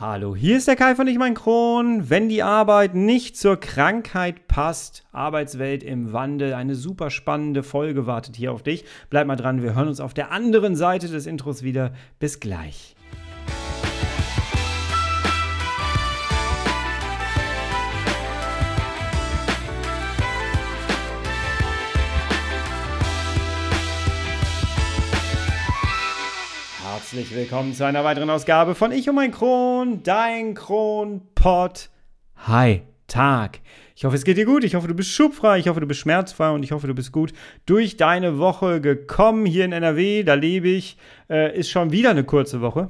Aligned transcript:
Hallo, 0.00 0.36
hier 0.36 0.56
ist 0.56 0.68
der 0.68 0.76
Kai 0.76 0.94
von 0.94 1.08
Ich 1.08 1.18
mein 1.18 1.34
Kron. 1.34 2.08
Wenn 2.08 2.28
die 2.28 2.44
Arbeit 2.44 2.94
nicht 2.94 3.36
zur 3.36 3.58
Krankheit 3.58 4.46
passt, 4.46 5.04
Arbeitswelt 5.10 5.82
im 5.82 6.12
Wandel, 6.12 6.54
eine 6.54 6.76
super 6.76 7.10
spannende 7.10 7.64
Folge 7.64 8.06
wartet 8.06 8.36
hier 8.36 8.52
auf 8.52 8.62
dich. 8.62 8.84
Bleib 9.10 9.26
mal 9.26 9.34
dran, 9.34 9.60
wir 9.60 9.74
hören 9.74 9.88
uns 9.88 9.98
auf 9.98 10.14
der 10.14 10.30
anderen 10.30 10.76
Seite 10.76 11.08
des 11.08 11.26
Intros 11.26 11.64
wieder. 11.64 11.94
Bis 12.20 12.38
gleich. 12.38 12.94
Herzlich 27.10 27.34
willkommen 27.34 27.72
zu 27.72 27.86
einer 27.86 28.04
weiteren 28.04 28.28
Ausgabe 28.28 28.74
von 28.74 28.92
Ich 28.92 29.08
und 29.08 29.14
mein 29.14 29.30
Kron, 29.30 30.02
dein 30.02 30.52
Kronpott. 30.52 31.88
Hi, 32.36 32.82
Tag. 33.06 33.60
Ich 33.96 34.04
hoffe, 34.04 34.14
es 34.14 34.24
geht 34.24 34.36
dir 34.36 34.44
gut. 34.44 34.62
Ich 34.62 34.74
hoffe, 34.74 34.88
du 34.88 34.94
bist 34.94 35.08
schubfrei. 35.12 35.58
Ich 35.58 35.68
hoffe, 35.68 35.80
du 35.80 35.86
bist 35.86 36.00
schmerzfrei 36.00 36.50
und 36.50 36.62
ich 36.62 36.72
hoffe, 36.72 36.86
du 36.86 36.94
bist 36.94 37.10
gut 37.10 37.32
durch 37.64 37.96
deine 37.96 38.36
Woche 38.36 38.82
gekommen 38.82 39.46
hier 39.46 39.64
in 39.64 39.72
NRW. 39.72 40.22
Da 40.22 40.34
lebe 40.34 40.68
ich. 40.68 40.98
Äh, 41.30 41.58
ist 41.58 41.68
schon 41.68 41.92
wieder 41.92 42.10
eine 42.10 42.24
kurze 42.24 42.62
Woche. 42.62 42.88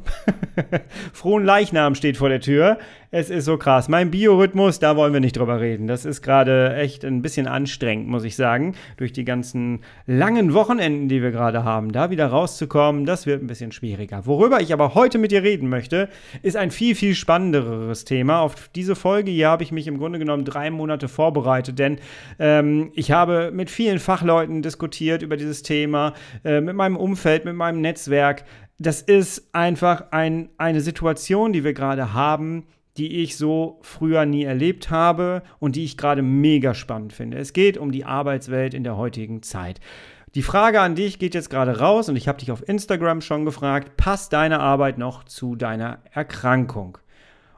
Frohen 1.12 1.44
Leichnam 1.44 1.96
steht 1.96 2.16
vor 2.16 2.28
der 2.28 2.40
Tür. 2.40 2.78
Es 3.10 3.30
ist 3.30 3.46
so 3.46 3.56
krass. 3.56 3.88
Mein 3.88 4.10
Biorhythmus, 4.10 4.80
da 4.80 4.94
wollen 4.94 5.14
wir 5.14 5.20
nicht 5.20 5.36
drüber 5.38 5.60
reden. 5.62 5.86
Das 5.86 6.04
ist 6.04 6.20
gerade 6.20 6.76
echt 6.76 7.06
ein 7.06 7.22
bisschen 7.22 7.46
anstrengend, 7.46 8.06
muss 8.06 8.22
ich 8.22 8.36
sagen. 8.36 8.74
Durch 8.98 9.14
die 9.14 9.24
ganzen 9.24 9.80
langen 10.06 10.52
Wochenenden, 10.52 11.08
die 11.08 11.22
wir 11.22 11.30
gerade 11.30 11.64
haben, 11.64 11.90
da 11.90 12.10
wieder 12.10 12.26
rauszukommen, 12.26 13.06
das 13.06 13.24
wird 13.24 13.42
ein 13.42 13.46
bisschen 13.46 13.72
schwieriger. 13.72 14.26
Worüber 14.26 14.60
ich 14.60 14.74
aber 14.74 14.94
heute 14.94 15.16
mit 15.16 15.32
dir 15.32 15.42
reden 15.42 15.70
möchte, 15.70 16.10
ist 16.42 16.58
ein 16.58 16.70
viel, 16.70 16.94
viel 16.94 17.14
spannenderes 17.14 18.04
Thema. 18.04 18.40
Auf 18.40 18.68
diese 18.74 18.94
Folge 18.94 19.30
hier 19.30 19.48
habe 19.48 19.62
ich 19.62 19.72
mich 19.72 19.86
im 19.86 19.96
Grunde 19.96 20.18
genommen 20.18 20.44
drei 20.44 20.70
Monate 20.70 21.08
vorbereitet, 21.08 21.78
denn 21.78 21.98
ähm, 22.38 22.92
ich 22.94 23.10
habe 23.10 23.50
mit 23.52 23.70
vielen 23.70 24.00
Fachleuten 24.00 24.60
diskutiert 24.60 25.22
über 25.22 25.38
dieses 25.38 25.62
Thema, 25.62 26.12
äh, 26.44 26.60
mit 26.60 26.76
meinem 26.76 26.96
Umfeld, 26.96 27.46
mit 27.46 27.56
meinem 27.56 27.80
Netzwerk. 27.80 28.27
Das 28.78 29.02
ist 29.02 29.54
einfach 29.54 30.06
ein, 30.12 30.50
eine 30.56 30.80
Situation, 30.80 31.52
die 31.52 31.64
wir 31.64 31.72
gerade 31.72 32.12
haben, 32.12 32.66
die 32.96 33.22
ich 33.22 33.36
so 33.36 33.78
früher 33.82 34.26
nie 34.26 34.44
erlebt 34.44 34.90
habe 34.90 35.42
und 35.60 35.76
die 35.76 35.84
ich 35.84 35.96
gerade 35.96 36.22
mega 36.22 36.74
spannend 36.74 37.12
finde. 37.12 37.38
Es 37.38 37.52
geht 37.52 37.78
um 37.78 37.92
die 37.92 38.04
Arbeitswelt 38.04 38.74
in 38.74 38.84
der 38.84 38.96
heutigen 38.96 39.42
Zeit. 39.42 39.80
Die 40.34 40.42
Frage 40.42 40.80
an 40.80 40.94
dich 40.94 41.18
geht 41.18 41.34
jetzt 41.34 41.48
gerade 41.48 41.78
raus 41.78 42.08
und 42.08 42.16
ich 42.16 42.28
habe 42.28 42.38
dich 42.38 42.50
auf 42.50 42.68
Instagram 42.68 43.20
schon 43.20 43.44
gefragt, 43.44 43.96
passt 43.96 44.32
deine 44.32 44.60
Arbeit 44.60 44.98
noch 44.98 45.24
zu 45.24 45.56
deiner 45.56 46.00
Erkrankung? 46.12 46.98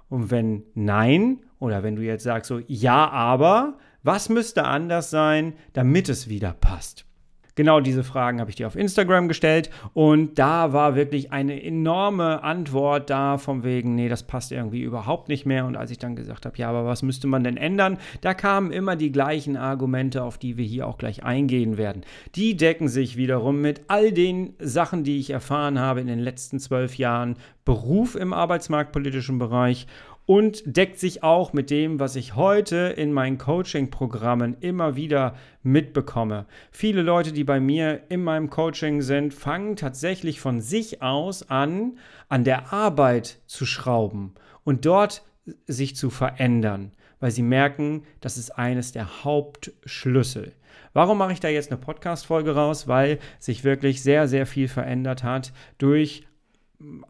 Und 0.08 0.30
wenn 0.30 0.64
nein, 0.74 1.40
oder 1.58 1.82
wenn 1.82 1.96
du 1.96 2.02
jetzt 2.02 2.24
sagst 2.24 2.48
so, 2.48 2.60
ja, 2.66 3.08
aber, 3.08 3.78
was 4.02 4.28
müsste 4.28 4.64
anders 4.64 5.10
sein, 5.10 5.54
damit 5.72 6.08
es 6.08 6.28
wieder 6.28 6.52
passt? 6.52 7.06
Genau 7.54 7.80
diese 7.80 8.04
Fragen 8.04 8.40
habe 8.40 8.50
ich 8.50 8.56
dir 8.56 8.66
auf 8.66 8.76
Instagram 8.76 9.28
gestellt 9.28 9.70
und 9.92 10.38
da 10.38 10.72
war 10.72 10.94
wirklich 10.94 11.32
eine 11.32 11.62
enorme 11.62 12.42
Antwort 12.42 13.10
da 13.10 13.38
vom 13.38 13.64
wegen, 13.64 13.94
nee, 13.94 14.08
das 14.08 14.22
passt 14.22 14.52
irgendwie 14.52 14.82
überhaupt 14.82 15.28
nicht 15.28 15.46
mehr. 15.46 15.66
Und 15.66 15.76
als 15.76 15.90
ich 15.90 15.98
dann 15.98 16.16
gesagt 16.16 16.46
habe, 16.46 16.56
ja, 16.56 16.68
aber 16.68 16.86
was 16.86 17.02
müsste 17.02 17.26
man 17.26 17.44
denn 17.44 17.56
ändern, 17.56 17.98
da 18.20 18.34
kamen 18.34 18.72
immer 18.72 18.96
die 18.96 19.12
gleichen 19.12 19.56
Argumente, 19.56 20.22
auf 20.22 20.38
die 20.38 20.56
wir 20.56 20.64
hier 20.64 20.86
auch 20.86 20.98
gleich 20.98 21.24
eingehen 21.24 21.76
werden. 21.76 22.02
Die 22.34 22.56
decken 22.56 22.88
sich 22.88 23.16
wiederum 23.16 23.60
mit 23.60 23.82
all 23.88 24.12
den 24.12 24.54
Sachen, 24.58 25.04
die 25.04 25.18
ich 25.18 25.30
erfahren 25.30 25.78
habe 25.78 26.00
in 26.00 26.06
den 26.06 26.18
letzten 26.18 26.58
zwölf 26.58 26.96
Jahren 26.96 27.36
Beruf 27.64 28.16
im 28.16 28.32
arbeitsmarktpolitischen 28.32 29.38
Bereich 29.38 29.86
und 30.30 30.62
deckt 30.64 31.00
sich 31.00 31.24
auch 31.24 31.52
mit 31.52 31.70
dem, 31.70 31.98
was 31.98 32.14
ich 32.14 32.36
heute 32.36 32.94
in 32.96 33.12
meinen 33.12 33.36
Coaching-Programmen 33.36 34.56
immer 34.60 34.94
wieder 34.94 35.34
mitbekomme. 35.64 36.46
Viele 36.70 37.02
Leute, 37.02 37.32
die 37.32 37.42
bei 37.42 37.58
mir 37.58 38.02
in 38.10 38.22
meinem 38.22 38.48
Coaching 38.48 39.02
sind, 39.02 39.34
fangen 39.34 39.74
tatsächlich 39.74 40.38
von 40.38 40.60
sich 40.60 41.02
aus 41.02 41.50
an, 41.50 41.98
an 42.28 42.44
der 42.44 42.72
Arbeit 42.72 43.40
zu 43.46 43.66
schrauben 43.66 44.36
und 44.62 44.86
dort 44.86 45.24
sich 45.66 45.96
zu 45.96 46.10
verändern, 46.10 46.92
weil 47.18 47.32
sie 47.32 47.42
merken, 47.42 48.04
das 48.20 48.36
ist 48.36 48.52
eines 48.52 48.92
der 48.92 49.24
Hauptschlüssel. 49.24 50.52
Warum 50.92 51.18
mache 51.18 51.32
ich 51.32 51.40
da 51.40 51.48
jetzt 51.48 51.72
eine 51.72 51.80
Podcast-Folge 51.80 52.54
raus? 52.54 52.86
Weil 52.86 53.18
sich 53.40 53.64
wirklich 53.64 54.00
sehr, 54.00 54.28
sehr 54.28 54.46
viel 54.46 54.68
verändert 54.68 55.24
hat 55.24 55.52
durch 55.78 56.22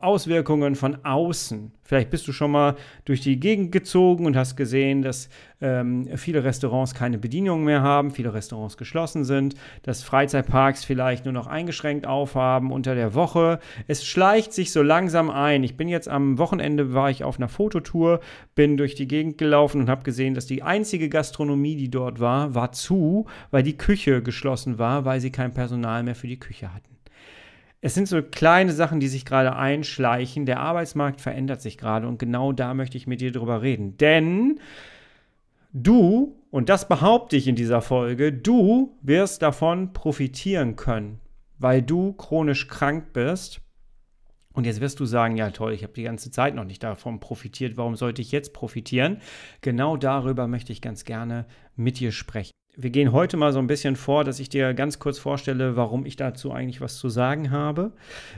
Auswirkungen 0.00 0.74
von 0.74 1.04
außen. 1.04 1.70
Vielleicht 1.84 2.10
bist 2.10 2.26
du 2.26 2.32
schon 2.32 2.50
mal 2.50 2.76
durch 3.04 3.20
die 3.20 3.38
Gegend 3.38 3.70
gezogen 3.70 4.26
und 4.26 4.36
hast 4.36 4.56
gesehen, 4.56 5.02
dass 5.02 5.28
ähm, 5.60 6.08
viele 6.16 6.42
Restaurants 6.42 6.94
keine 6.94 7.18
Bedienung 7.18 7.62
mehr 7.64 7.82
haben, 7.82 8.10
viele 8.10 8.34
Restaurants 8.34 8.76
geschlossen 8.76 9.24
sind, 9.24 9.54
dass 9.82 10.02
Freizeitparks 10.02 10.84
vielleicht 10.84 11.24
nur 11.24 11.34
noch 11.34 11.46
eingeschränkt 11.46 12.04
aufhaben 12.04 12.72
unter 12.72 12.96
der 12.96 13.14
Woche. 13.14 13.60
Es 13.86 14.04
schleicht 14.04 14.52
sich 14.52 14.72
so 14.72 14.82
langsam 14.82 15.30
ein. 15.30 15.62
Ich 15.62 15.76
bin 15.76 15.88
jetzt 15.88 16.08
am 16.08 16.38
Wochenende 16.38 16.92
war 16.92 17.10
ich 17.10 17.22
auf 17.22 17.36
einer 17.36 17.48
Fototour, 17.48 18.20
bin 18.56 18.76
durch 18.76 18.96
die 18.96 19.06
Gegend 19.06 19.38
gelaufen 19.38 19.80
und 19.80 19.88
habe 19.88 20.02
gesehen, 20.02 20.34
dass 20.34 20.46
die 20.46 20.64
einzige 20.64 21.08
Gastronomie, 21.08 21.76
die 21.76 21.90
dort 21.90 22.18
war, 22.18 22.54
war 22.56 22.72
zu, 22.72 23.26
weil 23.52 23.62
die 23.62 23.76
Küche 23.76 24.20
geschlossen 24.22 24.78
war, 24.78 25.04
weil 25.04 25.20
sie 25.20 25.30
kein 25.30 25.54
Personal 25.54 26.02
mehr 26.02 26.16
für 26.16 26.28
die 26.28 26.40
Küche 26.40 26.74
hatten 26.74 26.89
es 27.82 27.94
sind 27.94 28.08
so 28.08 28.22
kleine 28.22 28.72
Sachen, 28.72 29.00
die 29.00 29.08
sich 29.08 29.24
gerade 29.24 29.56
einschleichen. 29.56 30.44
Der 30.44 30.60
Arbeitsmarkt 30.60 31.20
verändert 31.20 31.62
sich 31.62 31.78
gerade 31.78 32.06
und 32.06 32.18
genau 32.18 32.52
da 32.52 32.74
möchte 32.74 32.96
ich 32.96 33.06
mit 33.06 33.20
dir 33.20 33.32
drüber 33.32 33.62
reden. 33.62 33.96
Denn 33.96 34.60
du, 35.72 36.36
und 36.50 36.68
das 36.68 36.88
behaupte 36.88 37.36
ich 37.36 37.48
in 37.48 37.56
dieser 37.56 37.80
Folge, 37.80 38.32
du 38.32 38.96
wirst 39.00 39.40
davon 39.40 39.94
profitieren 39.94 40.76
können, 40.76 41.20
weil 41.58 41.80
du 41.80 42.12
chronisch 42.12 42.68
krank 42.68 43.12
bist. 43.14 43.60
Und 44.52 44.66
jetzt 44.66 44.80
wirst 44.80 45.00
du 45.00 45.06
sagen, 45.06 45.36
ja 45.36 45.50
toll, 45.50 45.72
ich 45.72 45.84
habe 45.84 45.94
die 45.94 46.02
ganze 46.02 46.30
Zeit 46.30 46.54
noch 46.54 46.64
nicht 46.64 46.82
davon 46.82 47.20
profitiert, 47.20 47.76
warum 47.76 47.96
sollte 47.96 48.20
ich 48.20 48.32
jetzt 48.32 48.52
profitieren? 48.52 49.18
Genau 49.62 49.96
darüber 49.96 50.48
möchte 50.48 50.72
ich 50.72 50.82
ganz 50.82 51.04
gerne 51.04 51.46
mit 51.76 52.00
dir 52.00 52.12
sprechen 52.12 52.59
wir 52.76 52.90
gehen 52.90 53.12
heute 53.12 53.36
mal 53.36 53.52
so 53.52 53.58
ein 53.58 53.66
bisschen 53.66 53.96
vor, 53.96 54.24
dass 54.24 54.40
ich 54.40 54.48
dir 54.48 54.74
ganz 54.74 54.98
kurz 54.98 55.18
vorstelle, 55.18 55.76
warum 55.76 56.06
ich 56.06 56.16
dazu 56.16 56.52
eigentlich 56.52 56.80
was 56.80 56.96
zu 56.98 57.08
sagen 57.08 57.50
habe, 57.50 57.92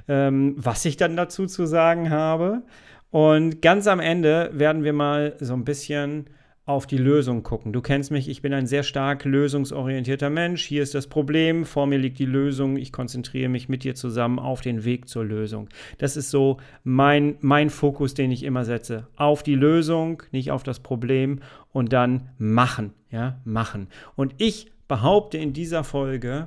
ähm, 0.09 0.55
was 0.57 0.85
ich 0.85 0.97
dann 0.97 1.17
dazu 1.17 1.47
zu 1.47 1.67
sagen 1.67 2.11
habe. 2.11 2.63
Und 3.11 3.61
ganz 3.61 3.87
am 3.87 4.01
Ende 4.01 4.51
werden 4.55 4.85
wir 4.85 4.93
mal 4.93 5.37
so 5.39 5.53
ein 5.55 5.65
bisschen 5.65 6.27
auf 6.65 6.87
die 6.87 6.99
Lösung 6.99 7.43
gucken. 7.43 7.73
Du 7.73 7.81
kennst 7.81 8.13
mich, 8.13 8.29
ich 8.29 8.41
bin 8.41 8.55
ein 8.55 8.69
sehr 8.69 8.85
stark 8.85 9.25
lösungsorientierter 9.25 10.31
Mensch. 10.31 10.65
Hier 10.65 10.83
ist 10.83 10.95
das 10.95 11.09
Problem, 11.09 11.65
vor 11.65 11.87
mir 11.87 11.99
liegt 11.99 12.21
die 12.21 12.25
Lösung. 12.25 12.77
Ich 12.77 12.93
konzentriere 12.93 13.49
mich 13.49 13.69
mit 13.69 13.83
dir 13.83 13.97
zusammen 13.97 14.39
auf 14.39 14.61
den 14.61 14.85
Weg 14.85 15.09
zur 15.09 15.25
Lösung. 15.25 15.69
Das 15.99 16.17
ist 16.17 16.31
so 16.31 16.59
mein, 16.85 17.37
mein 17.41 17.69
Fokus, 17.69 18.15
den 18.15 18.31
ich 18.31 18.45
immer 18.45 18.65
setze. 18.65 19.09
Auf 19.17 19.43
die 19.43 19.57
Lösung, 19.57 20.23
nicht 20.31 20.53
auf 20.53 20.63
das 20.63 20.79
Problem 20.79 21.41
und 21.73 21.93
dann 21.93 22.31
machen. 22.39 22.93
Ja, 23.11 23.41
machen. 23.45 23.89
Und 24.15 24.35
ich 24.39 24.71
behaupte 24.87 25.39
in 25.39 25.53
dieser 25.53 25.83
Folge, 25.83 26.47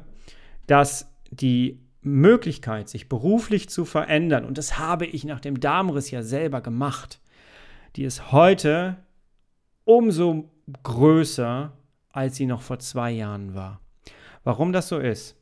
dass 0.65 1.13
die 1.29 1.81
Möglichkeit, 2.01 2.87
sich 2.87 3.09
beruflich 3.09 3.67
zu 3.67 3.83
verändern, 3.83 4.45
und 4.45 4.57
das 4.57 4.79
habe 4.79 5.05
ich 5.05 5.25
nach 5.25 5.41
dem 5.41 5.59
Darmriss 5.59 6.09
ja 6.09 6.21
selber 6.21 6.61
gemacht, 6.61 7.19
die 7.95 8.03
ist 8.03 8.31
heute 8.31 8.97
umso 9.85 10.50
größer, 10.84 11.72
als 12.12 12.35
sie 12.35 12.46
noch 12.46 12.62
vor 12.62 12.79
zwei 12.79 13.12
Jahren 13.12 13.56
war. 13.56 13.79
Warum 14.44 14.73
das 14.73 14.90
so 14.90 15.00
ist 15.00 15.38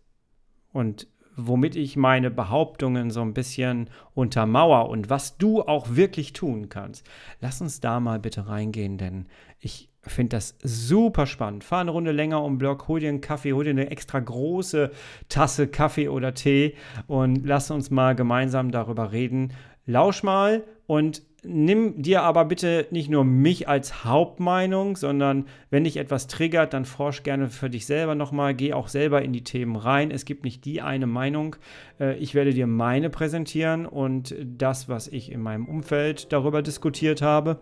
und 0.72 1.08
womit 1.36 1.76
ich 1.76 1.96
meine 1.96 2.30
Behauptungen 2.30 3.09
so 3.09 3.22
ein 3.22 3.34
bisschen 3.34 3.90
untermauer 4.14 4.90
und 4.90 5.09
was 5.09 5.38
du 5.38 5.62
auch 5.64 5.96
wirklich 5.96 6.34
tun 6.34 6.70
kannst. 6.70 7.08
Lass 7.42 7.62
uns 7.62 7.80
da 7.80 8.00
mal 8.00 8.20
bitte 8.20 8.47
reingehen, 8.47 8.97
denn 8.97 9.26
ich 9.59 9.90
finde 10.02 10.35
das 10.35 10.56
super 10.62 11.26
spannend. 11.26 11.64
Fahr 11.64 11.82
eine 11.82 11.91
Runde 11.91 12.12
länger 12.12 12.44
um 12.44 12.58
Block, 12.58 12.88
hol 12.88 13.00
dir 13.00 13.09
einen 13.09 13.22
Kaffee, 13.22 13.53
hol 13.53 13.64
dir 13.64 13.72
eine 13.72 13.90
extra 13.90 14.20
große 14.20 14.91
Tasse 15.29 15.67
Kaffee 15.67 16.09
oder 16.09 16.34
Tee 16.34 16.76
und 17.08 17.46
lass 17.46 17.72
uns 17.72 17.90
mal 17.90 18.16
gemeinsam 18.16 18.72
darüber 18.72 19.12
reden. 19.12 19.53
Lausch 19.85 20.23
mal 20.23 20.64
und 20.85 21.23
nimm 21.43 22.01
dir 22.01 22.23
aber 22.23 22.45
bitte 22.45 22.87
nicht 22.91 23.09
nur 23.09 23.23
mich 23.23 23.67
als 23.67 24.03
Hauptmeinung, 24.05 24.95
sondern 24.95 25.45
wenn 25.69 25.84
dich 25.84 25.97
etwas 25.97 26.28
triggert, 26.28 26.73
dann 26.73 26.85
forsch 26.85 27.23
gerne 27.23 27.47
für 27.47 27.69
dich 27.69 27.85
selber 27.85 28.16
nochmal, 28.16 28.53
geh 28.53 28.73
auch 28.73 28.87
selber 28.87 29.22
in 29.22 29.34
die 29.34 29.43
Themen 29.43 29.75
rein. 29.75 30.11
Es 30.11 30.25
gibt 30.25 30.43
nicht 30.43 30.66
die 30.66 30.81
eine 30.81 31.07
Meinung. 31.07 31.55
Äh, 31.99 32.17
ich 32.17 32.35
werde 32.35 32.53
dir 32.53 32.67
meine 32.67 33.09
präsentieren 33.09 33.85
und 33.85 34.35
das, 34.43 34.90
was 34.90 35.07
ich 35.07 35.31
in 35.31 35.41
meinem 35.41 35.66
Umfeld 35.66 36.31
darüber 36.31 36.61
diskutiert 36.61 37.22
habe 37.22 37.59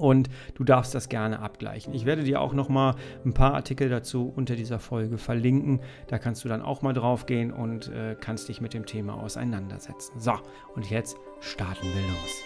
und 0.00 0.28
du 0.54 0.64
darfst 0.64 0.94
das 0.94 1.08
gerne 1.08 1.40
abgleichen. 1.40 1.94
Ich 1.94 2.04
werde 2.06 2.24
dir 2.24 2.40
auch 2.40 2.52
noch 2.52 2.68
mal 2.68 2.94
ein 3.24 3.34
paar 3.34 3.54
Artikel 3.54 3.88
dazu 3.88 4.32
unter 4.34 4.56
dieser 4.56 4.78
Folge 4.78 5.18
verlinken. 5.18 5.80
Da 6.08 6.18
kannst 6.18 6.44
du 6.44 6.48
dann 6.48 6.62
auch 6.62 6.82
mal 6.82 6.92
drauf 6.92 7.26
gehen 7.26 7.52
und 7.52 7.88
äh, 7.88 8.16
kannst 8.20 8.48
dich 8.48 8.60
mit 8.60 8.74
dem 8.74 8.86
Thema 8.86 9.14
auseinandersetzen. 9.14 10.18
So, 10.18 10.34
und 10.74 10.90
jetzt 10.90 11.16
starten 11.40 11.86
wir 11.86 12.02
los. 12.02 12.44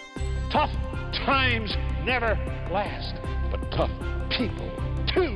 Tough 0.51 0.69
times 1.25 1.75
never 2.05 2.37
last, 2.71 3.15
but 3.51 3.59
tough 3.71 3.89
people 4.29 4.71
too. 5.07 5.33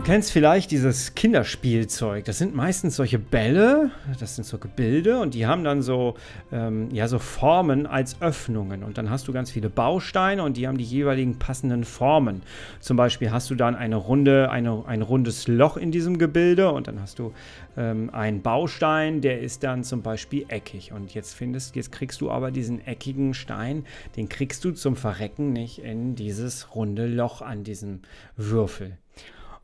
Du 0.00 0.06
kennst 0.06 0.32
vielleicht 0.32 0.70
dieses 0.70 1.14
Kinderspielzeug. 1.14 2.24
Das 2.24 2.38
sind 2.38 2.54
meistens 2.54 2.96
solche 2.96 3.18
Bälle, 3.18 3.90
das 4.18 4.34
sind 4.34 4.46
so 4.46 4.56
Gebilde 4.56 5.20
und 5.20 5.34
die 5.34 5.46
haben 5.46 5.62
dann 5.62 5.82
so, 5.82 6.14
ähm, 6.50 6.88
ja, 6.90 7.06
so 7.06 7.18
Formen 7.18 7.86
als 7.86 8.20
Öffnungen. 8.22 8.82
Und 8.82 8.96
dann 8.96 9.10
hast 9.10 9.28
du 9.28 9.34
ganz 9.34 9.50
viele 9.50 9.68
Bausteine 9.68 10.42
und 10.42 10.56
die 10.56 10.66
haben 10.66 10.78
die 10.78 10.84
jeweiligen 10.84 11.38
passenden 11.38 11.84
Formen. 11.84 12.40
Zum 12.80 12.96
Beispiel 12.96 13.30
hast 13.30 13.50
du 13.50 13.54
dann 13.54 13.76
eine 13.76 13.96
runde, 13.96 14.50
eine, 14.50 14.84
ein 14.86 15.02
rundes 15.02 15.48
Loch 15.48 15.76
in 15.76 15.92
diesem 15.92 16.16
Gebilde 16.16 16.72
und 16.72 16.88
dann 16.88 16.98
hast 16.98 17.18
du 17.18 17.34
ähm, 17.76 18.08
einen 18.14 18.40
Baustein, 18.40 19.20
der 19.20 19.42
ist 19.42 19.62
dann 19.64 19.84
zum 19.84 20.00
Beispiel 20.00 20.46
eckig. 20.48 20.92
Und 20.92 21.12
jetzt 21.12 21.34
findest, 21.34 21.76
jetzt 21.76 21.92
kriegst 21.92 22.22
du 22.22 22.30
aber 22.30 22.50
diesen 22.50 22.84
eckigen 22.86 23.34
Stein, 23.34 23.84
den 24.16 24.30
kriegst 24.30 24.64
du 24.64 24.72
zum 24.72 24.96
Verrecken 24.96 25.52
nicht 25.52 25.78
in 25.80 26.14
dieses 26.14 26.74
runde 26.74 27.06
Loch 27.06 27.42
an 27.42 27.64
diesem 27.64 28.00
Würfel. 28.38 28.96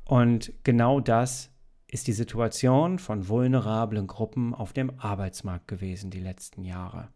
Und 0.07 0.53
genau 0.63 1.01
das 1.01 1.51
ist 1.89 2.07
die 2.07 2.13
Situation 2.13 2.99
von 2.99 3.29
vulnerablen 3.29 4.07
Gruppen 4.07 4.55
auf 4.55 4.73
dem 4.73 4.99
Arbeitsmarkt 4.99 5.69
gewesen 5.69 6.11
die 6.11 6.21
letzten 6.21 6.65
Jahre. 6.65 7.09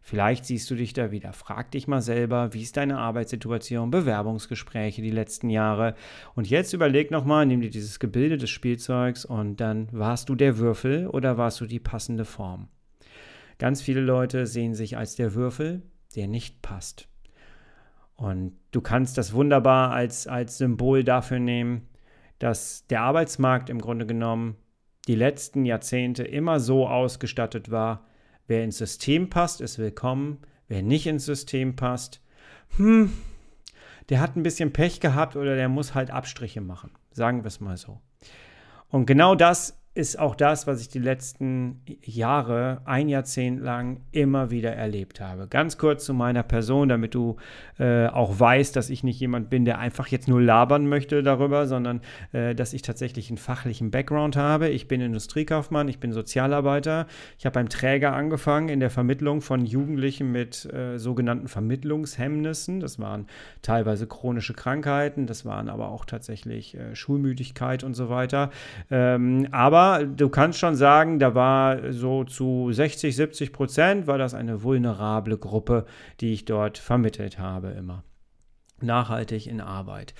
Vielleicht 0.00 0.44
siehst 0.44 0.70
du 0.70 0.74
dich 0.74 0.92
da 0.92 1.10
wieder. 1.10 1.32
Frag 1.32 1.70
dich 1.72 1.88
mal 1.88 2.00
selber, 2.00 2.54
wie 2.54 2.62
ist 2.62 2.76
deine 2.76 2.98
Arbeitssituation, 2.98 3.90
Bewerbungsgespräche 3.90 5.02
die 5.02 5.10
letzten 5.10 5.50
Jahre. 5.50 5.94
Und 6.34 6.48
jetzt 6.48 6.72
überleg 6.72 7.10
nochmal, 7.10 7.46
nimm 7.46 7.60
dir 7.60 7.70
dieses 7.70 7.98
Gebilde 7.98 8.38
des 8.38 8.50
Spielzeugs 8.50 9.24
und 9.24 9.56
dann 9.56 9.88
warst 9.92 10.28
du 10.28 10.34
der 10.34 10.58
Würfel 10.58 11.08
oder 11.08 11.36
warst 11.36 11.60
du 11.60 11.66
die 11.66 11.80
passende 11.80 12.24
Form. 12.24 12.68
Ganz 13.58 13.82
viele 13.82 14.00
Leute 14.00 14.46
sehen 14.46 14.74
sich 14.74 14.96
als 14.96 15.16
der 15.16 15.34
Würfel, 15.34 15.82
der 16.14 16.28
nicht 16.28 16.62
passt. 16.62 17.08
Und 18.16 18.52
du 18.70 18.80
kannst 18.80 19.18
das 19.18 19.32
wunderbar 19.32 19.92
als, 19.92 20.26
als 20.26 20.58
Symbol 20.58 21.04
dafür 21.04 21.38
nehmen, 21.38 21.88
dass 22.38 22.86
der 22.86 23.02
Arbeitsmarkt 23.02 23.70
im 23.70 23.80
Grunde 23.80 24.06
genommen 24.06 24.56
die 25.06 25.14
letzten 25.14 25.64
Jahrzehnte 25.64 26.22
immer 26.22 26.60
so 26.60 26.86
ausgestattet 26.86 27.70
war, 27.70 28.06
wer 28.46 28.64
ins 28.64 28.78
System 28.78 29.30
passt, 29.30 29.60
ist 29.60 29.78
willkommen, 29.78 30.38
wer 30.68 30.82
nicht 30.82 31.06
ins 31.06 31.24
System 31.24 31.76
passt, 31.76 32.20
hm, 32.76 33.12
der 34.08 34.20
hat 34.20 34.36
ein 34.36 34.42
bisschen 34.42 34.72
Pech 34.72 35.00
gehabt 35.00 35.36
oder 35.36 35.56
der 35.56 35.68
muss 35.68 35.94
halt 35.94 36.10
Abstriche 36.10 36.60
machen, 36.60 36.90
sagen 37.12 37.42
wir 37.42 37.48
es 37.48 37.60
mal 37.60 37.76
so. 37.76 38.00
Und 38.88 39.06
genau 39.06 39.34
das 39.34 39.78
ist 39.98 40.16
auch 40.16 40.36
das, 40.36 40.68
was 40.68 40.80
ich 40.80 40.88
die 40.88 41.00
letzten 41.00 41.80
Jahre, 42.04 42.82
ein 42.84 43.08
Jahrzehnt 43.08 43.60
lang 43.60 44.00
immer 44.12 44.52
wieder 44.52 44.72
erlebt 44.72 45.20
habe. 45.20 45.48
Ganz 45.48 45.76
kurz 45.76 46.04
zu 46.04 46.14
meiner 46.14 46.44
Person, 46.44 46.88
damit 46.88 47.16
du 47.16 47.34
äh, 47.80 48.06
auch 48.06 48.38
weißt, 48.38 48.76
dass 48.76 48.90
ich 48.90 49.02
nicht 49.02 49.18
jemand 49.18 49.50
bin, 49.50 49.64
der 49.64 49.80
einfach 49.80 50.06
jetzt 50.06 50.28
nur 50.28 50.40
labern 50.40 50.88
möchte 50.88 51.24
darüber, 51.24 51.66
sondern 51.66 52.00
äh, 52.30 52.54
dass 52.54 52.74
ich 52.74 52.82
tatsächlich 52.82 53.28
einen 53.28 53.38
fachlichen 53.38 53.90
Background 53.90 54.36
habe. 54.36 54.68
Ich 54.68 54.86
bin 54.86 55.00
Industriekaufmann, 55.00 55.88
ich 55.88 55.98
bin 55.98 56.12
Sozialarbeiter. 56.12 57.08
Ich 57.36 57.44
habe 57.44 57.54
beim 57.54 57.68
Träger 57.68 58.12
angefangen 58.12 58.68
in 58.68 58.78
der 58.78 58.90
Vermittlung 58.90 59.40
von 59.40 59.66
Jugendlichen 59.66 60.30
mit 60.30 60.64
äh, 60.72 60.98
sogenannten 60.98 61.48
Vermittlungshemmnissen. 61.48 62.78
Das 62.78 63.00
waren 63.00 63.26
teilweise 63.62 64.06
chronische 64.06 64.54
Krankheiten, 64.54 65.26
das 65.26 65.44
waren 65.44 65.68
aber 65.68 65.88
auch 65.88 66.04
tatsächlich 66.04 66.76
äh, 66.76 66.94
Schulmüdigkeit 66.94 67.82
und 67.82 67.94
so 67.94 68.08
weiter. 68.08 68.50
Ähm, 68.92 69.48
aber 69.50 69.87
du 70.04 70.28
kannst 70.28 70.58
schon 70.58 70.74
sagen, 70.74 71.18
da 71.18 71.34
war 71.34 71.92
so 71.92 72.24
zu 72.24 72.70
60, 72.72 73.14
70 73.14 73.52
Prozent 73.52 74.06
war 74.06 74.18
das 74.18 74.34
eine 74.34 74.62
vulnerable 74.62 75.38
Gruppe, 75.38 75.84
die 76.20 76.32
ich 76.32 76.44
dort 76.44 76.78
vermittelt 76.78 77.38
habe 77.38 77.68
immer. 77.70 78.04
Nachhaltig 78.80 79.46
in 79.46 79.60
Arbeit. 79.60 80.14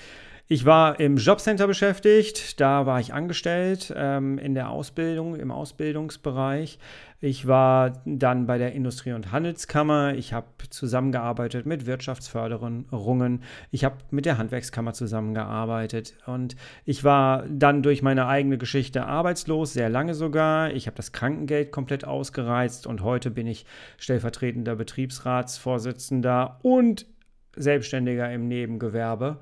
Ich 0.50 0.64
war 0.64 0.98
im 0.98 1.18
Jobcenter 1.18 1.66
beschäftigt, 1.66 2.58
da 2.58 2.86
war 2.86 3.00
ich 3.00 3.12
angestellt 3.12 3.92
ähm, 3.94 4.38
in 4.38 4.54
der 4.54 4.70
Ausbildung, 4.70 5.36
im 5.36 5.50
Ausbildungsbereich. 5.50 6.78
Ich 7.20 7.46
war 7.46 8.00
dann 8.06 8.46
bei 8.46 8.56
der 8.56 8.72
Industrie- 8.72 9.12
und 9.12 9.30
Handelskammer. 9.30 10.14
Ich 10.14 10.32
habe 10.32 10.46
zusammengearbeitet 10.70 11.66
mit 11.66 11.84
Wirtschaftsförderungen. 11.84 13.42
Ich 13.70 13.84
habe 13.84 13.96
mit 14.10 14.24
der 14.24 14.38
Handwerkskammer 14.38 14.94
zusammengearbeitet. 14.94 16.14
Und 16.24 16.56
ich 16.86 17.04
war 17.04 17.44
dann 17.50 17.82
durch 17.82 18.00
meine 18.00 18.26
eigene 18.26 18.56
Geschichte 18.56 19.04
arbeitslos, 19.04 19.74
sehr 19.74 19.90
lange 19.90 20.14
sogar. 20.14 20.70
Ich 20.70 20.86
habe 20.86 20.96
das 20.96 21.12
Krankengeld 21.12 21.72
komplett 21.72 22.06
ausgereizt 22.06 22.86
und 22.86 23.02
heute 23.02 23.30
bin 23.30 23.46
ich 23.46 23.66
stellvertretender 23.98 24.76
Betriebsratsvorsitzender 24.76 26.60
und 26.62 27.04
Selbstständiger 27.54 28.32
im 28.32 28.48
Nebengewerbe. 28.48 29.40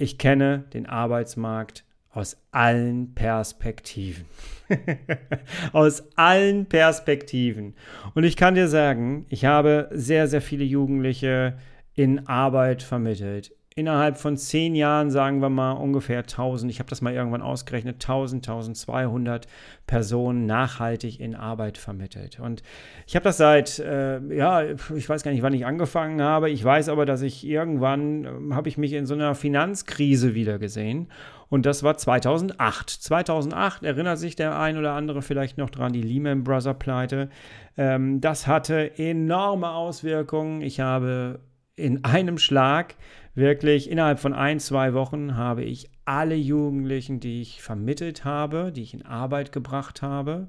Ich 0.00 0.16
kenne 0.16 0.64
den 0.72 0.86
Arbeitsmarkt 0.86 1.84
aus 2.10 2.36
allen 2.52 3.14
Perspektiven. 3.14 4.26
aus 5.72 6.04
allen 6.16 6.66
Perspektiven. 6.66 7.74
Und 8.14 8.22
ich 8.22 8.36
kann 8.36 8.54
dir 8.54 8.68
sagen, 8.68 9.26
ich 9.28 9.44
habe 9.44 9.88
sehr, 9.92 10.28
sehr 10.28 10.40
viele 10.40 10.62
Jugendliche 10.62 11.58
in 11.94 12.28
Arbeit 12.28 12.84
vermittelt, 12.84 13.52
innerhalb 13.78 14.18
von 14.18 14.36
zehn 14.36 14.74
Jahren, 14.74 15.10
sagen 15.10 15.40
wir 15.40 15.50
mal, 15.50 15.72
ungefähr 15.72 16.18
1000, 16.18 16.70
ich 16.70 16.80
habe 16.80 16.90
das 16.90 17.00
mal 17.00 17.14
irgendwann 17.14 17.42
ausgerechnet, 17.42 17.96
1000, 17.96 18.48
1200 18.48 19.46
Personen 19.86 20.46
nachhaltig 20.46 21.20
in 21.20 21.36
Arbeit 21.36 21.78
vermittelt. 21.78 22.40
Und 22.40 22.64
ich 23.06 23.14
habe 23.14 23.22
das 23.22 23.36
seit, 23.36 23.78
äh, 23.78 24.18
ja, 24.34 24.64
ich 24.64 25.08
weiß 25.08 25.22
gar 25.22 25.30
nicht, 25.30 25.42
wann 25.42 25.54
ich 25.54 25.64
angefangen 25.64 26.20
habe. 26.20 26.50
Ich 26.50 26.62
weiß 26.62 26.88
aber, 26.88 27.06
dass 27.06 27.22
ich 27.22 27.46
irgendwann, 27.46 28.24
äh, 28.24 28.54
habe 28.54 28.68
ich 28.68 28.78
mich 28.78 28.92
in 28.94 29.06
so 29.06 29.14
einer 29.14 29.36
Finanzkrise 29.36 30.34
wieder 30.34 30.58
gesehen. 30.58 31.06
Und 31.48 31.64
das 31.64 31.84
war 31.84 31.96
2008. 31.96 32.90
2008 32.90 33.84
erinnert 33.84 34.18
sich 34.18 34.34
der 34.34 34.58
ein 34.58 34.76
oder 34.76 34.92
andere 34.92 35.22
vielleicht 35.22 35.56
noch 35.56 35.70
dran, 35.70 35.92
die 35.92 36.02
Lehman 36.02 36.42
Brothers 36.42 36.78
Pleite. 36.80 37.30
Ähm, 37.76 38.20
das 38.20 38.48
hatte 38.48 38.98
enorme 38.98 39.70
Auswirkungen. 39.70 40.62
Ich 40.62 40.80
habe 40.80 41.38
in 41.76 42.04
einem 42.04 42.38
Schlag 42.38 42.96
wirklich 43.34 43.90
innerhalb 43.90 44.18
von 44.18 44.34
ein, 44.34 44.60
zwei 44.60 44.94
Wochen 44.94 45.36
habe 45.36 45.64
ich 45.64 45.90
alle 46.04 46.34
Jugendlichen, 46.34 47.20
die 47.20 47.42
ich 47.42 47.62
vermittelt 47.62 48.24
habe, 48.24 48.72
die 48.72 48.82
ich 48.82 48.94
in 48.94 49.04
Arbeit 49.04 49.52
gebracht 49.52 50.02
habe, 50.02 50.48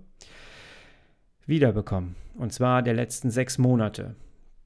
wiederbekommen. 1.45 2.15
Und 2.35 2.53
zwar 2.53 2.81
der 2.81 2.93
letzten 2.93 3.31
sechs 3.31 3.57
Monate. 3.57 4.15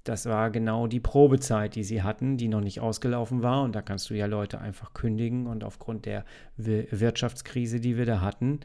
Das 0.03 0.25
war 0.25 0.51
genau 0.51 0.88
die 0.88 1.00
Probezeit, 1.00 1.75
die 1.75 1.84
sie 1.84 2.03
hatten, 2.03 2.36
die 2.38 2.50
noch 2.50 2.60
nicht 2.60 2.82
ausgelaufen 2.82 3.41
war. 3.41 3.63
Und 3.63 3.74
da 3.74 3.82
kannst 3.82 4.10
du 4.10 4.13
ja 4.13 4.25
Leute 4.25 4.60
einfach 4.60 4.93
kündigen. 4.93 5.48
Und 5.48 5.63
aufgrund 5.63 6.05
der 6.05 6.25
Wirtschaftskrise, 6.58 7.79
die 7.79 7.98
wir 7.98 8.05
da 8.05 8.20
hatten, 8.20 8.60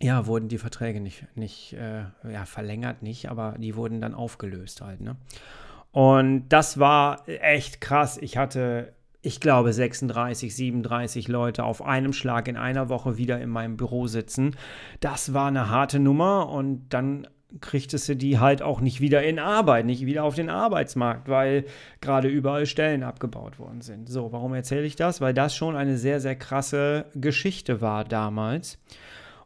ja, 0.00 0.26
wurden 0.26 0.48
die 0.48 0.58
Verträge 0.58 1.00
nicht, 1.00 1.24
nicht 1.36 1.74
äh, 1.74 2.04
ja, 2.28 2.44
verlängert, 2.44 3.02
nicht, 3.02 3.30
aber 3.30 3.54
die 3.58 3.76
wurden 3.76 4.00
dann 4.00 4.14
aufgelöst 4.14 4.80
halt. 4.80 5.00
Ne? 5.00 5.16
Und 5.92 6.48
das 6.48 6.78
war 6.78 7.22
echt 7.26 7.80
krass. 7.80 8.18
Ich 8.20 8.36
hatte, 8.36 8.94
ich 9.20 9.40
glaube, 9.40 9.72
36, 9.72 10.54
37 10.56 11.28
Leute 11.28 11.64
auf 11.64 11.82
einem 11.84 12.12
Schlag 12.12 12.48
in 12.48 12.56
einer 12.56 12.88
Woche 12.88 13.18
wieder 13.18 13.40
in 13.40 13.50
meinem 13.50 13.76
Büro 13.76 14.06
sitzen. 14.06 14.56
Das 15.00 15.34
war 15.34 15.48
eine 15.48 15.68
harte 15.68 15.98
Nummer 15.98 16.48
und 16.48 16.88
dann 16.88 17.28
kriegtest 17.60 18.08
du 18.08 18.16
die 18.16 18.38
halt 18.38 18.62
auch 18.62 18.80
nicht 18.80 19.00
wieder 19.00 19.22
in 19.22 19.38
Arbeit, 19.38 19.84
nicht 19.84 20.06
wieder 20.06 20.24
auf 20.24 20.34
den 20.34 20.48
Arbeitsmarkt, 20.48 21.28
weil 21.28 21.66
gerade 22.00 22.28
überall 22.28 22.64
Stellen 22.64 23.02
abgebaut 23.02 23.58
worden 23.58 23.82
sind. 23.82 24.08
So, 24.08 24.32
warum 24.32 24.54
erzähle 24.54 24.84
ich 24.84 24.96
das? 24.96 25.20
Weil 25.20 25.34
das 25.34 25.54
schon 25.54 25.76
eine 25.76 25.98
sehr, 25.98 26.20
sehr 26.20 26.36
krasse 26.36 27.06
Geschichte 27.14 27.82
war 27.82 28.04
damals. 28.04 28.78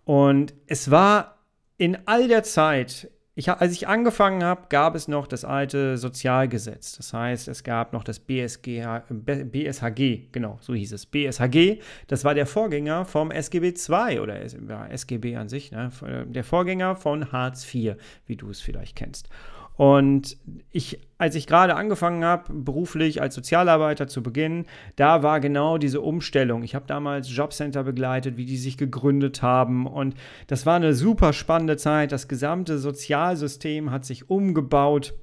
Und 0.04 0.54
es 0.68 0.90
war 0.90 1.38
in 1.78 1.98
all 2.06 2.28
der 2.28 2.44
Zeit, 2.44 3.10
ich, 3.38 3.50
als 3.50 3.72
ich 3.74 3.86
angefangen 3.86 4.42
habe, 4.42 4.62
gab 4.70 4.94
es 4.94 5.08
noch 5.08 5.26
das 5.26 5.44
alte 5.44 5.98
Sozialgesetz. 5.98 6.96
Das 6.96 7.12
heißt, 7.12 7.48
es 7.48 7.64
gab 7.64 7.92
noch 7.92 8.02
das 8.02 8.18
BSG, 8.18 8.82
BSHG, 9.10 10.32
genau, 10.32 10.56
so 10.62 10.74
hieß 10.74 10.92
es. 10.92 11.04
BSHG, 11.04 11.80
das 12.06 12.24
war 12.24 12.34
der 12.34 12.46
Vorgänger 12.46 13.04
vom 13.04 13.30
SGB 13.30 13.74
II 13.76 14.20
oder 14.20 14.40
ja, 14.42 14.86
SGB 14.86 15.36
an 15.36 15.50
sich, 15.50 15.70
ne? 15.70 15.90
der 16.26 16.44
Vorgänger 16.44 16.96
von 16.96 17.30
Hartz 17.30 17.62
IV, 17.74 17.96
wie 18.24 18.36
du 18.36 18.48
es 18.48 18.62
vielleicht 18.62 18.96
kennst. 18.96 19.28
Und 19.76 20.38
ich, 20.72 21.00
als 21.18 21.34
ich 21.34 21.46
gerade 21.46 21.76
angefangen 21.76 22.24
habe, 22.24 22.52
beruflich 22.52 23.20
als 23.20 23.34
Sozialarbeiter 23.34 24.08
zu 24.08 24.22
beginnen, 24.22 24.64
da 24.96 25.22
war 25.22 25.38
genau 25.38 25.76
diese 25.76 26.00
Umstellung. 26.00 26.62
Ich 26.62 26.74
habe 26.74 26.86
damals 26.86 27.34
Jobcenter 27.34 27.84
begleitet, 27.84 28.38
wie 28.38 28.46
die 28.46 28.56
sich 28.56 28.78
gegründet 28.78 29.42
haben. 29.42 29.86
Und 29.86 30.14
das 30.46 30.64
war 30.64 30.76
eine 30.76 30.94
super 30.94 31.34
spannende 31.34 31.76
Zeit. 31.76 32.10
Das 32.10 32.26
gesamte 32.26 32.78
Sozialsystem 32.78 33.90
hat 33.90 34.06
sich 34.06 34.30
umgebaut. 34.30 35.14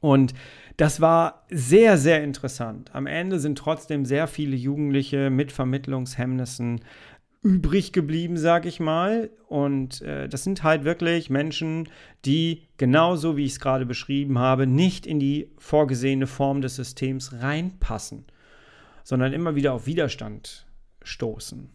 Und 0.00 0.34
das 0.76 1.00
war 1.00 1.44
sehr, 1.50 1.98
sehr 1.98 2.22
interessant. 2.22 2.94
Am 2.94 3.06
Ende 3.06 3.38
sind 3.38 3.58
trotzdem 3.58 4.04
sehr 4.04 4.26
viele 4.26 4.56
Jugendliche 4.56 5.30
mit 5.30 5.50
Vermittlungshemmnissen 5.50 6.80
übrig 7.44 7.92
geblieben, 7.92 8.36
sag 8.36 8.64
ich 8.66 8.80
mal. 8.80 9.30
Und 9.46 10.00
äh, 10.02 10.28
das 10.28 10.42
sind 10.42 10.64
halt 10.64 10.84
wirklich 10.84 11.30
Menschen, 11.30 11.88
die 12.24 12.62
genauso 12.78 13.36
wie 13.36 13.44
ich 13.44 13.52
es 13.52 13.60
gerade 13.60 13.86
beschrieben 13.86 14.38
habe, 14.38 14.66
nicht 14.66 15.06
in 15.06 15.20
die 15.20 15.50
vorgesehene 15.58 16.26
Form 16.26 16.62
des 16.62 16.74
Systems 16.74 17.34
reinpassen, 17.40 18.24
sondern 19.04 19.32
immer 19.32 19.54
wieder 19.54 19.74
auf 19.74 19.86
Widerstand 19.86 20.66
stoßen. 21.02 21.68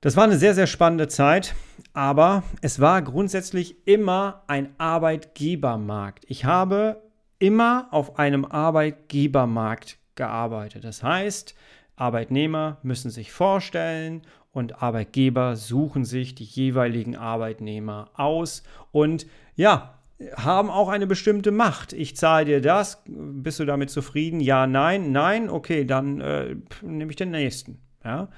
Das 0.00 0.16
war 0.16 0.24
eine 0.24 0.36
sehr, 0.36 0.54
sehr 0.54 0.68
spannende 0.68 1.08
Zeit, 1.08 1.56
aber 1.92 2.44
es 2.60 2.78
war 2.78 3.02
grundsätzlich 3.02 3.88
immer 3.88 4.44
ein 4.46 4.68
Arbeitgebermarkt. 4.78 6.24
Ich 6.28 6.44
habe 6.44 7.02
immer 7.40 7.88
auf 7.90 8.18
einem 8.18 8.44
Arbeitgebermarkt 8.44 9.98
gearbeitet. 10.14 10.84
Das 10.84 11.02
heißt, 11.02 11.56
Arbeitnehmer 11.96 12.78
müssen 12.82 13.10
sich 13.10 13.32
vorstellen 13.32 14.22
und 14.52 14.82
Arbeitgeber 14.82 15.56
suchen 15.56 16.04
sich 16.04 16.34
die 16.34 16.44
jeweiligen 16.44 17.16
Arbeitnehmer 17.16 18.10
aus 18.14 18.62
und 18.92 19.26
ja, 19.54 19.98
haben 20.34 20.70
auch 20.70 20.88
eine 20.88 21.06
bestimmte 21.06 21.50
Macht. 21.50 21.92
Ich 21.92 22.16
zahle 22.16 22.46
dir 22.46 22.60
das, 22.60 23.02
bist 23.06 23.60
du 23.60 23.64
damit 23.64 23.90
zufrieden? 23.90 24.40
Ja, 24.40 24.66
nein, 24.66 25.12
nein, 25.12 25.50
okay, 25.50 25.84
dann 25.84 26.20
äh, 26.20 26.56
nehme 26.82 27.10
ich 27.10 27.16
den 27.16 27.30
nächsten. 27.30 27.80
Ja? 28.04 28.28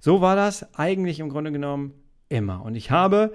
So 0.00 0.20
war 0.20 0.36
das 0.36 0.74
eigentlich 0.74 1.20
im 1.20 1.28
Grunde 1.28 1.52
genommen 1.52 1.92
immer. 2.28 2.62
Und 2.62 2.74
ich 2.74 2.90
habe 2.90 3.32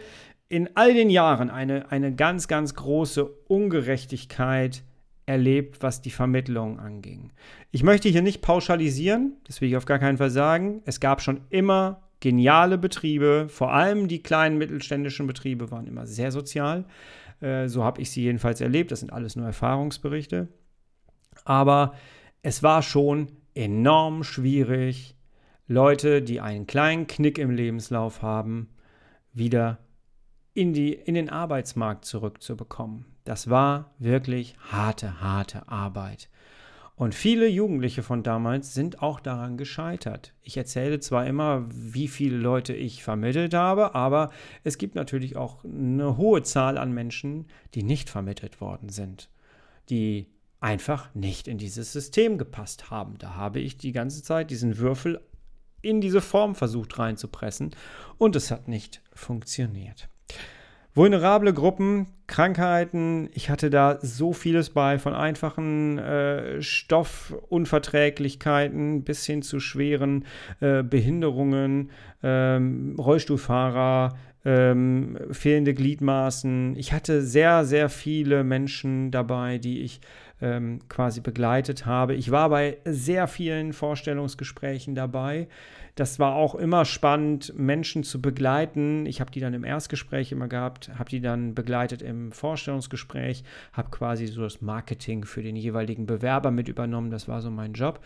in 0.50 0.69
all 0.75 0.93
den 0.93 1.09
Jahren 1.09 1.50
eine, 1.50 1.91
eine 1.91 2.13
ganz, 2.13 2.47
ganz 2.47 2.73
große 2.75 3.23
Ungerechtigkeit 3.23 4.83
erlebt, 5.25 5.82
was 5.82 6.01
die 6.01 6.12
Vermittlung 6.12 6.80
anging. 6.80 7.32
Ich 7.72 7.84
möchte 7.84 8.10
hier 8.10 8.22
nicht 8.22 8.42
pauschalisieren, 8.42 9.38
das 9.46 9.62
will 9.62 9.70
ich 9.70 9.78
auf 9.78 9.86
gar 9.86 10.00
keinen 10.00 10.18
Fall 10.18 10.30
sagen. 10.30 10.82
Es 10.86 11.00
gab 11.00 11.22
schon 11.22 11.42
immer 11.50 12.04
geniale 12.20 12.78
Betriebe, 12.78 13.48
vor 13.50 13.74
allem 13.74 14.08
die 14.08 14.24
kleinen 14.24 14.58
mittelständischen 14.58 15.28
Betriebe 15.28 15.72
waren 15.72 15.88
immer 15.88 16.06
sehr 16.06 16.32
sozial. 16.32 16.86
Äh, 17.42 17.68
so 17.68 17.84
habe 17.84 18.01
ich 18.01 18.12
sie 18.12 18.24
jedenfalls 18.24 18.62
erlebt. 18.62 18.92
Das 18.92 19.00
sind 19.00 19.12
alles 19.12 19.36
nur 19.36 19.46
Erfahrungsberichte. 19.46 20.48
Aber 21.44 21.94
es 22.44 22.63
war 22.63 22.82
schon 22.82 23.28
enorm 23.54 24.24
schwierig, 24.24 25.16
Leute, 25.68 26.22
die 26.22 26.42
einen 26.42 26.68
kleinen 26.68 27.08
Knick 27.08 27.38
im 27.38 27.50
Lebenslauf 27.50 28.22
haben, 28.22 28.70
wieder 29.34 29.80
in, 30.54 30.74
die, 30.74 30.94
in 30.94 31.13
den 31.13 31.30
Arbeitsmarkt 31.30 32.06
zurückzubekommen. 32.06 33.06
Das 33.24 33.50
war 33.50 33.94
wirklich 34.00 34.56
harte, 34.72 35.22
harte 35.22 35.68
Arbeit. 35.68 36.30
Und 36.96 37.16
viele 37.16 37.48
Jugendliche 37.48 38.04
von 38.04 38.22
damals 38.22 38.75
sind 38.75 39.01
auch 39.01 39.20
daran 39.20 39.58
gescheitert. 39.58 40.36
Ich 40.44 40.56
erzähle 40.58 41.00
zwar 41.00 41.25
immer, 41.25 41.66
wie 41.72 42.08
viele 42.08 42.38
Leute 42.38 42.74
ich 42.74 43.04
vermittelt 43.04 43.56
habe, 43.56 43.96
aber 43.96 44.30
es 44.63 44.78
gibt 44.78 44.94
natürlich 44.94 45.36
auch 45.36 45.63
eine 45.63 46.18
hohe 46.18 46.44
Zahl 46.44 46.78
an 46.78 46.92
Menschen, 46.92 47.48
die 47.74 47.82
nicht 47.82 48.10
vermittelt 48.10 48.62
worden 48.62 48.90
sind, 48.90 49.30
die 49.90 50.28
einfach 50.60 51.13
nicht 51.16 51.48
in 51.48 51.58
dieses 51.58 51.92
System 51.92 52.38
gepasst 52.38 52.92
haben. 52.92 53.18
Da 53.18 53.34
habe 53.36 53.60
ich 53.60 53.78
die 53.78 53.94
ganze 53.94 54.22
Zeit 54.22 54.51
diesen 54.51 54.78
Würfel 54.78 55.22
in 55.82 56.01
diese 56.01 56.22
Form 56.22 56.54
versucht 56.54 57.00
reinzupressen 57.00 57.75
und 58.20 58.36
es 58.36 58.51
hat 58.51 58.68
nicht 58.68 59.01
funktioniert. 59.13 60.08
Vulnerable 60.93 61.53
Gruppen, 61.53 62.07
Krankheiten, 62.27 63.29
ich 63.33 63.50
hatte 63.50 63.69
da 63.69 63.98
so 64.01 64.33
vieles 64.33 64.71
bei, 64.71 65.00
von 65.00 65.13
einfachen 65.13 65.98
äh, 65.98 66.62
Stoffunverträglichkeiten 66.62 69.03
bis 69.03 69.25
hin 69.25 69.41
zu 69.41 69.62
schweren 69.62 70.25
äh, 70.60 70.83
Behinderungen, 70.83 71.91
ähm, 72.24 72.95
Rollstuhlfahrer, 72.98 74.17
ähm, 74.43 75.17
fehlende 75.31 75.74
Gliedmaßen. 75.74 76.75
Ich 76.75 76.91
hatte 76.91 77.21
sehr, 77.21 77.63
sehr 77.63 77.88
viele 77.89 78.43
Menschen 78.43 79.12
dabei, 79.12 79.60
die 79.60 79.81
ich 79.81 80.01
ähm, 80.41 80.79
quasi 80.89 81.21
begleitet 81.21 81.86
habe. 81.86 82.15
Ich 82.15 82.31
war 82.31 82.50
bei 82.50 82.77
sehr 82.83 83.27
vielen 83.27 83.74
Vorstellungsgesprächen 83.74 84.95
dabei. 84.95 85.48
Das 86.01 86.17
war 86.17 86.34
auch 86.34 86.55
immer 86.55 86.84
spannend, 86.84 87.53
Menschen 87.55 88.01
zu 88.01 88.24
begleiten. 88.24 89.05
Ich 89.05 89.22
habe 89.22 89.29
die 89.29 89.39
dann 89.39 89.53
im 89.53 89.63
Erstgespräch 89.63 90.31
immer 90.31 90.48
gehabt, 90.48 90.89
habe 90.98 91.12
die 91.12 91.22
dann 91.22 91.53
begleitet 91.53 92.01
im 92.01 92.31
Vorstellungsgespräch, 92.31 93.43
habe 93.72 93.91
quasi 93.91 94.25
so 94.25 94.41
das 94.41 94.62
Marketing 94.62 95.25
für 95.25 95.43
den 95.43 95.55
jeweiligen 95.55 96.08
Bewerber 96.08 96.50
mit 96.50 96.67
übernommen. 96.67 97.12
Das 97.12 97.27
war 97.27 97.39
so 97.39 97.51
mein 97.51 97.74
Job. 97.74 98.03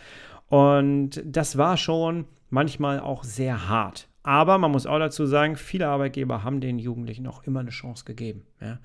Und 0.49 1.23
das 1.23 1.57
war 1.57 1.77
schon 1.77 2.25
manchmal 2.49 2.99
auch 2.99 3.23
sehr 3.23 3.69
hart. 3.69 4.09
Aber 4.23 4.57
man 4.57 4.71
muss 4.71 4.85
auch 4.85 4.99
dazu 4.99 5.25
sagen, 5.25 5.55
viele 5.55 5.87
Arbeitgeber 5.87 6.43
haben 6.43 6.59
den 6.59 6.79
Jugendlichen 6.79 7.25
auch 7.27 7.43
immer 7.43 7.61
eine 7.61 7.69
Chance 7.69 8.03
gegeben. 8.03 8.45
Ja. 8.59 8.79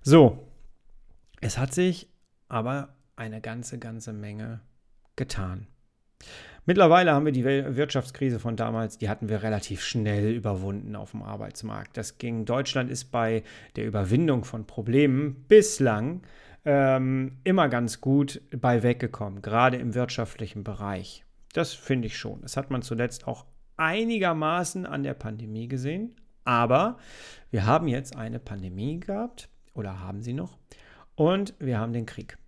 So, 0.00 0.48
es 1.42 1.58
hat 1.58 1.74
sich 1.74 2.08
aber 2.48 2.94
eine 3.16 3.42
ganze, 3.42 3.78
ganze 3.78 4.14
Menge 4.14 4.62
getan. 5.14 5.66
Mittlerweile 6.66 7.12
haben 7.12 7.24
wir 7.24 7.32
die 7.32 7.44
Wirtschaftskrise 7.44 8.38
von 8.38 8.56
damals, 8.56 8.98
die 8.98 9.08
hatten 9.08 9.28
wir 9.28 9.42
relativ 9.42 9.82
schnell 9.82 10.32
überwunden 10.32 10.94
auf 10.94 11.12
dem 11.12 11.22
Arbeitsmarkt. 11.22 11.96
Das 11.96 12.18
ging, 12.18 12.44
Deutschland 12.44 12.90
ist 12.90 13.06
bei 13.06 13.42
der 13.76 13.86
Überwindung 13.86 14.44
von 14.44 14.66
Problemen 14.66 15.44
bislang 15.48 16.22
ähm, 16.64 17.38
immer 17.44 17.68
ganz 17.68 18.00
gut 18.00 18.42
bei 18.54 18.82
weggekommen, 18.82 19.42
gerade 19.42 19.78
im 19.78 19.94
wirtschaftlichen 19.94 20.62
Bereich. 20.62 21.24
Das 21.52 21.72
finde 21.72 22.06
ich 22.06 22.18
schon. 22.18 22.42
Das 22.42 22.56
hat 22.56 22.70
man 22.70 22.82
zuletzt 22.82 23.26
auch 23.26 23.46
einigermaßen 23.76 24.86
an 24.86 25.02
der 25.02 25.14
Pandemie 25.14 25.66
gesehen. 25.66 26.14
Aber 26.44 26.98
wir 27.50 27.66
haben 27.66 27.88
jetzt 27.88 28.16
eine 28.16 28.38
Pandemie 28.38 29.00
gehabt 29.00 29.48
oder 29.74 30.00
haben 30.00 30.22
sie 30.22 30.32
noch 30.32 30.58
und 31.14 31.54
wir 31.58 31.78
haben 31.78 31.92
den 31.92 32.06
Krieg. 32.06 32.38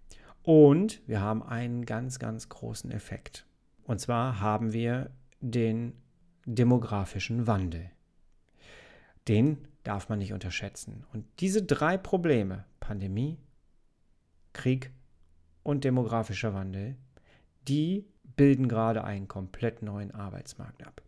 Und 0.42 1.02
wir 1.07 1.21
haben 1.21 1.42
einen 1.42 1.85
ganz, 1.87 2.19
ganz 2.19 2.49
großen 2.49 2.90
Effekt. 2.90 3.47
Und 3.84 4.00
zwar 4.00 4.40
haben 4.40 4.72
wir 4.72 5.10
den 5.40 5.94
demografischen 6.44 7.46
Wandel. 7.46 7.90
Den 9.28 9.58
darf 9.84 10.08
man 10.08 10.18
nicht 10.18 10.32
unterschätzen. 10.32 11.04
Und 11.12 11.24
diese 11.40 11.62
drei 11.62 11.96
Probleme, 11.96 12.64
Pandemie, 12.80 13.38
Krieg 14.52 14.90
und 15.62 15.84
demografischer 15.84 16.54
Wandel, 16.54 16.96
die 17.68 18.06
bilden 18.36 18.68
gerade 18.68 19.04
einen 19.04 19.28
komplett 19.28 19.82
neuen 19.82 20.12
Arbeitsmarkt 20.12 20.86
ab. 20.86 21.02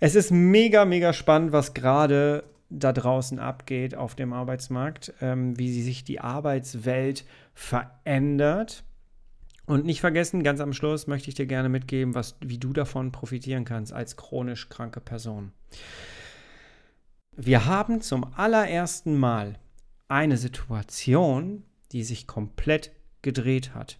Es 0.00 0.14
ist 0.14 0.30
mega, 0.30 0.84
mega 0.84 1.12
spannend, 1.12 1.52
was 1.52 1.74
gerade 1.74 2.44
da 2.70 2.92
draußen 2.92 3.38
abgeht 3.38 3.94
auf 3.94 4.14
dem 4.14 4.32
Arbeitsmarkt, 4.32 5.14
ähm, 5.20 5.58
wie 5.58 5.82
sich 5.82 6.04
die 6.04 6.20
Arbeitswelt 6.20 7.24
verändert. 7.54 8.84
Und 9.68 9.84
nicht 9.84 10.00
vergessen, 10.00 10.42
ganz 10.42 10.60
am 10.60 10.72
Schluss 10.72 11.06
möchte 11.08 11.28
ich 11.28 11.34
dir 11.34 11.44
gerne 11.44 11.68
mitgeben, 11.68 12.14
was, 12.14 12.36
wie 12.40 12.56
du 12.56 12.72
davon 12.72 13.12
profitieren 13.12 13.66
kannst 13.66 13.92
als 13.92 14.16
chronisch 14.16 14.70
kranke 14.70 14.98
Person. 14.98 15.52
Wir 17.36 17.66
haben 17.66 18.00
zum 18.00 18.32
allerersten 18.34 19.18
Mal 19.18 19.58
eine 20.08 20.38
Situation, 20.38 21.64
die 21.92 22.02
sich 22.02 22.26
komplett 22.26 22.92
gedreht 23.20 23.74
hat. 23.74 23.98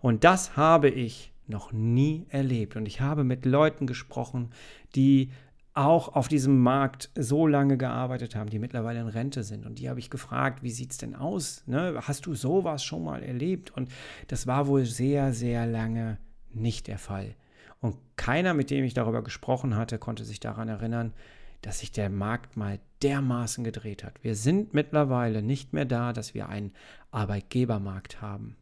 Und 0.00 0.24
das 0.24 0.56
habe 0.56 0.88
ich 0.88 1.34
noch 1.46 1.70
nie 1.70 2.24
erlebt. 2.30 2.74
Und 2.74 2.86
ich 2.86 3.02
habe 3.02 3.24
mit 3.24 3.44
Leuten 3.44 3.86
gesprochen, 3.86 4.52
die 4.94 5.30
auch 5.74 6.14
auf 6.14 6.28
diesem 6.28 6.60
Markt 6.60 7.10
so 7.16 7.46
lange 7.48 7.76
gearbeitet 7.76 8.36
haben, 8.36 8.48
die 8.48 8.60
mittlerweile 8.60 9.00
in 9.00 9.08
Rente 9.08 9.42
sind. 9.42 9.66
Und 9.66 9.80
die 9.80 9.88
habe 9.88 9.98
ich 9.98 10.08
gefragt, 10.08 10.62
wie 10.62 10.70
sieht 10.70 10.92
es 10.92 10.98
denn 10.98 11.16
aus? 11.16 11.64
Ne? 11.66 11.98
Hast 12.00 12.26
du 12.26 12.34
sowas 12.34 12.84
schon 12.84 13.02
mal 13.04 13.22
erlebt? 13.22 13.72
Und 13.72 13.90
das 14.28 14.46
war 14.46 14.68
wohl 14.68 14.84
sehr, 14.84 15.32
sehr 15.32 15.66
lange 15.66 16.18
nicht 16.52 16.86
der 16.86 16.98
Fall. 16.98 17.34
Und 17.80 17.96
keiner, 18.16 18.54
mit 18.54 18.70
dem 18.70 18.84
ich 18.84 18.94
darüber 18.94 19.22
gesprochen 19.22 19.76
hatte, 19.76 19.98
konnte 19.98 20.24
sich 20.24 20.38
daran 20.38 20.68
erinnern, 20.68 21.12
dass 21.60 21.80
sich 21.80 21.90
der 21.90 22.08
Markt 22.08 22.56
mal 22.56 22.78
dermaßen 23.02 23.64
gedreht 23.64 24.04
hat. 24.04 24.22
Wir 24.22 24.36
sind 24.36 24.74
mittlerweile 24.74 25.42
nicht 25.42 25.72
mehr 25.72 25.86
da, 25.86 26.12
dass 26.12 26.34
wir 26.34 26.48
einen 26.48 26.72
Arbeitgebermarkt 27.10 28.22
haben. 28.22 28.56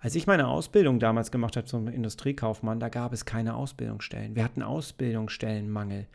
Als 0.00 0.14
ich 0.16 0.26
meine 0.26 0.48
Ausbildung 0.48 0.98
damals 0.98 1.30
gemacht 1.30 1.56
habe 1.56 1.66
zum 1.66 1.88
Industriekaufmann, 1.88 2.80
da 2.80 2.88
gab 2.88 3.12
es 3.12 3.24
keine 3.24 3.54
Ausbildungsstellen. 3.54 4.34
Wir 4.34 4.44
hatten 4.44 4.62
Ausbildungsstellenmangel. 4.62 6.06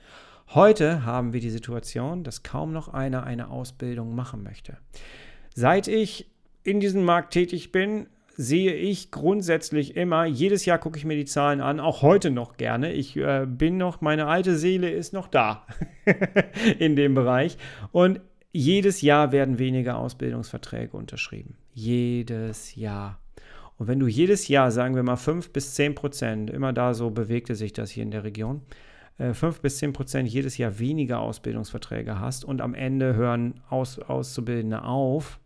Heute 0.49 1.05
haben 1.05 1.33
wir 1.33 1.39
die 1.39 1.49
Situation, 1.49 2.23
dass 2.23 2.43
kaum 2.43 2.73
noch 2.73 2.87
einer 2.87 3.23
eine 3.23 3.49
Ausbildung 3.49 4.15
machen 4.15 4.43
möchte. 4.43 4.77
Seit 5.55 5.87
ich 5.87 6.29
in 6.63 6.79
diesem 6.79 7.03
Markt 7.03 7.33
tätig 7.33 7.71
bin, 7.71 8.07
sehe 8.35 8.73
ich 8.73 9.11
grundsätzlich 9.11 9.95
immer, 9.95 10.25
jedes 10.25 10.65
Jahr 10.65 10.79
gucke 10.79 10.97
ich 10.97 11.05
mir 11.05 11.15
die 11.15 11.25
Zahlen 11.25 11.61
an, 11.61 11.79
auch 11.79 12.01
heute 12.01 12.31
noch 12.31 12.57
gerne. 12.57 12.91
Ich 12.91 13.15
äh, 13.15 13.45
bin 13.47 13.77
noch, 13.77 14.01
meine 14.01 14.27
alte 14.27 14.57
Seele 14.57 14.89
ist 14.89 15.13
noch 15.13 15.27
da 15.27 15.65
in 16.79 16.95
dem 16.95 17.13
Bereich. 17.13 17.57
Und 17.91 18.21
jedes 18.51 19.01
Jahr 19.01 19.31
werden 19.31 19.59
weniger 19.59 19.97
Ausbildungsverträge 19.97 20.95
unterschrieben. 20.95 21.57
Jedes 21.73 22.75
Jahr. 22.75 23.19
Und 23.77 23.87
wenn 23.87 23.99
du 23.99 24.07
jedes 24.07 24.47
Jahr, 24.47 24.71
sagen 24.71 24.95
wir 24.95 25.03
mal, 25.03 25.15
5 25.15 25.51
bis 25.51 25.73
10 25.75 25.95
Prozent, 25.95 26.49
immer 26.49 26.73
da 26.73 26.93
so 26.93 27.09
bewegte 27.09 27.55
sich 27.55 27.73
das 27.73 27.89
hier 27.89 28.03
in 28.03 28.11
der 28.11 28.23
Region, 28.23 28.61
äh, 29.17 29.33
5 29.33 29.61
bis 29.61 29.77
10 29.77 29.93
Prozent 29.93 30.29
jedes 30.29 30.57
Jahr 30.57 30.79
weniger 30.79 31.19
Ausbildungsverträge 31.19 32.19
hast 32.19 32.45
und 32.45 32.61
am 32.61 32.73
Ende 32.73 33.15
hören 33.15 33.61
Aus, 33.69 33.99
Auszubildende 33.99 34.83
auf, 34.83 35.39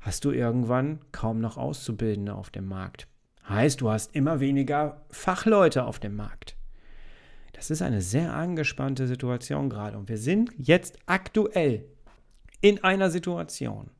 hast 0.00 0.24
du 0.24 0.30
irgendwann 0.30 1.00
kaum 1.12 1.40
noch 1.40 1.56
Auszubildende 1.56 2.34
auf 2.34 2.50
dem 2.50 2.66
Markt. 2.66 3.06
Heißt, 3.48 3.80
du 3.80 3.90
hast 3.90 4.14
immer 4.14 4.40
weniger 4.40 5.02
Fachleute 5.10 5.84
auf 5.84 5.98
dem 5.98 6.16
Markt. 6.16 6.56
Das 7.52 7.70
ist 7.70 7.82
eine 7.82 8.00
sehr 8.00 8.34
angespannte 8.34 9.06
Situation 9.06 9.68
gerade 9.68 9.98
und 9.98 10.08
wir 10.08 10.18
sind 10.18 10.50
jetzt 10.56 10.98
aktuell 11.06 11.84
in 12.60 12.82
einer 12.84 13.10
Situation, 13.10 13.90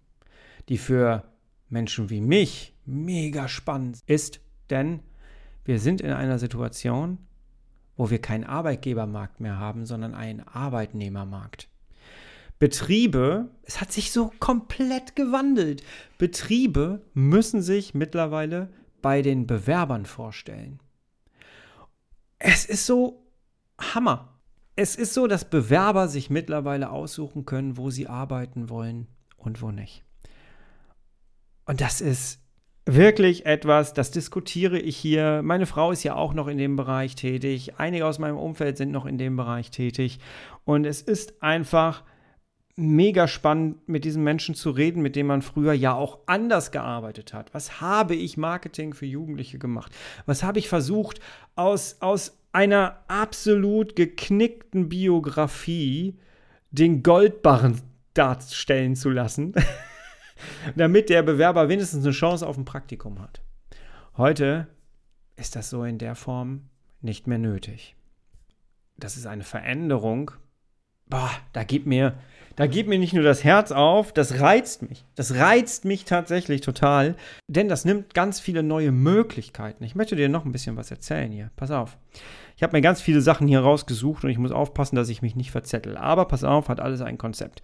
die 0.69 0.79
für 0.79 1.25
Menschen 1.69 2.11
wie 2.11 2.21
mich 2.21 2.75
mega 2.85 3.49
spannend 3.49 3.99
ist, 4.07 4.41
denn 4.71 5.01
wir 5.65 5.79
sind 5.79 6.01
in 6.01 6.13
einer 6.13 6.39
Situation, 6.39 7.19
wo 8.01 8.09
wir 8.09 8.19
keinen 8.19 8.45
Arbeitgebermarkt 8.45 9.41
mehr 9.41 9.59
haben, 9.59 9.85
sondern 9.85 10.15
einen 10.15 10.41
Arbeitnehmermarkt. 10.41 11.69
Betriebe, 12.59 13.51
es 13.65 13.83
hat 13.83 13.93
sich 13.93 14.11
so 14.11 14.33
komplett 14.41 15.17
gewandelt. 15.17 15.83
Betriebe 16.17 17.03
müssen 17.13 17.61
sich 17.61 17.93
mittlerweile 17.93 18.71
bei 19.03 19.21
den 19.21 19.47
Bewerbern 19.47 20.07
vorstellen. 20.07 20.81
Es 22.39 22.65
ist 22.65 22.87
so 22.87 23.23
Hammer. 23.79 24.41
Es 24.77 24.97
ist 24.97 25.13
so, 25.13 25.27
dass 25.27 25.51
Bewerber 25.51 26.09
sich 26.09 26.31
mittlerweile 26.31 26.89
aussuchen 26.89 27.45
können, 27.45 27.77
wo 27.77 27.91
sie 27.91 28.07
arbeiten 28.07 28.71
wollen 28.71 29.09
und 29.37 29.61
wo 29.61 29.73
nicht. 29.73 30.05
Und 31.67 31.83
das 31.83 32.01
ist 32.01 32.41
wirklich 32.95 33.47
etwas, 33.47 33.95
das 33.95 34.11
diskutiere 34.11 34.79
ich 34.79 34.97
hier. 34.97 35.43
Meine 35.43 35.67
Frau 35.67 35.93
ist 35.93 36.03
ja 36.03 36.15
auch 36.15 36.35
noch 36.35 36.49
in 36.49 36.59
dem 36.59 36.77
Bereich 36.77 37.15
tätig. 37.15 37.75
Einige 37.79 38.07
aus 38.07 38.19
meinem 38.19 38.39
Umfeld 38.39 38.77
sind 38.77 38.91
noch 38.91 39.07
in 39.07 39.19
dem 39.19 39.37
Bereich 39.37 39.71
tätig. 39.71 40.19
Und 40.65 40.85
es 40.85 41.03
ist 41.03 41.43
einfach 41.43 42.03
mega 42.77 43.29
spannend, 43.29 43.89
mit 43.89 44.05
diesen 44.05 44.25
Menschen 44.25 44.55
zu 44.55 44.71
reden, 44.71 45.03
mit 45.03 45.15
denen 45.15 45.29
man 45.29 45.43
früher 45.43 45.73
ja 45.73 45.95
auch 45.95 46.21
anders 46.27 46.71
gearbeitet 46.71 47.35
hat. 47.35 47.53
Was 47.53 47.81
habe 47.81 48.15
ich 48.15 48.37
Marketing 48.37 48.95
für 48.95 49.07
Jugendliche 49.07 49.59
gemacht? 49.59 49.93
Was 50.27 50.43
habe 50.43 50.59
ich 50.59 50.69
versucht, 50.69 51.21
aus, 51.57 51.97
aus 52.01 52.39
einer 52.53 53.01
absolut 53.09 53.97
geknickten 53.97 54.89
Biografie 54.89 56.17
den 56.71 57.03
Goldbarren 57.03 57.81
darstellen 58.15 58.97
zu 58.97 59.11
lassen, 59.11 59.55
damit 60.77 61.09
der 61.09 61.23
Bewerber 61.23 61.69
wenigstens 61.69 62.05
eine 62.05 62.13
Chance 62.13 62.47
auf 62.47 62.57
ein 62.57 62.65
Praktikum 62.65 63.21
hat. 63.21 63.41
Heute 64.17 64.67
ist 65.37 65.57
das 65.57 65.71
so 65.71 65.85
in 65.85 65.99
der 65.99 66.15
Form 66.15 66.69
nicht 67.01 67.27
mehr 67.27 67.39
nötig. 67.39 67.97
Das 68.97 69.17
ist 69.17 69.27
eine 69.27 69.45
Veränderung. 69.45 70.33
Boah, 71.07 71.31
da 71.53 71.65
gibt 71.65 71.87
mir, 71.87 72.15
da 72.55 72.67
geht 72.67 72.87
mir 72.87 72.99
nicht 72.99 73.15
nur 73.15 73.25
das 73.25 73.43
Herz 73.43 73.73
auf, 73.73 74.13
das 74.13 74.41
reizt 74.41 74.83
mich. 74.83 75.05
Das 75.17 75.35
reizt 75.35 75.85
mich 75.85 76.05
tatsächlich 76.05 76.61
total, 76.61 77.17
denn 77.49 77.69
das 77.69 77.85
nimmt 77.85 78.15
ganz 78.15 78.39
viele 78.39 78.63
neue 78.63 78.93
Möglichkeiten. 78.93 79.83
Ich 79.83 79.95
möchte 79.95 80.15
dir 80.15 80.29
noch 80.29 80.45
ein 80.45 80.53
bisschen 80.53 80.77
was 80.77 80.91
erzählen 80.91 81.33
hier. 81.33 81.51
Pass 81.57 81.71
auf. 81.71 81.99
Ich 82.57 82.63
habe 82.63 82.77
mir 82.77 82.83
ganz 82.83 83.01
viele 83.01 83.23
Sachen 83.23 83.49
hier 83.49 83.61
rausgesucht 83.61 84.23
und 84.23 84.31
ich 84.31 84.39
muss 84.39 84.53
aufpassen, 84.53 84.95
dass 84.95 85.09
ich 85.09 85.23
mich 85.23 85.35
nicht 85.35 85.51
verzettel. 85.51 85.97
Aber 85.97 86.27
pass 86.27 86.45
auf, 86.45 86.69
hat 86.69 86.79
alles 86.79 87.01
ein 87.01 87.19
Konzept. 87.19 87.63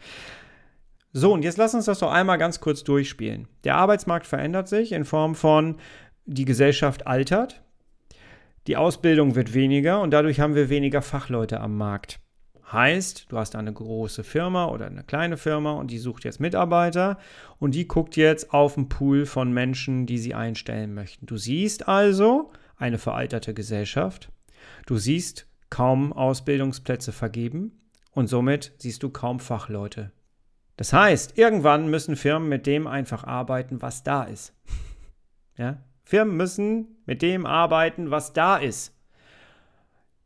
So, 1.18 1.32
und 1.32 1.44
jetzt 1.44 1.56
lass 1.56 1.73
uns 1.73 1.87
das 1.87 2.00
doch 2.00 2.12
einmal 2.12 2.37
ganz 2.37 2.61
kurz 2.61 2.85
durchspielen. 2.85 3.49
Der 3.64 3.76
Arbeitsmarkt 3.76 4.26
verändert 4.26 4.68
sich 4.68 4.92
in 4.92 5.06
Form 5.06 5.35
von, 5.35 5.76
die 6.26 6.44
Gesellschaft 6.44 7.06
altert, 7.06 7.62
die 8.66 8.76
Ausbildung 8.76 9.35
wird 9.35 9.54
weniger 9.54 10.02
und 10.02 10.11
dadurch 10.11 10.40
haben 10.40 10.54
wir 10.54 10.68
weniger 10.68 11.00
Fachleute 11.00 11.58
am 11.61 11.78
Markt. 11.78 12.20
Heißt, 12.70 13.32
du 13.32 13.38
hast 13.38 13.56
eine 13.56 13.73
große 13.73 14.25
Firma 14.25 14.66
oder 14.66 14.88
eine 14.88 15.04
kleine 15.04 15.38
Firma 15.38 15.73
und 15.73 15.90
die 15.90 15.96
sucht 15.96 16.25
jetzt 16.25 16.38
Mitarbeiter 16.38 17.18
und 17.58 17.75
die 17.75 17.88
guckt 17.88 18.16
jetzt 18.16 18.52
auf 18.52 18.76
einen 18.76 18.90
Pool 18.90 19.25
von 19.25 19.50
Menschen, 19.50 20.04
die 20.04 20.18
sie 20.18 20.35
einstellen 20.35 20.92
möchten. 20.92 21.25
Du 21.25 21.38
siehst 21.38 21.88
also 21.88 22.50
eine 22.76 22.99
veralterte 22.99 23.54
Gesellschaft. 23.54 24.30
Du 24.84 24.99
siehst 24.99 25.47
kaum 25.71 26.12
Ausbildungsplätze 26.12 27.12
vergeben 27.12 27.73
und 28.12 28.26
somit 28.26 28.75
siehst 28.76 29.02
du 29.02 29.08
kaum 29.08 29.41
Fachleute. 29.41 30.12
Das 30.76 30.93
heißt, 30.93 31.39
irgendwann 31.39 31.89
müssen 31.89 32.17
Firmen 32.17 32.49
mit 32.49 32.67
dem 32.67 32.86
einfach 32.86 33.25
arbeiten, 33.25 33.80
was 33.82 34.02
da 34.02 34.25
ist. 34.25 34.54
ja? 35.56 35.78
Firmen 36.04 36.36
müssen 36.36 36.99
mit 37.06 37.23
dem 37.23 37.47
arbeiten, 37.47 38.10
was 38.10 38.32
da 38.32 38.56
ist. 38.56 38.93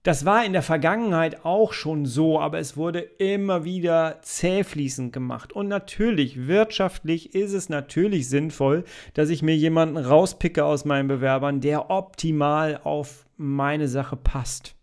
Das 0.02 0.24
war 0.24 0.46
in 0.46 0.54
der 0.54 0.62
Vergangenheit 0.62 1.44
auch 1.44 1.74
schon 1.74 2.06
so, 2.06 2.40
aber 2.40 2.58
es 2.58 2.74
wurde 2.76 3.00
immer 3.00 3.64
wieder 3.64 4.20
zähfließend 4.22 5.12
gemacht. 5.12 5.52
Und 5.52 5.68
natürlich, 5.68 6.46
wirtschaftlich 6.46 7.34
ist 7.34 7.52
es 7.52 7.68
natürlich 7.68 8.28
sinnvoll, 8.30 8.84
dass 9.12 9.28
ich 9.28 9.42
mir 9.42 9.54
jemanden 9.54 9.98
rauspicke 9.98 10.64
aus 10.64 10.86
meinen 10.86 11.08
Bewerbern, 11.08 11.60
der 11.60 11.90
optimal 11.90 12.80
auf 12.82 13.26
meine 13.36 13.88
Sache 13.88 14.16
passt. 14.16 14.74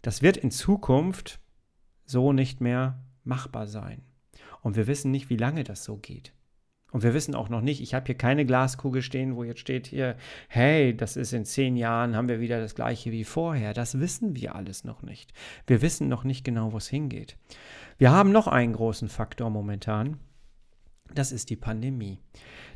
Das 0.00 0.22
wird 0.22 0.38
in 0.38 0.50
Zukunft 0.50 1.38
so 2.06 2.32
nicht 2.32 2.62
mehr 2.62 3.04
machbar 3.22 3.66
sein. 3.66 4.02
Und 4.62 4.76
wir 4.76 4.86
wissen 4.86 5.10
nicht, 5.10 5.30
wie 5.30 5.36
lange 5.36 5.64
das 5.64 5.84
so 5.84 5.96
geht. 5.96 6.32
Und 6.92 7.02
wir 7.02 7.14
wissen 7.14 7.34
auch 7.34 7.48
noch 7.48 7.60
nicht, 7.60 7.80
ich 7.80 7.94
habe 7.94 8.06
hier 8.06 8.16
keine 8.16 8.44
Glaskugel 8.44 9.02
stehen, 9.02 9.36
wo 9.36 9.44
jetzt 9.44 9.60
steht 9.60 9.86
hier, 9.86 10.16
hey, 10.48 10.96
das 10.96 11.16
ist 11.16 11.32
in 11.32 11.44
zehn 11.44 11.76
Jahren, 11.76 12.16
haben 12.16 12.28
wir 12.28 12.40
wieder 12.40 12.60
das 12.60 12.74
gleiche 12.74 13.12
wie 13.12 13.24
vorher. 13.24 13.74
Das 13.74 14.00
wissen 14.00 14.34
wir 14.34 14.56
alles 14.56 14.84
noch 14.84 15.02
nicht. 15.02 15.32
Wir 15.66 15.82
wissen 15.82 16.08
noch 16.08 16.24
nicht 16.24 16.44
genau, 16.44 16.72
wo 16.72 16.78
es 16.78 16.88
hingeht. 16.88 17.36
Wir 17.98 18.10
haben 18.10 18.32
noch 18.32 18.48
einen 18.48 18.72
großen 18.72 19.08
Faktor 19.08 19.50
momentan. 19.50 20.18
Das 21.14 21.32
ist 21.32 21.50
die 21.50 21.56
Pandemie. 21.56 22.18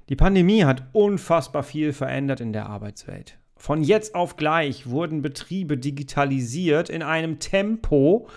Die 0.08 0.16
Pandemie 0.16 0.64
hat 0.64 0.84
unfassbar 0.92 1.62
viel 1.62 1.92
verändert 1.92 2.40
in 2.40 2.52
der 2.52 2.66
Arbeitswelt. 2.66 3.38
Von 3.56 3.82
jetzt 3.82 4.14
auf 4.14 4.36
gleich 4.36 4.88
wurden 4.88 5.22
Betriebe 5.22 5.78
digitalisiert 5.78 6.90
in 6.90 7.02
einem 7.02 7.38
Tempo, 7.38 8.28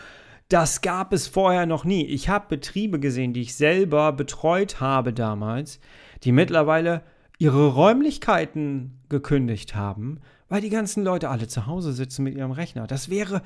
das 0.49 0.81
gab 0.81 1.13
es 1.13 1.27
vorher 1.27 1.65
noch 1.65 1.83
nie. 1.83 2.05
Ich 2.05 2.29
habe 2.29 2.45
Betriebe 2.47 2.99
gesehen, 2.99 3.33
die 3.33 3.41
ich 3.41 3.55
selber 3.55 4.13
betreut 4.13 4.79
habe 4.79 5.13
damals, 5.13 5.79
die 6.23 6.31
mittlerweile 6.31 7.03
ihre 7.37 7.67
Räumlichkeiten 7.67 8.99
gekündigt 9.09 9.75
haben, 9.75 10.19
weil 10.49 10.61
die 10.61 10.69
ganzen 10.69 11.03
Leute 11.03 11.29
alle 11.29 11.47
zu 11.47 11.67
Hause 11.67 11.91
sitzen 11.93 12.23
mit 12.23 12.35
ihrem 12.35 12.51
Rechner. 12.51 12.87
Das 12.87 13.09
wäre 13.09 13.41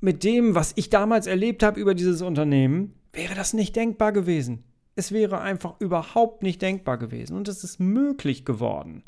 mit 0.00 0.24
dem, 0.24 0.54
was 0.54 0.72
ich 0.76 0.90
damals 0.90 1.26
erlebt 1.26 1.62
habe 1.62 1.80
über 1.80 1.94
dieses 1.94 2.22
Unternehmen, 2.22 2.94
wäre 3.12 3.34
das 3.34 3.52
nicht 3.52 3.76
denkbar 3.76 4.12
gewesen. 4.12 4.64
Es 4.96 5.12
wäre 5.12 5.40
einfach 5.40 5.80
überhaupt 5.80 6.42
nicht 6.42 6.60
denkbar 6.62 6.98
gewesen 6.98 7.36
und 7.36 7.48
es 7.48 7.64
ist 7.64 7.78
möglich 7.80 8.44
geworden. 8.44 9.04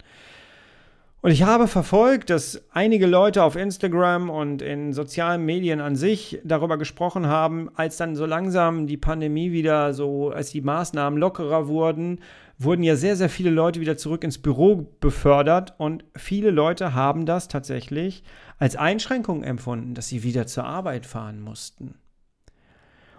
Und 1.22 1.30
ich 1.30 1.44
habe 1.44 1.68
verfolgt, 1.68 2.30
dass 2.30 2.60
einige 2.72 3.06
Leute 3.06 3.44
auf 3.44 3.54
Instagram 3.54 4.28
und 4.28 4.60
in 4.60 4.92
sozialen 4.92 5.44
Medien 5.44 5.80
an 5.80 5.94
sich 5.94 6.40
darüber 6.42 6.78
gesprochen 6.78 7.28
haben, 7.28 7.70
als 7.76 7.96
dann 7.96 8.16
so 8.16 8.26
langsam 8.26 8.88
die 8.88 8.96
Pandemie 8.96 9.52
wieder 9.52 9.94
so, 9.94 10.30
als 10.30 10.50
die 10.50 10.62
Maßnahmen 10.62 11.16
lockerer 11.16 11.68
wurden, 11.68 12.18
wurden 12.58 12.82
ja 12.82 12.96
sehr, 12.96 13.14
sehr 13.14 13.28
viele 13.28 13.50
Leute 13.50 13.80
wieder 13.80 13.96
zurück 13.96 14.24
ins 14.24 14.38
Büro 14.38 14.96
befördert 14.98 15.74
und 15.78 16.04
viele 16.16 16.50
Leute 16.50 16.92
haben 16.92 17.24
das 17.24 17.46
tatsächlich 17.46 18.24
als 18.58 18.74
Einschränkung 18.74 19.44
empfunden, 19.44 19.94
dass 19.94 20.08
sie 20.08 20.24
wieder 20.24 20.48
zur 20.48 20.64
Arbeit 20.64 21.06
fahren 21.06 21.40
mussten. 21.40 21.94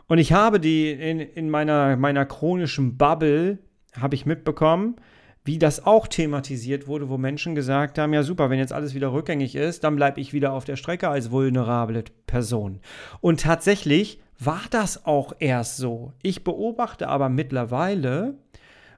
Und 0.07 0.17
ich 0.17 0.33
habe 0.33 0.59
die 0.59 0.91
in, 0.91 1.21
in 1.21 1.49
meiner, 1.49 1.95
meiner 1.95 2.25
chronischen 2.25 2.97
Bubble, 2.97 3.59
habe 3.97 4.15
ich 4.15 4.25
mitbekommen, 4.25 4.97
wie 5.43 5.59
das 5.59 5.85
auch 5.85 6.07
thematisiert 6.07 6.87
wurde, 6.87 7.09
wo 7.09 7.17
Menschen 7.17 7.55
gesagt 7.55 7.97
haben, 7.97 8.13
ja 8.13 8.23
super, 8.23 8.49
wenn 8.49 8.59
jetzt 8.59 8.73
alles 8.73 8.93
wieder 8.93 9.11
rückgängig 9.11 9.55
ist, 9.55 9.83
dann 9.83 9.95
bleibe 9.95 10.21
ich 10.21 10.33
wieder 10.33 10.53
auf 10.53 10.63
der 10.63 10.77
Strecke 10.77 11.09
als 11.09 11.31
vulnerable 11.31 12.03
Person. 12.27 12.79
Und 13.19 13.41
tatsächlich 13.41 14.21
war 14.39 14.61
das 14.69 15.05
auch 15.05 15.33
erst 15.39 15.77
so. 15.77 16.13
Ich 16.21 16.43
beobachte 16.43 17.09
aber 17.09 17.29
mittlerweile, 17.29 18.37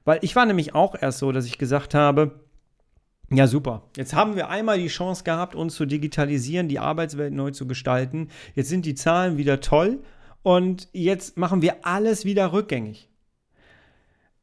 weil 0.04 0.20
ich 0.22 0.36
war 0.36 0.46
nämlich 0.46 0.74
auch 0.74 0.94
erst 1.00 1.18
so, 1.18 1.32
dass 1.32 1.46
ich 1.46 1.58
gesagt 1.58 1.94
habe, 1.94 2.40
ja, 3.28 3.48
super. 3.48 3.82
Jetzt 3.96 4.14
haben 4.14 4.36
wir 4.36 4.48
einmal 4.48 4.78
die 4.78 4.86
Chance 4.86 5.24
gehabt, 5.24 5.56
uns 5.56 5.74
zu 5.74 5.84
digitalisieren, 5.84 6.68
die 6.68 6.78
Arbeitswelt 6.78 7.34
neu 7.34 7.50
zu 7.50 7.66
gestalten. 7.66 8.28
Jetzt 8.54 8.68
sind 8.68 8.86
die 8.86 8.94
Zahlen 8.94 9.36
wieder 9.36 9.60
toll 9.60 9.98
und 10.44 10.88
jetzt 10.92 11.36
machen 11.36 11.60
wir 11.60 11.84
alles 11.84 12.24
wieder 12.24 12.52
rückgängig. 12.52 13.10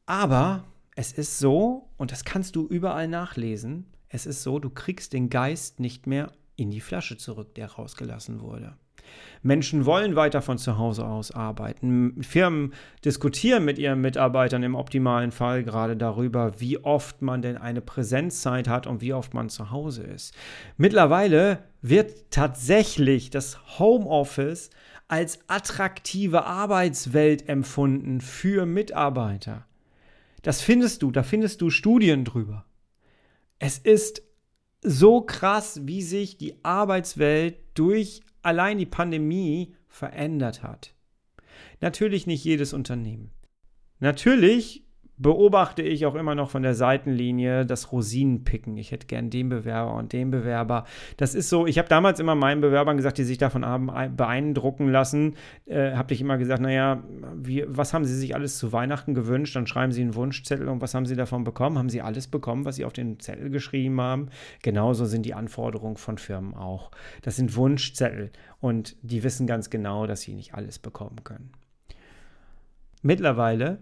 Aber 0.04 0.64
es 0.94 1.12
ist 1.12 1.38
so, 1.38 1.88
und 1.96 2.12
das 2.12 2.24
kannst 2.24 2.56
du 2.56 2.66
überall 2.66 3.08
nachlesen, 3.08 3.86
es 4.08 4.26
ist 4.26 4.42
so, 4.42 4.58
du 4.58 4.70
kriegst 4.70 5.12
den 5.12 5.28
Geist 5.28 5.80
nicht 5.80 6.06
mehr 6.06 6.30
in 6.56 6.70
die 6.70 6.80
Flasche 6.80 7.16
zurück, 7.16 7.54
der 7.56 7.72
rausgelassen 7.72 8.40
wurde. 8.40 8.76
Menschen 9.42 9.84
wollen 9.84 10.16
weiter 10.16 10.40
von 10.40 10.56
zu 10.56 10.78
Hause 10.78 11.04
aus 11.04 11.30
arbeiten. 11.30 12.22
Firmen 12.22 12.72
diskutieren 13.04 13.64
mit 13.64 13.78
ihren 13.78 14.00
Mitarbeitern 14.00 14.62
im 14.62 14.74
optimalen 14.74 15.32
Fall 15.32 15.64
gerade 15.64 15.96
darüber, 15.96 16.60
wie 16.60 16.82
oft 16.82 17.20
man 17.20 17.42
denn 17.42 17.58
eine 17.58 17.80
Präsenzzeit 17.80 18.68
hat 18.68 18.86
und 18.86 19.02
wie 19.02 19.12
oft 19.12 19.34
man 19.34 19.50
zu 19.50 19.70
Hause 19.70 20.04
ist. 20.04 20.34
Mittlerweile 20.76 21.64
wird 21.82 22.30
tatsächlich 22.30 23.30
das 23.30 23.78
Homeoffice 23.78 24.70
als 25.08 25.40
attraktive 25.48 26.44
Arbeitswelt 26.46 27.48
empfunden 27.48 28.20
für 28.20 28.64
Mitarbeiter. 28.64 29.66
Das 30.44 30.60
findest 30.60 31.02
du, 31.02 31.10
da 31.10 31.22
findest 31.22 31.62
du 31.62 31.70
Studien 31.70 32.26
drüber. 32.26 32.66
Es 33.58 33.78
ist 33.78 34.22
so 34.82 35.22
krass, 35.22 35.80
wie 35.86 36.02
sich 36.02 36.36
die 36.36 36.62
Arbeitswelt 36.62 37.56
durch 37.72 38.20
allein 38.42 38.76
die 38.76 38.84
Pandemie 38.84 39.74
verändert 39.88 40.62
hat. 40.62 40.94
Natürlich 41.80 42.26
nicht 42.26 42.44
jedes 42.44 42.74
Unternehmen. 42.74 43.30
Natürlich 44.00 44.83
beobachte 45.16 45.82
ich 45.82 46.06
auch 46.06 46.16
immer 46.16 46.34
noch 46.34 46.50
von 46.50 46.62
der 46.62 46.74
Seitenlinie 46.74 47.64
das 47.64 47.92
Rosinenpicken. 47.92 48.76
Ich 48.76 48.90
hätte 48.90 49.06
gern 49.06 49.30
den 49.30 49.48
Bewerber 49.48 49.94
und 49.94 50.12
den 50.12 50.30
Bewerber. 50.30 50.84
Das 51.16 51.34
ist 51.34 51.48
so, 51.48 51.66
ich 51.66 51.78
habe 51.78 51.88
damals 51.88 52.18
immer 52.18 52.34
meinen 52.34 52.60
Bewerbern 52.60 52.96
gesagt, 52.96 53.18
die 53.18 53.24
sich 53.24 53.38
davon 53.38 53.64
haben 53.64 53.90
beeindrucken 54.16 54.88
lassen, 54.88 55.36
äh, 55.66 55.92
habe 55.92 56.14
ich 56.14 56.20
immer 56.20 56.36
gesagt, 56.36 56.60
naja, 56.60 57.02
wie, 57.36 57.64
was 57.68 57.94
haben 57.94 58.04
sie 58.04 58.16
sich 58.16 58.34
alles 58.34 58.58
zu 58.58 58.72
Weihnachten 58.72 59.14
gewünscht? 59.14 59.54
Dann 59.54 59.68
schreiben 59.68 59.92
sie 59.92 60.02
einen 60.02 60.16
Wunschzettel 60.16 60.68
und 60.68 60.80
was 60.80 60.94
haben 60.94 61.06
sie 61.06 61.16
davon 61.16 61.44
bekommen? 61.44 61.78
Haben 61.78 61.90
sie 61.90 62.02
alles 62.02 62.26
bekommen, 62.26 62.64
was 62.64 62.76
sie 62.76 62.84
auf 62.84 62.92
den 62.92 63.20
Zettel 63.20 63.50
geschrieben 63.50 64.00
haben? 64.00 64.28
Genauso 64.62 65.04
sind 65.04 65.24
die 65.24 65.34
Anforderungen 65.34 65.96
von 65.96 66.18
Firmen 66.18 66.54
auch. 66.54 66.90
Das 67.22 67.36
sind 67.36 67.54
Wunschzettel 67.54 68.30
und 68.60 68.96
die 69.02 69.22
wissen 69.22 69.46
ganz 69.46 69.70
genau, 69.70 70.06
dass 70.06 70.22
sie 70.22 70.34
nicht 70.34 70.54
alles 70.54 70.80
bekommen 70.80 71.22
können. 71.22 71.52
Mittlerweile 73.02 73.78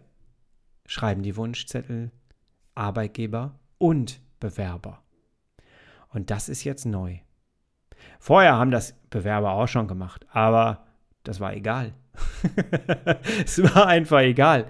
schreiben 0.87 1.23
die 1.23 1.37
Wunschzettel 1.37 2.11
Arbeitgeber 2.75 3.59
und 3.79 4.21
Bewerber. 4.41 5.03
Und 6.09 6.31
das 6.31 6.49
ist 6.49 6.65
jetzt 6.65 6.85
neu. 6.85 7.19
Vorher 8.19 8.55
haben 8.55 8.71
das 8.71 8.95
Bewerber 9.11 9.53
auch 9.53 9.69
schon 9.69 9.89
gemacht, 9.89 10.27
aber 10.31 10.87
das 11.23 11.41
war 11.41 11.55
egal. 11.55 11.95
es 13.45 13.63
war 13.63 13.87
einfach 13.87 14.21
egal. 14.21 14.69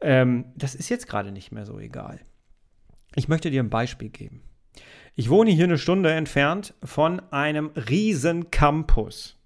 Ähm, 0.00 0.46
das 0.56 0.74
ist 0.74 0.88
jetzt 0.88 1.08
gerade 1.08 1.32
nicht 1.32 1.52
mehr 1.52 1.64
so 1.64 1.78
egal. 1.78 2.20
Ich 3.14 3.28
möchte 3.28 3.50
dir 3.50 3.62
ein 3.62 3.70
Beispiel 3.70 4.08
geben. 4.08 4.42
Ich 5.14 5.28
wohne 5.28 5.50
hier 5.50 5.64
eine 5.64 5.78
Stunde 5.78 6.12
entfernt 6.12 6.74
von 6.82 7.20
einem 7.30 7.66
riesen 7.76 8.50
Campus 8.50 9.38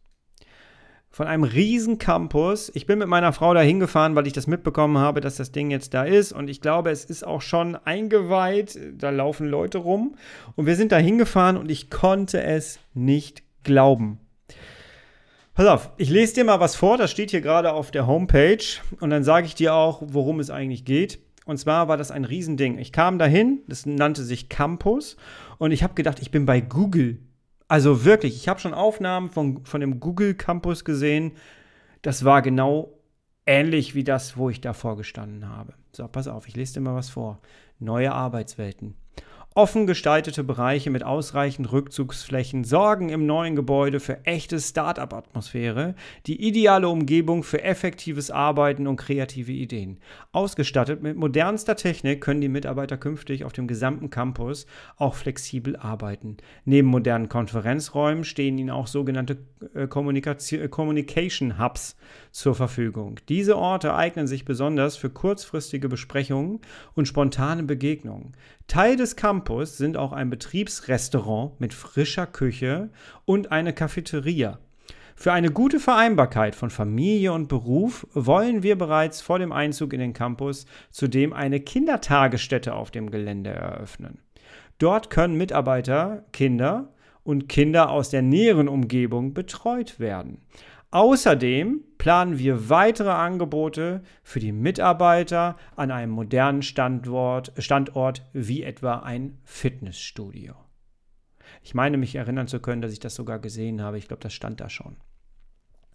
von 1.16 1.28
einem 1.28 1.44
riesen 1.44 1.96
Campus. 1.96 2.70
Ich 2.74 2.84
bin 2.84 2.98
mit 2.98 3.08
meiner 3.08 3.32
Frau 3.32 3.54
da 3.54 3.62
hingefahren, 3.62 4.14
weil 4.14 4.26
ich 4.26 4.34
das 4.34 4.46
mitbekommen 4.46 4.98
habe, 4.98 5.22
dass 5.22 5.36
das 5.36 5.50
Ding 5.50 5.70
jetzt 5.70 5.94
da 5.94 6.04
ist. 6.04 6.30
Und 6.30 6.50
ich 6.50 6.60
glaube, 6.60 6.90
es 6.90 7.06
ist 7.06 7.26
auch 7.26 7.40
schon 7.40 7.74
eingeweiht. 7.74 8.78
Da 8.98 9.08
laufen 9.08 9.48
Leute 9.48 9.78
rum. 9.78 10.16
Und 10.56 10.66
wir 10.66 10.76
sind 10.76 10.92
da 10.92 10.98
hingefahren 10.98 11.56
und 11.56 11.70
ich 11.70 11.88
konnte 11.88 12.42
es 12.42 12.80
nicht 12.92 13.42
glauben. 13.62 14.20
Pass 15.54 15.66
auf, 15.68 15.90
ich 15.96 16.10
lese 16.10 16.34
dir 16.34 16.44
mal 16.44 16.60
was 16.60 16.76
vor. 16.76 16.98
Das 16.98 17.12
steht 17.12 17.30
hier 17.30 17.40
gerade 17.40 17.72
auf 17.72 17.90
der 17.90 18.06
Homepage. 18.06 18.66
Und 19.00 19.08
dann 19.08 19.24
sage 19.24 19.46
ich 19.46 19.54
dir 19.54 19.72
auch, 19.72 20.02
worum 20.04 20.38
es 20.38 20.50
eigentlich 20.50 20.84
geht. 20.84 21.18
Und 21.46 21.56
zwar 21.56 21.88
war 21.88 21.96
das 21.96 22.10
ein 22.10 22.26
Riesending. 22.26 22.76
Ich 22.76 22.92
kam 22.92 23.18
dahin, 23.18 23.62
das 23.68 23.86
nannte 23.86 24.22
sich 24.22 24.50
Campus. 24.50 25.16
Und 25.56 25.72
ich 25.72 25.82
habe 25.82 25.94
gedacht, 25.94 26.20
ich 26.20 26.30
bin 26.30 26.44
bei 26.44 26.60
Google. 26.60 27.20
Also 27.68 28.04
wirklich, 28.04 28.36
ich 28.36 28.48
habe 28.48 28.60
schon 28.60 28.74
Aufnahmen 28.74 29.30
von, 29.30 29.64
von 29.64 29.80
dem 29.80 29.98
Google 30.00 30.34
Campus 30.34 30.84
gesehen. 30.84 31.32
Das 32.02 32.24
war 32.24 32.42
genau 32.42 32.92
ähnlich 33.44 33.94
wie 33.94 34.04
das, 34.04 34.36
wo 34.36 34.50
ich 34.50 34.60
davor 34.60 34.96
gestanden 34.96 35.48
habe. 35.48 35.74
So, 35.92 36.06
pass 36.06 36.28
auf, 36.28 36.46
ich 36.46 36.56
lese 36.56 36.74
dir 36.74 36.80
mal 36.80 36.94
was 36.94 37.10
vor. 37.10 37.40
Neue 37.78 38.12
Arbeitswelten. 38.12 38.94
Offen 39.56 39.86
gestaltete 39.86 40.44
Bereiche 40.44 40.90
mit 40.90 41.02
ausreichend 41.02 41.72
Rückzugsflächen 41.72 42.62
sorgen 42.62 43.08
im 43.08 43.24
neuen 43.24 43.56
Gebäude 43.56 44.00
für 44.00 44.22
echte 44.26 44.60
Start-up-Atmosphäre, 44.60 45.94
die 46.26 46.46
ideale 46.46 46.90
Umgebung 46.90 47.42
für 47.42 47.62
effektives 47.62 48.30
Arbeiten 48.30 48.86
und 48.86 48.96
kreative 48.96 49.52
Ideen. 49.52 49.96
Ausgestattet 50.30 51.02
mit 51.02 51.16
modernster 51.16 51.74
Technik 51.74 52.20
können 52.20 52.42
die 52.42 52.50
Mitarbeiter 52.50 52.98
künftig 52.98 53.46
auf 53.46 53.54
dem 53.54 53.66
gesamten 53.66 54.10
Campus 54.10 54.66
auch 54.98 55.14
flexibel 55.14 55.74
arbeiten. 55.76 56.36
Neben 56.66 56.88
modernen 56.88 57.30
Konferenzräumen 57.30 58.24
stehen 58.24 58.58
ihnen 58.58 58.68
auch 58.68 58.88
sogenannte 58.88 59.38
äh, 59.72 59.86
Communication 59.86 61.58
Hubs 61.58 61.96
zur 62.30 62.54
Verfügung. 62.54 63.20
Diese 63.30 63.56
Orte 63.56 63.94
eignen 63.94 64.26
sich 64.26 64.44
besonders 64.44 64.98
für 64.98 65.08
kurzfristige 65.08 65.88
Besprechungen 65.88 66.60
und 66.92 67.08
spontane 67.08 67.62
Begegnungen. 67.62 68.32
Teil 68.68 68.96
des 68.96 69.14
Campus 69.14 69.76
sind 69.76 69.96
auch 69.96 70.12
ein 70.12 70.28
Betriebsrestaurant 70.28 71.60
mit 71.60 71.72
frischer 71.72 72.26
Küche 72.26 72.90
und 73.24 73.52
eine 73.52 73.72
Cafeteria. 73.72 74.58
Für 75.14 75.32
eine 75.32 75.50
gute 75.50 75.78
Vereinbarkeit 75.78 76.54
von 76.56 76.70
Familie 76.70 77.32
und 77.32 77.48
Beruf 77.48 78.06
wollen 78.12 78.64
wir 78.64 78.76
bereits 78.76 79.20
vor 79.20 79.38
dem 79.38 79.52
Einzug 79.52 79.92
in 79.92 80.00
den 80.00 80.12
Campus 80.12 80.66
zudem 80.90 81.32
eine 81.32 81.60
Kindertagesstätte 81.60 82.74
auf 82.74 82.90
dem 82.90 83.10
Gelände 83.10 83.50
eröffnen. 83.50 84.18
Dort 84.78 85.10
können 85.10 85.36
Mitarbeiter, 85.36 86.24
Kinder 86.32 86.92
und 87.22 87.48
Kinder 87.48 87.90
aus 87.90 88.10
der 88.10 88.22
näheren 88.22 88.68
Umgebung 88.68 89.32
betreut 89.32 89.98
werden. 90.00 90.42
Außerdem 90.96 91.84
planen 91.98 92.38
wir 92.38 92.70
weitere 92.70 93.10
Angebote 93.10 94.02
für 94.22 94.40
die 94.40 94.50
Mitarbeiter 94.50 95.56
an 95.76 95.90
einem 95.90 96.10
modernen 96.10 96.62
Standort, 96.62 97.52
Standort 97.58 98.24
wie 98.32 98.62
etwa 98.62 99.00
ein 99.00 99.36
Fitnessstudio. 99.44 100.54
Ich 101.60 101.74
meine 101.74 101.98
mich 101.98 102.14
erinnern 102.14 102.48
zu 102.48 102.60
können, 102.60 102.80
dass 102.80 102.94
ich 102.94 102.98
das 102.98 103.14
sogar 103.14 103.40
gesehen 103.40 103.82
habe. 103.82 103.98
Ich 103.98 104.08
glaube, 104.08 104.22
das 104.22 104.32
stand 104.32 104.58
da 104.58 104.70
schon. 104.70 104.96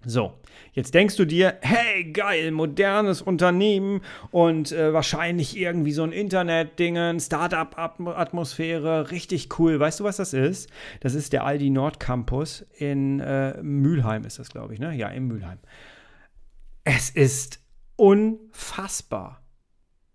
So, 0.04 0.34
jetzt 0.74 0.96
denkst 0.96 1.16
du 1.16 1.26
dir, 1.26 1.60
hey, 1.62 2.12
geil, 2.12 2.50
modernes 2.50 3.22
Unternehmen 3.22 4.02
und 4.32 4.72
äh, 4.72 4.94
wahrscheinlich 4.94 5.56
irgendwie 5.56 5.92
so 5.92 6.02
ein 6.04 6.12
Internet-Dingen, 6.12 7.20
Startup-Atmosphäre, 7.20 9.12
richtig 9.12 9.60
cool. 9.60 9.80
Weißt 9.80 10.00
du, 10.00 10.04
was 10.04 10.18
das 10.18 10.34
ist? 10.34 10.72
Das 11.02 11.14
ist 11.14 11.34
der 11.34 11.46
Aldi 11.46 11.70
Nord 11.70 12.00
Campus 12.00 12.66
in 12.76 13.20
äh, 13.20 13.62
Mülheim, 13.62 14.24
ist 14.24 14.40
das, 14.40 14.50
glaube 14.50 14.74
ich, 14.74 14.80
ne? 14.80 14.92
Ja, 14.96 15.10
in 15.10 15.28
Mülheim. 15.28 15.60
Es 16.84 17.12
ist 17.12 17.60
unfassbar. 17.96 19.44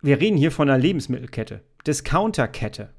Wir 0.01 0.19
reden 0.19 0.35
hier 0.35 0.51
von 0.51 0.69
einer 0.69 0.77
Lebensmittelkette, 0.77 1.63
Discounterkette. 1.85 2.89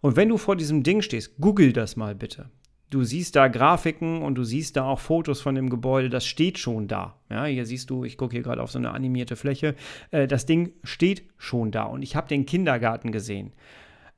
Und 0.00 0.16
wenn 0.16 0.28
du 0.28 0.36
vor 0.36 0.56
diesem 0.56 0.82
Ding 0.82 1.00
stehst, 1.00 1.36
google 1.38 1.72
das 1.72 1.94
mal 1.94 2.16
bitte 2.16 2.50
du 2.90 3.04
siehst 3.04 3.36
da 3.36 3.48
Grafiken 3.48 4.22
und 4.22 4.34
du 4.34 4.44
siehst 4.44 4.76
da 4.76 4.84
auch 4.84 5.00
Fotos 5.00 5.40
von 5.40 5.54
dem 5.54 5.70
Gebäude, 5.70 6.08
das 6.08 6.26
steht 6.26 6.58
schon 6.58 6.88
da. 6.88 7.16
Ja, 7.30 7.44
hier 7.44 7.66
siehst 7.66 7.90
du, 7.90 8.04
ich 8.04 8.16
gucke 8.16 8.32
hier 8.32 8.42
gerade 8.42 8.62
auf 8.62 8.70
so 8.70 8.78
eine 8.78 8.92
animierte 8.92 9.36
Fläche, 9.36 9.74
äh, 10.10 10.26
das 10.26 10.46
Ding 10.46 10.72
steht 10.84 11.24
schon 11.36 11.70
da 11.70 11.84
und 11.84 12.02
ich 12.02 12.16
habe 12.16 12.28
den 12.28 12.46
Kindergarten 12.46 13.12
gesehen. 13.12 13.52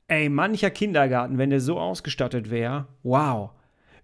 Ey, 0.07 0.29
mancher 0.29 0.71
Kindergarten, 0.71 1.37
wenn 1.37 1.49
der 1.49 1.61
so 1.61 1.79
ausgestattet 1.79 2.49
wäre, 2.49 2.87
wow. 3.03 3.51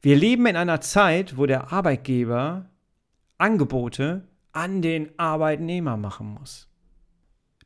Wir 0.01 0.15
leben 0.15 0.45
in 0.45 0.55
einer 0.55 0.79
Zeit, 0.79 1.37
wo 1.37 1.45
der 1.45 1.73
Arbeitgeber 1.73 2.69
Angebote 3.37 4.27
an 4.51 4.81
den 4.81 5.09
Arbeitnehmer 5.17 5.97
machen 5.97 6.37
muss. 6.39 6.69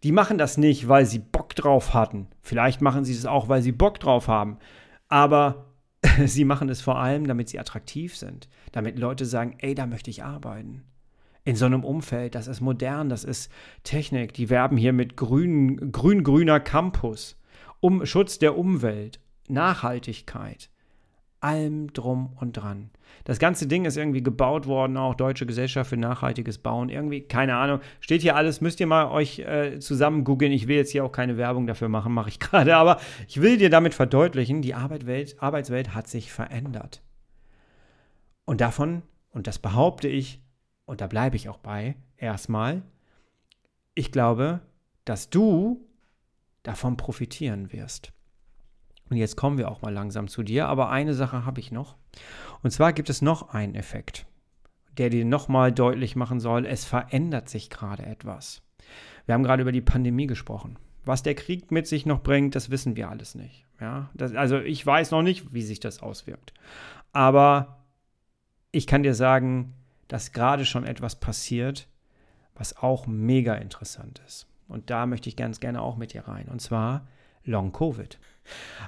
Die 0.04 0.12
machen 0.12 0.38
das 0.38 0.58
nicht, 0.58 0.88
weil 0.88 1.06
sie 1.06 1.20
Bock 1.20 1.56
drauf 1.56 1.94
hatten. 1.94 2.28
Vielleicht 2.42 2.82
machen 2.82 3.06
sie 3.06 3.14
es 3.14 3.26
auch, 3.26 3.50
weil 3.50 3.62
sie 3.62 3.72
Bock 3.72 4.00
drauf 4.00 4.28
haben. 4.28 4.58
Aber 5.08 5.71
sie 6.26 6.46
machen 6.46 6.70
es 6.70 6.82
vor 6.82 7.00
allem, 7.00 7.28
damit 7.28 7.50
sie 7.50 7.60
attraktiv 7.60 8.16
sind, 8.16 8.50
damit 8.72 8.98
Leute 8.98 9.26
sagen, 9.26 9.56
ey, 9.60 9.76
da 9.76 9.86
möchte 9.86 10.10
ich 10.10 10.24
arbeiten. 10.24 10.84
In 11.44 11.56
so 11.56 11.66
einem 11.66 11.84
Umfeld, 11.84 12.36
das 12.36 12.48
ist 12.48 12.62
modern, 12.62 13.10
das 13.10 13.24
ist 13.24 13.52
Technik, 13.84 14.34
die 14.34 14.50
werben 14.50 14.78
hier 14.78 14.94
mit 14.94 15.18
grün, 15.18 15.92
grün-grüner 15.92 16.60
Campus, 16.60 17.38
um 17.80 18.06
Schutz 18.06 18.38
der 18.38 18.58
Umwelt, 18.58 19.20
Nachhaltigkeit 19.48 20.70
allem 21.42 21.92
drum 21.92 22.34
und 22.40 22.54
dran. 22.54 22.92
Das 23.24 23.40
ganze 23.40 23.68
Ding 23.68 23.86
ist 23.86 23.98
irgendwie 23.98 24.24
gebaut 24.24 24.68
worden, 24.68 24.98
auch 24.98 25.16
Deutsche 25.16 25.46
Gesellschaft 25.46 25.90
für 25.90 25.98
nachhaltiges 25.98 26.58
Bauen. 26.58 26.90
Irgendwie, 26.90 27.22
keine 27.22 27.56
Ahnung, 27.56 27.82
steht 28.00 28.22
hier 28.22 28.36
alles, 28.36 28.62
müsst 28.62 28.80
ihr 28.80 28.88
mal 28.88 29.12
euch 29.12 29.40
äh, 29.40 29.80
zusammen 29.80 30.24
googeln. 30.24 30.52
Ich 30.52 30.68
will 30.68 30.78
jetzt 30.78 30.92
hier 30.92 31.04
auch 31.04 31.12
keine 31.12 31.38
Werbung 31.38 31.68
dafür 31.68 31.90
machen, 31.90 32.14
mache 32.14 32.30
ich 32.30 32.40
gerade, 32.40 32.76
aber 32.76 33.00
ich 33.28 33.42
will 33.42 33.58
dir 33.58 33.70
damit 33.70 33.94
verdeutlichen, 33.94 34.62
die 34.62 34.74
Arbeitswelt, 34.74 35.42
Arbeitswelt 35.42 35.94
hat 35.94 36.08
sich 36.08 36.32
verändert. 36.32 37.02
Und 38.46 38.62
davon, 38.62 39.04
und 39.32 39.48
das 39.48 39.60
behaupte 39.60 40.08
ich, 40.08 40.42
und 40.86 41.02
da 41.02 41.08
bleibe 41.08 41.36
ich 41.36 41.50
auch 41.50 41.60
bei, 41.60 41.96
erstmal, 42.18 42.82
ich 43.94 44.12
glaube, 44.12 44.62
dass 45.06 45.30
du 45.30 45.86
davon 46.64 46.98
profitieren 46.98 47.72
wirst. 47.72 48.14
Und 49.12 49.18
jetzt 49.18 49.36
kommen 49.36 49.58
wir 49.58 49.70
auch 49.70 49.82
mal 49.82 49.94
langsam 49.94 50.30
zu 50.30 50.42
dir, 50.42 50.70
aber 50.70 50.90
eine 50.90 51.14
Sache 51.14 51.46
habe 51.46 51.60
ich 51.60 51.70
noch. 51.70 51.98
Und 52.64 52.72
zwar 52.72 52.94
gibt 52.94 53.10
es 53.10 53.22
noch 53.22 53.50
einen 53.50 53.76
Effekt, 53.76 54.26
der 54.98 55.10
dir 55.10 55.26
nochmal 55.26 55.74
deutlich 55.74 56.16
machen 56.16 56.40
soll, 56.40 56.66
es 56.66 56.86
verändert 56.86 57.50
sich 57.50 57.70
gerade 57.70 58.06
etwas. 58.06 58.62
Wir 59.26 59.34
haben 59.34 59.44
gerade 59.44 59.64
über 59.64 59.74
die 59.74 59.82
Pandemie 59.82 60.28
gesprochen. 60.28 60.78
Was 61.04 61.24
der 61.24 61.36
Krieg 61.36 61.72
mit 61.72 61.88
sich 61.88 62.06
noch 62.06 62.24
bringt, 62.24 62.56
das 62.56 62.70
wissen 62.70 62.96
wir 62.96 63.10
alles 63.10 63.36
nicht. 63.36 63.66
Ja? 63.82 64.10
Das, 64.14 64.34
also 64.34 64.60
ich 64.60 64.86
weiß 64.86 65.12
noch 65.12 65.24
nicht, 65.24 65.54
wie 65.54 65.62
sich 65.62 65.82
das 65.82 66.02
auswirkt. 66.02 66.54
Aber 67.12 67.84
ich 68.72 68.88
kann 68.88 69.04
dir 69.04 69.14
sagen, 69.14 69.74
dass 70.08 70.32
gerade 70.32 70.64
schon 70.64 70.86
etwas 70.86 71.20
passiert, 71.20 71.90
was 72.56 72.78
auch 72.78 73.08
mega 73.08 73.56
interessant 73.56 74.22
ist. 74.26 74.48
Und 74.70 74.90
da 74.90 75.06
möchte 75.06 75.28
ich 75.28 75.36
ganz 75.36 75.60
gerne 75.60 75.82
auch 75.82 75.98
mit 75.98 76.14
dir 76.14 76.30
rein. 76.30 76.48
Und 76.48 76.62
zwar 76.62 77.06
Long 77.46 77.72
Covid. 77.72 78.20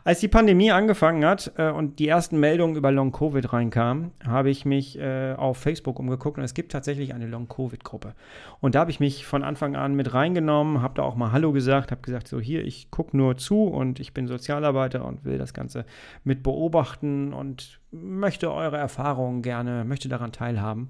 Als 0.03 0.19
die 0.19 0.27
Pandemie 0.27 0.71
angefangen 0.71 1.23
hat 1.23 1.53
äh, 1.57 1.69
und 1.69 1.99
die 1.99 2.07
ersten 2.07 2.39
Meldungen 2.39 2.75
über 2.75 2.91
Long 2.91 3.11
Covid 3.11 3.53
reinkamen, 3.53 4.11
habe 4.25 4.49
ich 4.49 4.65
mich 4.65 4.99
äh, 4.99 5.33
auf 5.33 5.57
Facebook 5.57 5.99
umgeguckt 5.99 6.37
und 6.37 6.43
es 6.43 6.53
gibt 6.53 6.73
tatsächlich 6.73 7.13
eine 7.13 7.27
Long 7.27 7.47
Covid 7.47 7.83
Gruppe. 7.83 8.13
Und 8.59 8.75
da 8.75 8.81
habe 8.81 8.91
ich 8.91 8.99
mich 8.99 9.25
von 9.25 9.43
Anfang 9.43 9.75
an 9.75 9.95
mit 9.95 10.13
reingenommen, 10.13 10.81
habe 10.81 10.95
da 10.95 11.03
auch 11.03 11.15
mal 11.15 11.31
Hallo 11.31 11.53
gesagt, 11.53 11.91
habe 11.91 12.01
gesagt, 12.01 12.27
so 12.27 12.41
hier, 12.41 12.65
ich 12.65 12.91
gucke 12.91 13.15
nur 13.15 13.37
zu 13.37 13.63
und 13.63 13.99
ich 13.99 14.13
bin 14.13 14.27
Sozialarbeiter 14.27 15.05
und 15.05 15.23
will 15.23 15.37
das 15.37 15.53
Ganze 15.53 15.85
mit 16.25 16.43
beobachten 16.43 17.31
und 17.31 17.79
möchte 17.91 18.51
eure 18.51 18.77
Erfahrungen 18.77 19.41
gerne, 19.41 19.85
möchte 19.85 20.09
daran 20.09 20.33
teilhaben. 20.33 20.89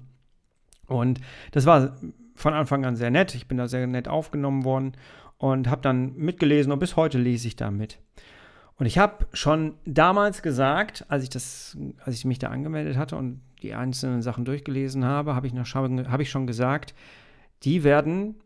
Und 0.86 1.20
das 1.52 1.66
war 1.66 1.96
von 2.34 2.52
Anfang 2.52 2.84
an 2.84 2.96
sehr 2.96 3.10
nett. 3.10 3.34
Ich 3.34 3.46
bin 3.46 3.58
da 3.58 3.68
sehr 3.68 3.86
nett 3.86 4.08
aufgenommen 4.08 4.64
worden 4.64 4.94
und 5.38 5.68
habe 5.68 5.82
dann 5.82 6.14
mitgelesen 6.16 6.72
und 6.72 6.78
bis 6.78 6.96
heute 6.96 7.18
lese 7.18 7.48
ich 7.48 7.56
da 7.56 7.70
mit. 7.70 7.98
Und 8.76 8.86
ich 8.86 8.98
habe 8.98 9.26
schon 9.32 9.76
damals 9.84 10.42
gesagt, 10.42 11.04
als 11.08 11.22
ich 11.22 11.30
das, 11.30 11.76
als 12.04 12.16
ich 12.16 12.24
mich 12.24 12.38
da 12.38 12.48
angemeldet 12.48 12.96
hatte 12.96 13.16
und 13.16 13.40
die 13.62 13.74
einzelnen 13.74 14.20
Sachen 14.20 14.44
durchgelesen 14.44 15.04
habe, 15.04 15.34
habe 15.34 15.46
ich, 15.46 15.54
hab 15.54 16.20
ich 16.20 16.30
schon 16.30 16.46
gesagt, 16.46 16.94
die 17.62 17.84
werden 17.84 18.36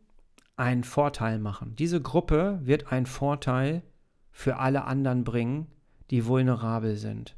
einen 0.56 0.84
Vorteil 0.84 1.38
machen. 1.38 1.74
Diese 1.76 2.00
Gruppe 2.00 2.60
wird 2.62 2.92
einen 2.92 3.06
Vorteil 3.06 3.82
für 4.30 4.58
alle 4.58 4.84
anderen 4.84 5.24
bringen, 5.24 5.66
die 6.10 6.26
vulnerabel 6.26 6.96
sind. 6.96 7.36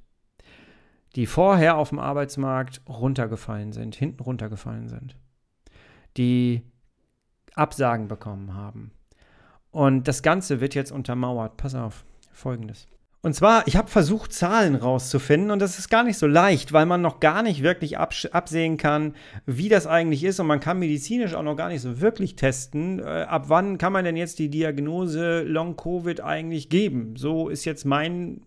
Die 1.16 1.26
vorher 1.26 1.76
auf 1.76 1.90
dem 1.90 1.98
Arbeitsmarkt 1.98 2.82
runtergefallen 2.88 3.72
sind, 3.72 3.94
hinten 3.94 4.22
runtergefallen 4.22 4.88
sind. 4.88 5.16
Die 6.16 6.62
Absagen 7.54 8.08
bekommen 8.08 8.54
haben. 8.54 8.92
Und 9.70 10.08
das 10.08 10.22
Ganze 10.22 10.60
wird 10.60 10.74
jetzt 10.74 10.92
untermauert. 10.92 11.56
Pass 11.56 11.74
auf 11.74 12.04
folgendes. 12.32 12.86
Und 13.22 13.34
zwar, 13.34 13.68
ich 13.68 13.76
habe 13.76 13.88
versucht, 13.88 14.32
Zahlen 14.32 14.74
rauszufinden 14.74 15.50
und 15.50 15.58
das 15.58 15.78
ist 15.78 15.90
gar 15.90 16.04
nicht 16.04 16.16
so 16.16 16.26
leicht, 16.26 16.72
weil 16.72 16.86
man 16.86 17.02
noch 17.02 17.20
gar 17.20 17.42
nicht 17.42 17.62
wirklich 17.62 17.98
absehen 17.98 18.78
kann, 18.78 19.14
wie 19.44 19.68
das 19.68 19.86
eigentlich 19.86 20.24
ist 20.24 20.40
und 20.40 20.46
man 20.46 20.60
kann 20.60 20.78
medizinisch 20.78 21.34
auch 21.34 21.42
noch 21.42 21.56
gar 21.56 21.68
nicht 21.68 21.82
so 21.82 22.00
wirklich 22.00 22.36
testen, 22.36 22.98
äh, 22.98 23.02
ab 23.02 23.44
wann 23.48 23.76
kann 23.76 23.92
man 23.92 24.06
denn 24.06 24.16
jetzt 24.16 24.38
die 24.38 24.48
Diagnose 24.48 25.42
Long-Covid 25.42 26.22
eigentlich 26.22 26.70
geben. 26.70 27.14
So 27.16 27.50
ist 27.50 27.66
jetzt 27.66 27.84
mein 27.84 28.40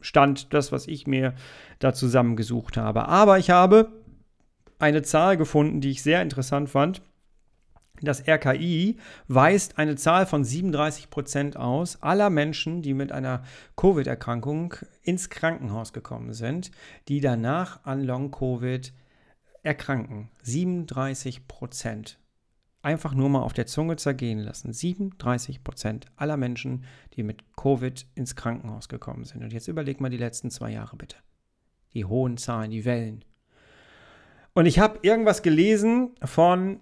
Stand, 0.00 0.54
das, 0.54 0.70
was 0.70 0.86
ich 0.86 1.08
mir 1.08 1.34
da 1.80 1.92
zusammengesucht 1.92 2.76
habe. 2.76 3.08
Aber 3.08 3.38
ich 3.38 3.50
habe 3.50 3.90
eine 4.78 5.02
Zahl 5.02 5.38
gefunden, 5.38 5.80
die 5.80 5.90
ich 5.90 6.04
sehr 6.04 6.22
interessant 6.22 6.70
fand. 6.70 7.02
Das 8.02 8.26
RKI 8.26 8.96
weist 9.28 9.78
eine 9.78 9.96
Zahl 9.96 10.26
von 10.26 10.44
37 10.44 11.10
Prozent 11.10 11.56
aus 11.56 12.02
aller 12.02 12.30
Menschen, 12.30 12.80
die 12.82 12.94
mit 12.94 13.12
einer 13.12 13.42
Covid-Erkrankung 13.76 14.74
ins 15.02 15.28
Krankenhaus 15.28 15.92
gekommen 15.92 16.32
sind, 16.32 16.70
die 17.08 17.20
danach 17.20 17.84
an 17.84 18.02
Long-Covid 18.02 18.92
erkranken. 19.62 20.30
37 20.42 21.46
Prozent. 21.46 22.18
Einfach 22.82 23.12
nur 23.12 23.28
mal 23.28 23.42
auf 23.42 23.52
der 23.52 23.66
Zunge 23.66 23.96
zergehen 23.96 24.38
lassen. 24.38 24.72
37 24.72 25.62
Prozent 25.62 26.06
aller 26.16 26.38
Menschen, 26.38 26.84
die 27.14 27.22
mit 27.22 27.54
Covid 27.54 28.06
ins 28.14 28.36
Krankenhaus 28.36 28.88
gekommen 28.88 29.24
sind. 29.24 29.42
Und 29.42 29.52
jetzt 29.52 29.68
überleg 29.68 30.00
mal 30.00 30.08
die 30.08 30.16
letzten 30.16 30.50
zwei 30.50 30.70
Jahre 30.70 30.96
bitte. 30.96 31.16
Die 31.92 32.06
hohen 32.06 32.38
Zahlen, 32.38 32.70
die 32.70 32.86
Wellen. 32.86 33.22
Und 34.54 34.64
ich 34.64 34.78
habe 34.78 35.00
irgendwas 35.02 35.42
gelesen 35.42 36.14
von 36.24 36.80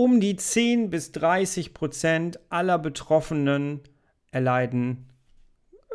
um 0.00 0.18
die 0.18 0.34
10 0.34 0.88
bis 0.88 1.12
30 1.12 1.74
Prozent 1.74 2.40
aller 2.48 2.78
Betroffenen 2.78 3.80
erleiden 4.30 5.10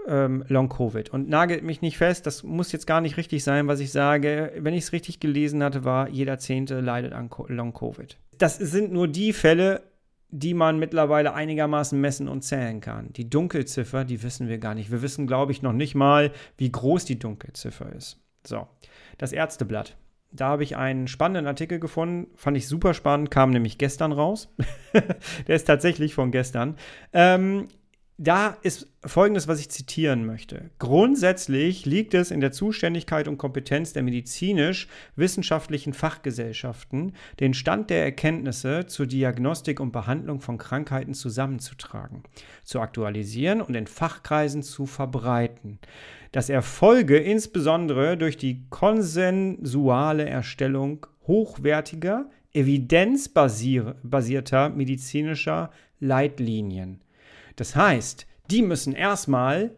ähm, 0.07 0.45
Long-Covid. 0.47 1.09
Und 1.09 1.27
nagelt 1.27 1.63
mich 1.63 1.81
nicht 1.81 1.97
fest, 1.97 2.27
das 2.27 2.43
muss 2.43 2.71
jetzt 2.71 2.85
gar 2.85 3.01
nicht 3.01 3.17
richtig 3.17 3.43
sein, 3.43 3.67
was 3.67 3.79
ich 3.79 3.91
sage. 3.91 4.51
Wenn 4.59 4.75
ich 4.75 4.83
es 4.83 4.93
richtig 4.93 5.19
gelesen 5.19 5.63
hatte, 5.63 5.85
war 5.85 6.07
jeder 6.07 6.37
Zehnte 6.37 6.81
leidet 6.81 7.13
an 7.13 7.31
Long-Covid. 7.47 8.19
Das 8.37 8.57
sind 8.57 8.93
nur 8.93 9.07
die 9.07 9.33
Fälle, 9.33 9.81
die 10.29 10.53
man 10.53 10.77
mittlerweile 10.77 11.33
einigermaßen 11.33 11.99
messen 11.99 12.27
und 12.27 12.43
zählen 12.43 12.81
kann. 12.81 13.11
Die 13.13 13.27
Dunkelziffer, 13.27 14.05
die 14.05 14.21
wissen 14.21 14.47
wir 14.47 14.59
gar 14.59 14.75
nicht. 14.75 14.91
Wir 14.91 15.01
wissen, 15.01 15.25
glaube 15.25 15.51
ich, 15.51 15.63
noch 15.63 15.73
nicht 15.73 15.95
mal, 15.95 16.31
wie 16.57 16.71
groß 16.71 17.05
die 17.05 17.17
Dunkelziffer 17.17 17.91
ist. 17.91 18.19
So, 18.45 18.67
das 19.17 19.31
Ärzteblatt. 19.31 19.97
Da 20.35 20.49
habe 20.49 20.63
ich 20.63 20.75
einen 20.75 21.07
spannenden 21.07 21.47
Artikel 21.47 21.79
gefunden, 21.79 22.27
fand 22.35 22.57
ich 22.57 22.67
super 22.67 22.93
spannend, 22.93 23.31
kam 23.31 23.51
nämlich 23.51 23.77
gestern 23.77 24.11
raus. 24.11 24.53
Der 25.47 25.55
ist 25.55 25.65
tatsächlich 25.65 26.13
von 26.13 26.31
gestern. 26.31 26.75
Ähm, 27.13 27.67
da 28.17 28.57
ist 28.61 28.87
Folgendes, 29.05 29.47
was 29.47 29.59
ich 29.59 29.69
zitieren 29.69 30.25
möchte. 30.25 30.69
Grundsätzlich 30.79 31.85
liegt 31.85 32.13
es 32.13 32.31
in 32.31 32.39
der 32.39 32.51
Zuständigkeit 32.51 33.27
und 33.27 33.37
Kompetenz 33.37 33.93
der 33.93 34.03
medizinisch-wissenschaftlichen 34.03 35.93
Fachgesellschaften, 35.93 37.13
den 37.39 37.53
Stand 37.53 37.89
der 37.89 38.03
Erkenntnisse 38.03 38.85
zur 38.87 39.05
Diagnostik 39.05 39.79
und 39.79 39.91
Behandlung 39.91 40.39
von 40.39 40.57
Krankheiten 40.57 41.13
zusammenzutragen, 41.13 42.23
zu 42.63 42.79
aktualisieren 42.79 43.61
und 43.61 43.75
in 43.75 43.87
Fachkreisen 43.87 44.63
zu 44.63 44.85
verbreiten 44.85 45.79
dass 46.35 46.49
Erfolge 46.49 47.17
insbesondere 47.17 48.17
durch 48.17 48.35
die 48.35 48.65
konsensuale 48.69 50.25
Erstellung 50.25 51.07
hochwertiger, 51.27 52.29
evidenzbasierter 52.51 54.69
medizinischer 54.71 55.71
Leitlinien. 56.01 56.99
Das 57.55 57.75
heißt, 57.75 58.27
die 58.51 58.61
müssen 58.61 58.93
erstmal 58.93 59.75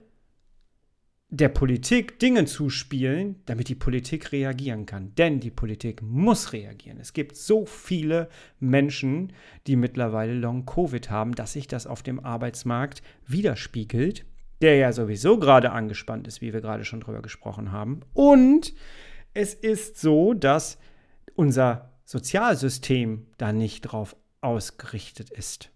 der 1.29 1.49
Politik 1.49 2.19
Dinge 2.19 2.45
zuspielen, 2.45 3.41
damit 3.45 3.67
die 3.67 3.75
Politik 3.75 4.31
reagieren 4.31 4.85
kann. 4.85 5.13
Denn 5.15 5.41
die 5.41 5.51
Politik 5.51 6.01
muss 6.01 6.53
reagieren. 6.53 6.99
Es 6.99 7.11
gibt 7.11 7.35
so 7.35 7.65
viele 7.65 8.29
Menschen, 8.59 9.33
die 9.67 9.75
mittlerweile 9.75 10.33
Long-Covid 10.33 11.09
haben, 11.09 11.33
dass 11.33 11.53
sich 11.53 11.67
das 11.67 11.85
auf 11.85 12.01
dem 12.01 12.23
Arbeitsmarkt 12.23 13.01
widerspiegelt 13.25 14.25
der 14.61 14.75
ja 14.75 14.91
sowieso 14.91 15.37
gerade 15.39 15.71
angespannt 15.71 16.27
ist, 16.27 16.41
wie 16.41 16.53
wir 16.53 16.61
gerade 16.61 16.85
schon 16.85 16.99
drüber 16.99 17.21
gesprochen 17.21 17.71
haben. 17.71 18.01
Und 18.13 18.73
es 19.33 19.53
ist 19.53 19.99
so, 19.99 20.33
dass 20.33 20.77
unser 21.35 21.91
Sozialsystem 22.05 23.27
da 23.37 23.53
nicht 23.53 23.81
drauf 23.81 24.15
ausgerichtet 24.41 25.29
ist. 25.29 25.71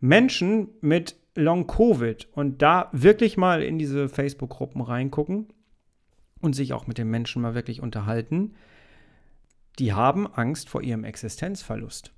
Menschen 0.00 0.68
mit 0.80 1.16
Long-Covid 1.34 2.28
und 2.32 2.62
da 2.62 2.88
wirklich 2.92 3.36
mal 3.36 3.62
in 3.62 3.78
diese 3.78 4.08
Facebook-Gruppen 4.08 4.80
reingucken 4.80 5.48
und 6.40 6.54
sich 6.54 6.72
auch 6.72 6.86
mit 6.86 6.98
den 6.98 7.08
Menschen 7.08 7.42
mal 7.42 7.54
wirklich 7.54 7.82
unterhalten, 7.82 8.54
die 9.78 9.92
haben 9.92 10.26
Angst 10.26 10.68
vor 10.68 10.82
ihrem 10.82 11.04
Existenzverlust. 11.04 12.12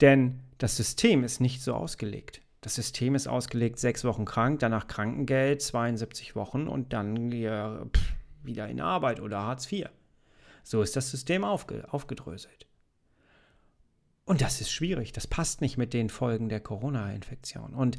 Denn 0.00 0.40
das 0.58 0.76
System 0.76 1.24
ist 1.24 1.40
nicht 1.40 1.62
so 1.62 1.74
ausgelegt. 1.74 2.42
Das 2.62 2.74
System 2.74 3.14
ist 3.14 3.26
ausgelegt, 3.26 3.78
sechs 3.78 4.04
Wochen 4.04 4.24
krank, 4.24 4.60
danach 4.60 4.86
Krankengeld, 4.86 5.62
72 5.62 6.36
Wochen 6.36 6.68
und 6.68 6.92
dann 6.92 7.32
ja, 7.32 7.84
pff, 7.86 8.12
wieder 8.42 8.68
in 8.68 8.80
Arbeit 8.80 9.20
oder 9.20 9.42
Hartz 9.42 9.70
IV. 9.70 9.88
So 10.62 10.82
ist 10.82 10.96
das 10.96 11.10
System 11.10 11.44
aufge 11.44 11.84
aufgedröselt. 11.90 12.66
Und 14.30 14.42
das 14.42 14.60
ist 14.60 14.70
schwierig. 14.70 15.10
Das 15.10 15.26
passt 15.26 15.60
nicht 15.60 15.76
mit 15.76 15.92
den 15.92 16.08
Folgen 16.08 16.48
der 16.48 16.60
Corona-Infektion. 16.60 17.74
Und 17.74 17.98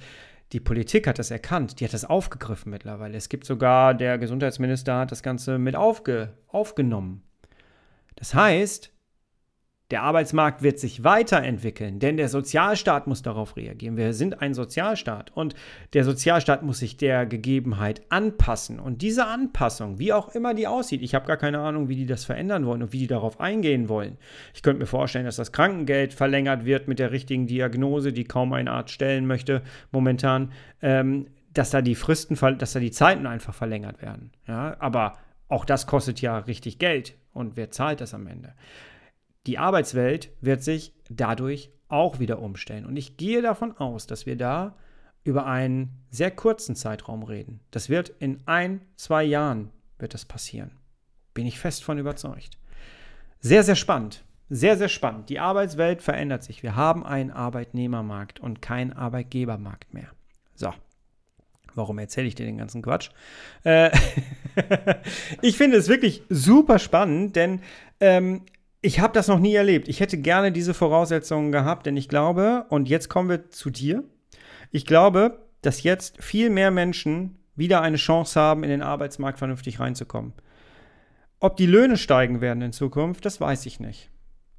die 0.54 0.62
Politik 0.62 1.06
hat 1.06 1.20
das 1.20 1.30
erkannt, 1.30 1.82
die 1.82 1.84
hat 1.84 1.94
das 1.94 2.06
aufgegriffen 2.06 2.70
mittlerweile. 2.70 3.18
Es 3.18 3.28
gibt 3.28 3.46
sogar, 3.46 3.94
der 3.94 4.18
Gesundheitsminister 4.18 4.96
hat 4.96 5.12
das 5.12 5.24
Ganze 5.24 5.58
mit 5.58 5.76
aufge 5.76 6.32
aufgenommen. 6.48 7.22
Das 8.16 8.34
heißt, 8.34 8.94
der 9.92 10.04
Arbeitsmarkt 10.04 10.64
wird 10.64 10.80
sich 10.80 11.04
weiterentwickeln, 11.04 12.00
denn 12.00 12.18
der 12.18 12.30
Sozialstaat 12.30 13.08
muss 13.08 13.22
darauf 13.22 13.58
reagieren. 13.58 13.98
Wir 13.98 14.14
sind 14.14 14.42
ein 14.42 14.54
Sozialstaat 14.54 15.32
und 15.36 15.54
der 15.94 16.06
Sozialstaat 16.06 16.64
muss 16.64 16.80
sich 16.80 16.98
der 16.98 17.26
Gegebenheit 17.26 18.02
anpassen. 18.10 18.80
Und 18.80 19.02
diese 19.02 19.28
Anpassung, 19.28 20.00
wie 20.00 20.14
auch 20.14 20.34
immer 20.34 20.54
die 20.54 20.68
aussieht, 20.68 21.02
ich 21.02 21.14
habe 21.14 21.28
gar 21.28 21.38
keine 21.38 21.60
Ahnung, 21.60 21.90
wie 21.90 21.96
die 21.98 22.06
das 22.06 22.24
verändern 22.24 22.66
wollen 22.66 22.82
und 22.82 22.94
wie 22.94 23.00
die 23.00 23.08
darauf 23.08 23.40
eingehen 23.40 23.90
wollen. 23.90 24.18
Ich 24.54 24.64
könnte 24.64 24.80
mir 24.80 24.88
vorstellen, 24.88 25.26
dass 25.26 25.36
das 25.36 25.52
Krankengeld 25.52 26.14
verlängert 26.14 26.66
wird 26.66 26.88
mit 26.88 27.00
der 27.00 27.12
richtigen 27.12 27.48
Diagnose, 27.48 28.14
die 28.14 28.24
kaum 28.24 28.54
ein 28.54 28.68
Arzt 28.70 28.94
stellen 28.94 29.28
möchte 29.28 29.62
momentan, 29.92 30.52
ähm, 30.82 31.28
dass 31.54 31.70
da 31.70 31.82
die 31.82 31.96
Fristen, 31.96 32.38
dass 32.58 32.74
da 32.74 32.80
die 32.80 32.92
Zeiten 32.92 33.28
einfach 33.28 33.54
verlängert 33.54 34.02
werden. 34.02 34.32
Ja, 34.48 34.78
aber 34.80 35.18
auch 35.50 35.66
das 35.66 35.86
kostet 35.86 36.22
ja 36.22 36.38
richtig 36.38 36.80
Geld. 36.80 37.16
Und 37.34 37.58
wer 37.58 37.72
zahlt 37.72 38.02
das 38.02 38.14
am 38.14 38.28
Ende? 38.28 38.54
Die 39.48 39.58
Arbeitswelt 39.58 40.32
wird 40.42 40.64
sich 40.64 40.94
dadurch 41.10 41.72
auch 41.88 42.20
wieder 42.20 42.40
umstellen. 42.40 42.86
Und 42.86 42.96
ich 42.96 43.18
gehe 43.18 43.42
davon 43.42 43.76
aus, 43.78 44.08
dass 44.08 44.26
wir 44.26 44.38
da 44.38 44.76
über 45.24 45.46
einen 45.46 46.04
sehr 46.10 46.32
kurzen 46.32 46.76
Zeitraum 46.76 47.24
reden. 47.24 47.60
Das 47.72 47.90
wird 47.90 48.10
in 48.20 48.42
ein, 48.46 48.82
zwei 48.96 49.24
Jahren 49.24 49.72
wird 50.00 50.14
das 50.14 50.26
passieren. 50.26 50.72
Bin 51.34 51.46
ich 51.46 51.60
fest 51.60 51.84
von 51.84 51.98
überzeugt. 51.98 52.58
Sehr, 53.40 53.64
sehr 53.64 53.76
spannend. 53.76 54.24
Sehr, 54.50 54.78
sehr 54.78 54.90
spannend. 54.90 55.30
Die 55.30 55.40
Arbeitswelt 55.40 56.02
verändert 56.02 56.44
sich. 56.44 56.62
Wir 56.64 56.76
haben 56.76 57.06
einen 57.06 57.32
Arbeitnehmermarkt 57.32 58.40
und 58.40 58.62
keinen 58.62 58.94
Arbeitgebermarkt 58.94 59.94
mehr. 59.94 60.10
So. 60.56 60.74
Warum 61.74 62.00
erzähle 62.00 62.28
ich 62.28 62.36
dir 62.36 62.46
den 62.46 62.58
ganzen 62.58 62.82
Quatsch? 62.82 63.12
Äh 63.64 63.92
ich 65.42 65.56
finde 65.56 65.78
es 65.78 65.88
wirklich 65.88 66.24
super 66.28 66.80
spannend, 66.80 67.38
denn 67.38 67.62
ähm, 68.02 68.42
ich 68.82 69.00
habe 69.00 69.14
das 69.14 69.28
noch 69.28 69.40
nie 69.40 69.54
erlebt. 69.54 69.88
Ich 69.88 70.00
hätte 70.00 70.18
gerne 70.18 70.52
diese 70.52 70.74
Voraussetzungen 70.74 71.52
gehabt, 71.52 71.86
denn 71.86 71.98
ich 71.98 72.10
glaube, 72.10 72.66
und 72.70 72.90
jetzt 72.90 73.10
kommen 73.10 73.30
wir 73.30 73.50
zu 73.50 73.70
dir, 73.70 74.04
ich 74.72 74.86
glaube, 74.86 75.40
dass 75.62 75.84
jetzt 75.84 76.22
viel 76.22 76.50
mehr 76.50 76.72
Menschen 76.72 77.38
wieder 77.56 77.82
eine 77.82 77.98
Chance 77.98 78.40
haben, 78.40 78.64
in 78.64 78.70
den 78.70 78.82
Arbeitsmarkt 78.82 79.38
vernünftig 79.38 79.80
reinzukommen. 79.80 80.34
Ob 81.40 81.58
die 81.58 81.66
Löhne 81.66 81.98
steigen 81.98 82.42
werden 82.42 82.62
in 82.62 82.72
Zukunft, 82.72 83.26
das 83.26 83.40
weiß 83.40 83.66
ich 83.66 83.80
nicht. 83.80 84.10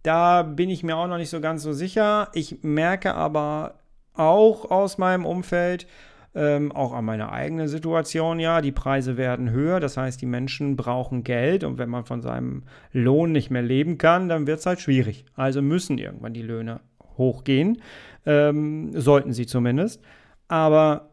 Da 0.02 0.42
bin 0.42 0.70
ich 0.70 0.82
mir 0.82 0.96
auch 0.96 1.06
noch 1.06 1.16
nicht 1.16 1.30
so 1.30 1.40
ganz 1.40 1.62
so 1.62 1.72
sicher. 1.72 2.28
Ich 2.32 2.62
merke 2.62 3.14
aber 3.14 3.80
auch 4.14 4.70
aus 4.70 4.98
meinem 4.98 5.24
Umfeld, 5.24 5.86
ähm, 6.34 6.72
auch 6.72 6.92
an 6.92 7.04
meiner 7.04 7.32
eigenen 7.32 7.68
Situation, 7.68 8.40
ja, 8.40 8.60
die 8.60 8.72
Preise 8.72 9.16
werden 9.16 9.50
höher, 9.50 9.80
das 9.80 9.96
heißt, 9.96 10.20
die 10.20 10.26
Menschen 10.26 10.76
brauchen 10.76 11.24
Geld 11.24 11.64
und 11.64 11.78
wenn 11.78 11.90
man 11.90 12.04
von 12.04 12.22
seinem 12.22 12.62
Lohn 12.92 13.32
nicht 13.32 13.50
mehr 13.50 13.62
leben 13.62 13.98
kann, 13.98 14.28
dann 14.28 14.46
wird 14.46 14.60
es 14.60 14.66
halt 14.66 14.80
schwierig. 14.80 15.24
Also 15.34 15.60
müssen 15.60 15.98
irgendwann 15.98 16.34
die 16.34 16.42
Löhne 16.42 16.80
hochgehen, 17.18 17.82
ähm, 18.24 18.90
sollten 18.98 19.32
sie 19.32 19.46
zumindest. 19.46 20.00
Aber 20.48 21.10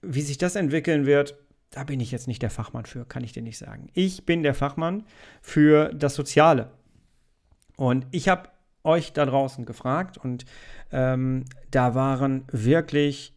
wie 0.00 0.22
sich 0.22 0.38
das 0.38 0.56
entwickeln 0.56 1.06
wird, 1.06 1.36
da 1.70 1.84
bin 1.84 2.00
ich 2.00 2.10
jetzt 2.10 2.28
nicht 2.28 2.42
der 2.42 2.50
Fachmann 2.50 2.86
für, 2.86 3.04
kann 3.04 3.24
ich 3.24 3.32
dir 3.32 3.42
nicht 3.42 3.58
sagen. 3.58 3.88
Ich 3.94 4.26
bin 4.26 4.42
der 4.42 4.54
Fachmann 4.54 5.04
für 5.40 5.92
das 5.94 6.14
Soziale. 6.14 6.70
Und 7.76 8.06
ich 8.10 8.28
habe 8.28 8.48
euch 8.84 9.12
da 9.12 9.26
draußen 9.26 9.64
gefragt 9.64 10.18
und 10.18 10.44
ähm, 10.90 11.44
da 11.70 11.94
waren 11.94 12.44
wirklich 12.50 13.34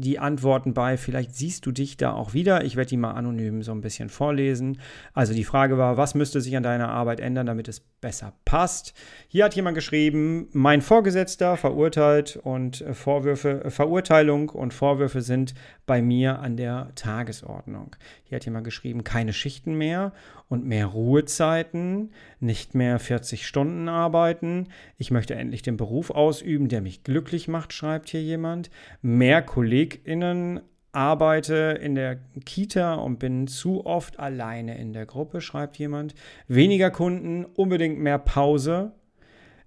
die 0.00 0.18
Antworten 0.18 0.74
bei. 0.74 0.96
Vielleicht 0.96 1.34
siehst 1.34 1.66
du 1.66 1.72
dich 1.72 1.96
da 1.96 2.12
auch 2.12 2.32
wieder. 2.32 2.64
Ich 2.64 2.76
werde 2.76 2.90
die 2.90 2.96
mal 2.96 3.12
anonym 3.12 3.62
so 3.62 3.72
ein 3.72 3.80
bisschen 3.80 4.08
vorlesen. 4.08 4.80
Also 5.14 5.34
die 5.34 5.44
Frage 5.44 5.78
war, 5.78 5.96
was 5.96 6.14
müsste 6.14 6.40
sich 6.40 6.56
an 6.56 6.62
deiner 6.62 6.88
Arbeit 6.88 7.20
ändern, 7.20 7.46
damit 7.46 7.68
es 7.68 7.80
besser 7.80 8.32
passt? 8.44 8.94
Hier 9.28 9.44
hat 9.44 9.54
jemand 9.54 9.74
geschrieben, 9.74 10.48
mein 10.52 10.80
Vorgesetzter 10.80 11.56
verurteilt 11.56 12.38
und 12.42 12.84
Vorwürfe, 12.92 13.70
Verurteilung 13.70 14.48
und 14.48 14.72
Vorwürfe 14.72 15.22
sind 15.22 15.54
bei 15.86 16.02
mir 16.02 16.38
an 16.38 16.56
der 16.56 16.92
Tagesordnung. 16.94 17.96
Hier 18.24 18.36
hat 18.36 18.44
jemand 18.44 18.64
geschrieben, 18.64 19.04
keine 19.04 19.32
Schichten 19.32 19.74
mehr 19.74 20.12
und 20.48 20.64
mehr 20.64 20.86
Ruhezeiten, 20.86 22.12
nicht 22.40 22.74
mehr 22.74 22.98
40 22.98 23.46
Stunden 23.46 23.88
arbeiten. 23.88 24.68
Ich 24.96 25.10
möchte 25.10 25.34
endlich 25.34 25.62
den 25.62 25.76
Beruf 25.76 26.10
ausüben, 26.10 26.68
der 26.68 26.80
mich 26.80 27.04
glücklich 27.04 27.48
macht, 27.48 27.72
schreibt 27.72 28.08
hier 28.08 28.22
jemand. 28.22 28.70
Mehr 29.02 29.42
KollegInnen 29.42 30.60
arbeite 30.92 31.78
in 31.80 31.94
der 31.94 32.18
Kita 32.44 32.94
und 32.94 33.18
bin 33.18 33.46
zu 33.46 33.84
oft 33.84 34.18
alleine 34.18 34.78
in 34.78 34.92
der 34.92 35.06
Gruppe, 35.06 35.40
schreibt 35.40 35.78
jemand. 35.78 36.14
Weniger 36.48 36.90
Kunden, 36.90 37.44
unbedingt 37.44 37.98
mehr 37.98 38.18
Pause. 38.18 38.92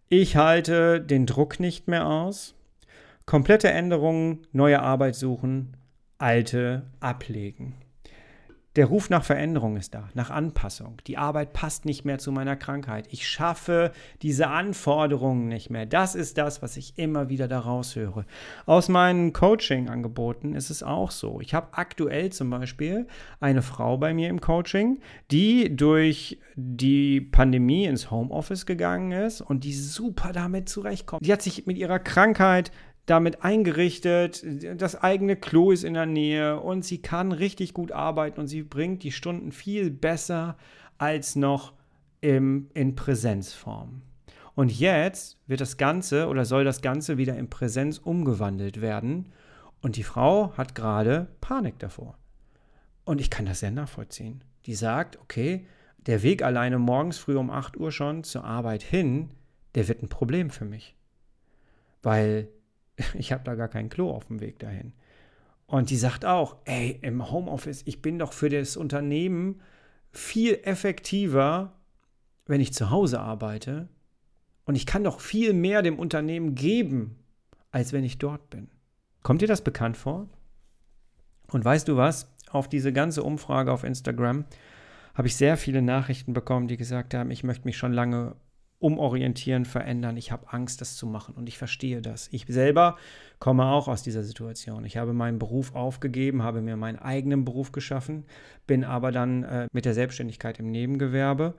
Ich 0.10 0.36
halte 0.36 1.00
den 1.00 1.26
Druck 1.26 1.60
nicht 1.60 1.88
mehr 1.88 2.08
aus. 2.08 2.56
Komplette 3.26 3.70
Änderungen, 3.70 4.48
neue 4.52 4.82
Arbeit 4.82 5.16
suchen, 5.16 5.78
alte 6.18 6.88
ablegen. 7.00 7.76
Der 8.78 8.86
Ruf 8.86 9.10
nach 9.10 9.26
Veränderung 9.26 9.76
ist 9.76 9.94
da, 9.94 10.08
nach 10.14 10.30
Anpassung. 10.30 10.96
Die 11.06 11.18
Arbeit 11.18 11.52
passt 11.52 11.84
nicht 11.84 12.06
mehr 12.06 12.20
zu 12.20 12.32
meiner 12.32 12.56
Krankheit. 12.56 13.06
Ich 13.12 13.28
schaffe 13.28 13.92
diese 14.22 14.48
Anforderungen 14.48 15.50
nicht 15.50 15.70
mehr. 15.70 15.86
Das 15.86 16.16
ist 16.16 16.38
das, 16.38 16.62
was 16.62 16.78
ich 16.78 16.98
immer 16.98 17.28
wieder 17.28 17.50
daraus 17.50 17.98
höre. 17.98 18.26
Aus 18.66 18.88
meinen 18.88 19.34
Coaching-Angeboten 19.34 20.56
ist 20.56 20.70
es 20.70 20.84
auch 20.84 21.12
so. 21.12 21.42
Ich 21.42 21.54
habe 21.54 21.68
aktuell 21.74 22.32
zum 22.32 22.50
Beispiel 22.50 23.08
eine 23.42 23.62
Frau 23.62 23.98
bei 23.98 24.14
mir 24.14 24.30
im 24.30 24.40
Coaching, 24.40 25.02
die 25.32 25.76
durch 25.76 26.40
die 26.56 27.20
Pandemie 27.20 27.84
ins 27.84 28.10
Homeoffice 28.10 28.66
gegangen 28.66 29.12
ist 29.12 29.42
und 29.42 29.66
die 29.66 29.74
super 29.74 30.32
damit 30.32 30.70
zurechtkommt. 30.70 31.26
Die 31.26 31.34
hat 31.34 31.42
sich 31.42 31.68
mit 31.68 31.78
ihrer 31.78 32.00
Krankheit 32.00 32.72
damit 33.12 33.44
eingerichtet, 33.44 34.42
das 34.80 34.96
eigene 34.96 35.36
Klo 35.36 35.72
ist 35.72 35.84
in 35.84 35.96
der 35.96 36.06
Nähe 36.06 36.62
und 36.62 36.86
sie 36.86 37.02
kann 37.02 37.34
richtig 37.34 37.74
gut 37.74 37.92
arbeiten 37.92 38.40
und 38.40 38.48
sie 38.48 38.64
bringt 38.64 39.04
die 39.04 39.12
Stunden 39.12 39.52
viel 39.52 39.92
besser 39.92 40.58
als 40.98 41.36
noch 41.36 41.74
im, 42.22 42.70
in 42.74 42.96
Präsenzform. 42.96 44.02
Und 44.56 44.72
jetzt 44.80 45.38
wird 45.46 45.60
das 45.60 45.76
Ganze 45.76 46.30
oder 46.30 46.46
soll 46.46 46.64
das 46.64 46.82
Ganze 46.82 47.18
wieder 47.18 47.38
in 47.38 47.50
Präsenz 47.50 47.98
umgewandelt 47.98 48.80
werden 48.80 49.28
und 49.82 49.98
die 49.98 50.04
Frau 50.04 50.56
hat 50.56 50.74
gerade 50.74 51.28
Panik 51.42 51.80
davor. 51.80 52.18
Und 53.04 53.20
ich 53.20 53.30
kann 53.30 53.46
das 53.46 53.60
sehr 53.60 53.72
nachvollziehen. 53.72 54.42
Die 54.66 54.76
sagt, 54.76 55.20
okay, 55.20 55.66
der 55.98 56.24
Weg 56.24 56.44
alleine 56.44 56.80
morgens 56.80 57.18
früh 57.18 57.36
um 57.36 57.50
8 57.50 57.76
Uhr 57.76 57.92
schon 57.92 58.24
zur 58.24 58.46
Arbeit 58.46 58.84
hin, 58.84 59.32
der 59.76 59.90
wird 59.90 60.02
ein 60.02 60.10
Problem 60.10 60.50
für 60.50 60.66
mich. 60.66 60.96
Weil 62.04 62.48
ich 63.14 63.32
habe 63.32 63.44
da 63.44 63.56
gar 63.56 63.68
kein 63.68 63.90
Klo 63.90 64.12
auf 64.12 64.26
dem 64.26 64.40
Weg 64.40 64.60
dahin. 64.60 64.94
Und 65.66 65.90
die 65.90 65.98
sagt 65.98 66.26
auch, 66.26 66.58
ey, 66.66 67.00
im 67.02 67.32
Homeoffice, 67.32 67.84
ich 67.86 68.02
bin 68.02 68.20
doch 68.20 68.34
für 68.34 68.50
das 68.50 68.76
Unternehmen 68.76 69.62
viel 70.12 70.60
effektiver, 70.64 71.74
wenn 72.46 72.60
ich 72.60 72.74
zu 72.74 72.90
Hause 72.90 73.22
arbeite. 73.22 73.88
Und 74.66 74.76
ich 74.76 74.86
kann 74.86 75.04
doch 75.04 75.22
viel 75.22 75.54
mehr 75.54 75.82
dem 75.82 75.98
Unternehmen 75.98 76.56
geben, 76.56 77.16
als 77.72 77.94
wenn 77.94 78.04
ich 78.04 78.18
dort 78.18 78.50
bin. 78.50 78.70
Kommt 79.24 79.42
dir 79.42 79.48
das 79.48 79.64
bekannt 79.64 79.98
vor? 79.98 80.28
Und 81.52 81.64
weißt 81.64 81.88
du 81.88 81.96
was? 81.96 82.28
Auf 82.50 82.68
diese 82.68 82.92
ganze 82.92 83.24
Umfrage 83.24 83.72
auf 83.72 83.84
Instagram 83.84 84.46
habe 85.14 85.28
ich 85.28 85.36
sehr 85.36 85.58
viele 85.58 85.82
Nachrichten 85.82 86.34
bekommen, 86.34 86.68
die 86.68 86.78
gesagt 86.78 87.14
haben, 87.14 87.32
ich 87.32 87.44
möchte 87.44 87.66
mich 87.66 87.78
schon 87.78 87.94
lange 87.94 88.36
umorientieren, 88.82 89.64
verändern. 89.64 90.18
Ich 90.18 90.32
habe 90.32 90.52
Angst, 90.52 90.82
das 90.82 90.96
zu 90.96 91.06
machen 91.06 91.36
und 91.36 91.48
ich 91.48 91.58
verstehe 91.58 92.02
das. 92.02 92.28
Ich 92.32 92.46
selber 92.48 92.98
komme 93.40 93.66
auch 93.66 93.88
aus 93.88 94.02
dieser 94.02 94.24
Situation. 94.24 94.86
Ich 94.86 94.98
habe 94.98 95.14
meinen 95.14 95.38
Beruf 95.38 95.76
aufgegeben, 95.76 96.42
habe 96.42 96.62
mir 96.62 96.76
meinen 96.78 96.98
eigenen 96.98 97.46
Beruf 97.46 97.72
geschaffen, 97.72 98.26
bin 98.66 98.84
aber 98.84 99.12
dann 99.12 99.44
äh, 99.44 99.68
mit 99.72 99.86
der 99.86 99.94
Selbstständigkeit 99.94 100.60
im 100.60 100.72
Nebengewerbe, 100.72 101.54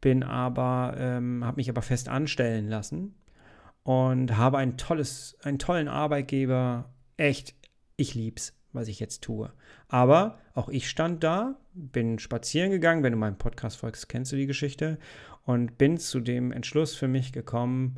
bin 0.00 0.22
aber, 0.22 0.94
ähm, 0.96 1.44
habe 1.44 1.56
mich 1.56 1.68
aber 1.68 1.82
fest 1.82 2.08
anstellen 2.08 2.68
lassen 2.68 3.16
und 3.82 4.36
habe 4.36 4.58
ein 4.58 4.76
tolles, 4.76 5.36
einen 5.42 5.58
tollen 5.58 5.88
Arbeitgeber. 5.88 6.88
Echt, 7.16 7.56
ich 7.96 8.14
lieb's, 8.14 8.56
was 8.72 8.86
ich 8.86 9.00
jetzt 9.00 9.22
tue. 9.22 9.52
Aber 9.88 10.38
auch 10.54 10.68
ich 10.68 10.88
stand 10.88 11.24
da, 11.24 11.56
bin 11.74 12.20
spazieren 12.20 12.70
gegangen. 12.70 13.02
Wenn 13.02 13.12
du 13.12 13.18
meinen 13.18 13.38
Podcast 13.38 13.78
folgst, 13.78 14.08
kennst 14.08 14.30
du 14.30 14.36
die 14.36 14.46
Geschichte 14.46 14.98
und 15.44 15.78
bin 15.78 15.98
zu 15.98 16.20
dem 16.20 16.52
Entschluss 16.52 16.94
für 16.94 17.08
mich 17.08 17.32
gekommen, 17.32 17.96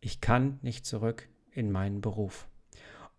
ich 0.00 0.20
kann 0.20 0.58
nicht 0.62 0.84
zurück 0.84 1.28
in 1.52 1.70
meinen 1.70 2.00
Beruf. 2.00 2.48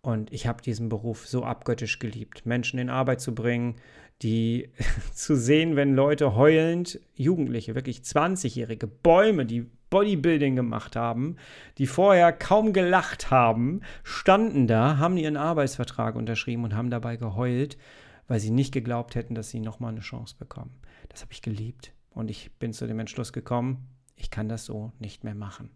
Und 0.02 0.32
ich 0.32 0.46
habe 0.46 0.62
diesen 0.62 0.90
Beruf 0.90 1.26
so 1.26 1.44
abgöttisch 1.44 1.98
geliebt, 1.98 2.44
Menschen 2.44 2.78
in 2.78 2.90
Arbeit 2.90 3.22
zu 3.22 3.34
bringen, 3.34 3.76
die 4.20 4.70
zu 5.14 5.34
sehen, 5.34 5.76
wenn 5.76 5.94
Leute 5.94 6.34
heulend, 6.34 7.00
Jugendliche, 7.14 7.74
wirklich 7.74 8.00
20-jährige 8.00 8.86
Bäume, 8.86 9.46
die 9.46 9.70
Bodybuilding 9.90 10.56
gemacht 10.56 10.96
haben, 10.96 11.36
die 11.78 11.86
vorher 11.86 12.32
kaum 12.32 12.72
gelacht 12.72 13.30
haben, 13.30 13.80
standen 14.02 14.66
da, 14.66 14.98
haben 14.98 15.16
ihren 15.16 15.36
Arbeitsvertrag 15.36 16.16
unterschrieben 16.16 16.64
und 16.64 16.74
haben 16.74 16.90
dabei 16.90 17.16
geheult, 17.16 17.78
weil 18.26 18.40
sie 18.40 18.50
nicht 18.50 18.72
geglaubt 18.72 19.14
hätten, 19.14 19.34
dass 19.34 19.50
sie 19.50 19.60
nochmal 19.60 19.92
eine 19.92 20.00
Chance 20.00 20.34
bekommen. 20.38 20.74
Das 21.08 21.22
habe 21.22 21.32
ich 21.32 21.42
geliebt. 21.42 21.92
Und 22.14 22.30
ich 22.30 22.52
bin 22.58 22.72
zu 22.72 22.86
dem 22.86 23.00
Entschluss 23.00 23.32
gekommen, 23.32 23.88
ich 24.16 24.30
kann 24.30 24.48
das 24.48 24.64
so 24.64 24.92
nicht 24.98 25.24
mehr 25.24 25.34
machen. 25.34 25.70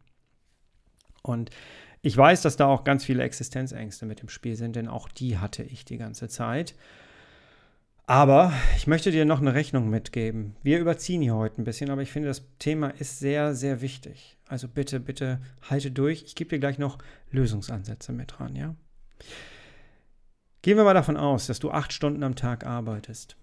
Und 1.22 1.50
ich 2.00 2.16
weiß, 2.16 2.42
dass 2.42 2.56
da 2.56 2.66
auch 2.66 2.84
ganz 2.84 3.04
viele 3.04 3.24
Existenzängste 3.24 4.06
mit 4.06 4.20
im 4.20 4.28
Spiel 4.28 4.56
sind, 4.56 4.76
denn 4.76 4.88
auch 4.88 5.08
die 5.08 5.38
hatte 5.38 5.62
ich 5.64 5.84
die 5.84 5.98
ganze 5.98 6.28
Zeit. 6.28 6.74
Aber 8.06 8.52
ich 8.76 8.86
möchte 8.86 9.10
dir 9.10 9.26
noch 9.26 9.40
eine 9.40 9.52
Rechnung 9.52 9.90
mitgeben. 9.90 10.56
Wir 10.62 10.78
überziehen 10.78 11.20
hier 11.20 11.34
heute 11.34 11.60
ein 11.60 11.64
bisschen, 11.64 11.90
aber 11.90 12.00
ich 12.00 12.10
finde, 12.10 12.28
das 12.28 12.42
Thema 12.58 12.88
ist 12.88 13.18
sehr, 13.18 13.54
sehr 13.54 13.82
wichtig. 13.82 14.38
Also 14.46 14.66
bitte, 14.66 14.98
bitte 14.98 15.40
halte 15.68 15.90
durch. 15.90 16.22
Ich 16.22 16.34
gebe 16.34 16.48
dir 16.48 16.58
gleich 16.58 16.78
noch 16.78 16.98
Lösungsansätze 17.30 18.12
mit 18.12 18.38
dran, 18.38 18.56
ja? 18.56 18.74
Gehen 20.62 20.78
wir 20.78 20.84
mal 20.84 20.94
davon 20.94 21.18
aus, 21.18 21.48
dass 21.48 21.58
du 21.58 21.70
acht 21.70 21.92
Stunden 21.92 22.22
am 22.22 22.34
Tag 22.34 22.64
arbeitest. 22.64 23.36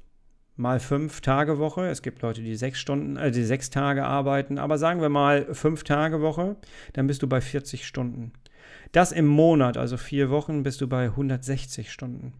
Mal 0.56 0.80
fünf 0.80 1.22
Tage 1.22 1.60
Woche. 1.60 1.88
Es 1.88 2.02
gibt 2.02 2.22
Leute, 2.22 2.42
die 2.42 2.56
sechs 2.56 2.80
Stunden, 2.80 3.18
äh, 3.18 3.32
die 3.32 3.44
sechs 3.44 3.70
Tage 3.70 4.06
arbeiten, 4.06 4.58
aber 4.58 4.78
sagen 4.78 5.02
wir 5.02 5.10
mal 5.10 5.54
fünf 5.54 5.84
Tage 5.84 6.22
Woche, 6.22 6.56
dann 6.94 7.08
bist 7.08 7.22
du 7.22 7.28
bei 7.28 7.42
40 7.42 7.86
Stunden. 7.86 8.32
Das 8.92 9.12
im 9.12 9.26
Monat, 9.26 9.78
also 9.78 9.98
vier 9.98 10.30
Wochen, 10.30 10.64
bist 10.64 10.82
du 10.82 10.88
bei 10.88 11.06
160 11.06 11.92
Stunden. 11.92 12.34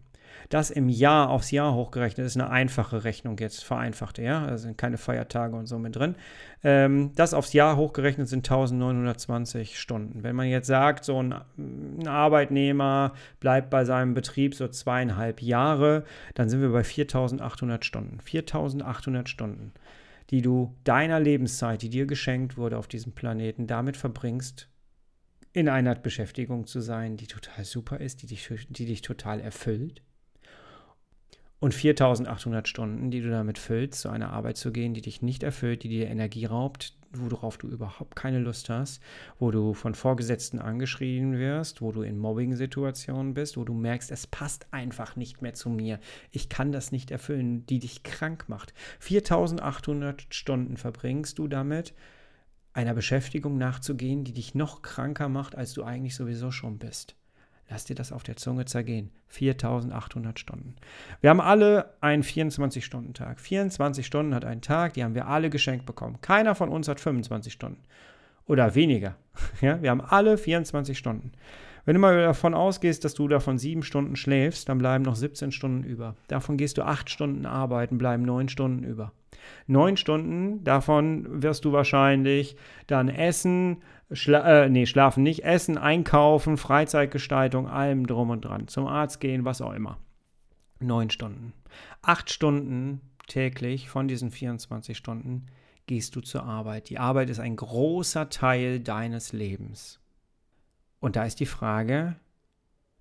Das 0.48 0.70
im 0.70 0.88
Jahr 0.88 1.30
aufs 1.30 1.50
Jahr 1.50 1.74
hochgerechnet 1.74 2.26
ist 2.26 2.36
eine 2.36 2.50
einfache 2.50 3.04
Rechnung 3.04 3.36
jetzt, 3.38 3.64
vereinfachte, 3.64 4.22
ja, 4.22 4.46
da 4.46 4.58
sind 4.58 4.78
keine 4.78 4.98
Feiertage 4.98 5.56
und 5.56 5.66
so 5.66 5.78
mit 5.78 5.96
drin. 5.96 6.14
Ähm, 6.62 7.12
das 7.14 7.34
aufs 7.34 7.52
Jahr 7.52 7.76
hochgerechnet 7.76 8.28
sind 8.28 8.48
1920 8.48 9.78
Stunden. 9.78 10.22
Wenn 10.22 10.36
man 10.36 10.46
jetzt 10.46 10.66
sagt, 10.66 11.04
so 11.04 11.22
ein, 11.22 11.34
ein 11.58 12.06
Arbeitnehmer 12.06 13.12
bleibt 13.40 13.70
bei 13.70 13.84
seinem 13.84 14.14
Betrieb 14.14 14.54
so 14.54 14.68
zweieinhalb 14.68 15.42
Jahre, 15.42 16.04
dann 16.34 16.48
sind 16.48 16.60
wir 16.60 16.70
bei 16.70 16.84
4800 16.84 17.84
Stunden. 17.84 18.20
4800 18.20 19.28
Stunden, 19.28 19.72
die 20.30 20.42
du 20.42 20.74
deiner 20.84 21.20
Lebenszeit, 21.20 21.82
die 21.82 21.90
dir 21.90 22.06
geschenkt 22.06 22.56
wurde 22.56 22.78
auf 22.78 22.88
diesem 22.88 23.12
Planeten, 23.12 23.66
damit 23.66 23.96
verbringst, 23.96 24.68
in 25.52 25.70
einer 25.70 25.94
Beschäftigung 25.94 26.66
zu 26.66 26.80
sein, 26.80 27.16
die 27.16 27.26
total 27.26 27.64
super 27.64 27.98
ist, 27.98 28.20
die 28.20 28.26
dich, 28.26 28.50
die 28.68 28.84
dich 28.84 29.00
total 29.00 29.40
erfüllt 29.40 30.02
und 31.58 31.72
4800 31.72 32.68
Stunden, 32.68 33.10
die 33.10 33.22
du 33.22 33.30
damit 33.30 33.58
füllst, 33.58 34.00
zu 34.00 34.10
einer 34.10 34.30
Arbeit 34.30 34.56
zu 34.56 34.72
gehen, 34.72 34.94
die 34.94 35.00
dich 35.00 35.22
nicht 35.22 35.42
erfüllt, 35.42 35.82
die 35.82 35.88
dir 35.88 36.08
Energie 36.08 36.44
raubt, 36.44 36.94
worauf 37.12 37.56
du 37.56 37.68
überhaupt 37.68 38.14
keine 38.14 38.40
Lust 38.40 38.68
hast, 38.68 39.00
wo 39.38 39.50
du 39.50 39.72
von 39.72 39.94
Vorgesetzten 39.94 40.58
angeschrien 40.58 41.38
wirst, 41.38 41.80
wo 41.80 41.92
du 41.92 42.02
in 42.02 42.18
Mobbing-Situationen 42.18 43.32
bist, 43.32 43.56
wo 43.56 43.64
du 43.64 43.72
merkst, 43.72 44.10
es 44.10 44.26
passt 44.26 44.66
einfach 44.70 45.16
nicht 45.16 45.40
mehr 45.40 45.54
zu 45.54 45.70
mir. 45.70 45.98
Ich 46.30 46.50
kann 46.50 46.72
das 46.72 46.92
nicht 46.92 47.10
erfüllen, 47.10 47.64
die 47.66 47.78
dich 47.78 48.02
krank 48.02 48.48
macht. 48.48 48.74
4800 49.00 50.26
Stunden 50.34 50.76
verbringst 50.76 51.38
du 51.38 51.48
damit, 51.48 51.94
einer 52.74 52.92
Beschäftigung 52.92 53.56
nachzugehen, 53.56 54.24
die 54.24 54.34
dich 54.34 54.54
noch 54.54 54.82
kranker 54.82 55.30
macht, 55.30 55.54
als 55.54 55.72
du 55.72 55.82
eigentlich 55.82 56.14
sowieso 56.14 56.50
schon 56.50 56.76
bist. 56.76 57.16
Lass 57.68 57.84
dir 57.84 57.94
das 57.94 58.12
auf 58.12 58.22
der 58.22 58.36
Zunge 58.36 58.64
zergehen. 58.64 59.10
4800 59.28 60.38
Stunden. 60.38 60.76
Wir 61.20 61.30
haben 61.30 61.40
alle 61.40 61.94
einen 62.00 62.22
24-Stunden-Tag. 62.22 63.40
24 63.40 64.06
Stunden 64.06 64.34
hat 64.34 64.44
ein 64.44 64.60
Tag, 64.60 64.94
die 64.94 65.02
haben 65.02 65.14
wir 65.14 65.26
alle 65.26 65.50
geschenkt 65.50 65.84
bekommen. 65.84 66.20
Keiner 66.20 66.54
von 66.54 66.68
uns 66.68 66.86
hat 66.86 67.00
25 67.00 67.52
Stunden. 67.52 67.82
Oder 68.46 68.74
weniger. 68.74 69.16
Ja, 69.60 69.82
wir 69.82 69.90
haben 69.90 70.00
alle 70.00 70.38
24 70.38 70.96
Stunden. 70.96 71.32
Wenn 71.84 71.94
du 71.94 72.00
mal 72.00 72.20
davon 72.20 72.52
ausgehst, 72.52 73.04
dass 73.04 73.14
du 73.14 73.28
davon 73.28 73.58
sieben 73.58 73.82
Stunden 73.82 74.16
schläfst, 74.16 74.68
dann 74.68 74.78
bleiben 74.78 75.04
noch 75.04 75.14
17 75.14 75.52
Stunden 75.52 75.84
über. 75.84 76.16
Davon 76.26 76.56
gehst 76.56 76.78
du 76.78 76.82
acht 76.82 77.10
Stunden 77.10 77.46
arbeiten, 77.46 77.96
bleiben 77.96 78.24
neun 78.24 78.48
Stunden 78.48 78.82
über. 78.82 79.12
Neun 79.68 79.96
Stunden, 79.96 80.64
davon 80.64 81.42
wirst 81.42 81.64
du 81.64 81.72
wahrscheinlich 81.72 82.56
dann 82.88 83.08
essen, 83.08 83.82
schla 84.12 84.64
äh, 84.64 84.68
nee, 84.68 84.86
schlafen 84.86 85.22
nicht, 85.22 85.44
essen, 85.44 85.78
einkaufen, 85.78 86.56
Freizeitgestaltung, 86.56 87.68
allem 87.68 88.06
drum 88.06 88.30
und 88.30 88.44
dran, 88.44 88.68
zum 88.68 88.86
Arzt 88.86 89.20
gehen, 89.20 89.44
was 89.44 89.60
auch 89.60 89.72
immer. 89.72 89.98
Neun 90.78 91.10
Stunden. 91.10 91.52
Acht 92.02 92.30
Stunden 92.30 93.00
täglich 93.26 93.88
von 93.88 94.08
diesen 94.08 94.30
24 94.30 94.96
Stunden 94.96 95.46
gehst 95.86 96.16
du 96.16 96.20
zur 96.20 96.44
Arbeit. 96.44 96.90
Die 96.90 96.98
Arbeit 96.98 97.30
ist 97.30 97.38
ein 97.38 97.56
großer 97.56 98.28
Teil 98.28 98.80
deines 98.80 99.32
Lebens. 99.32 100.00
Und 101.00 101.16
da 101.16 101.24
ist 101.24 101.40
die 101.40 101.46
Frage, 101.46 102.16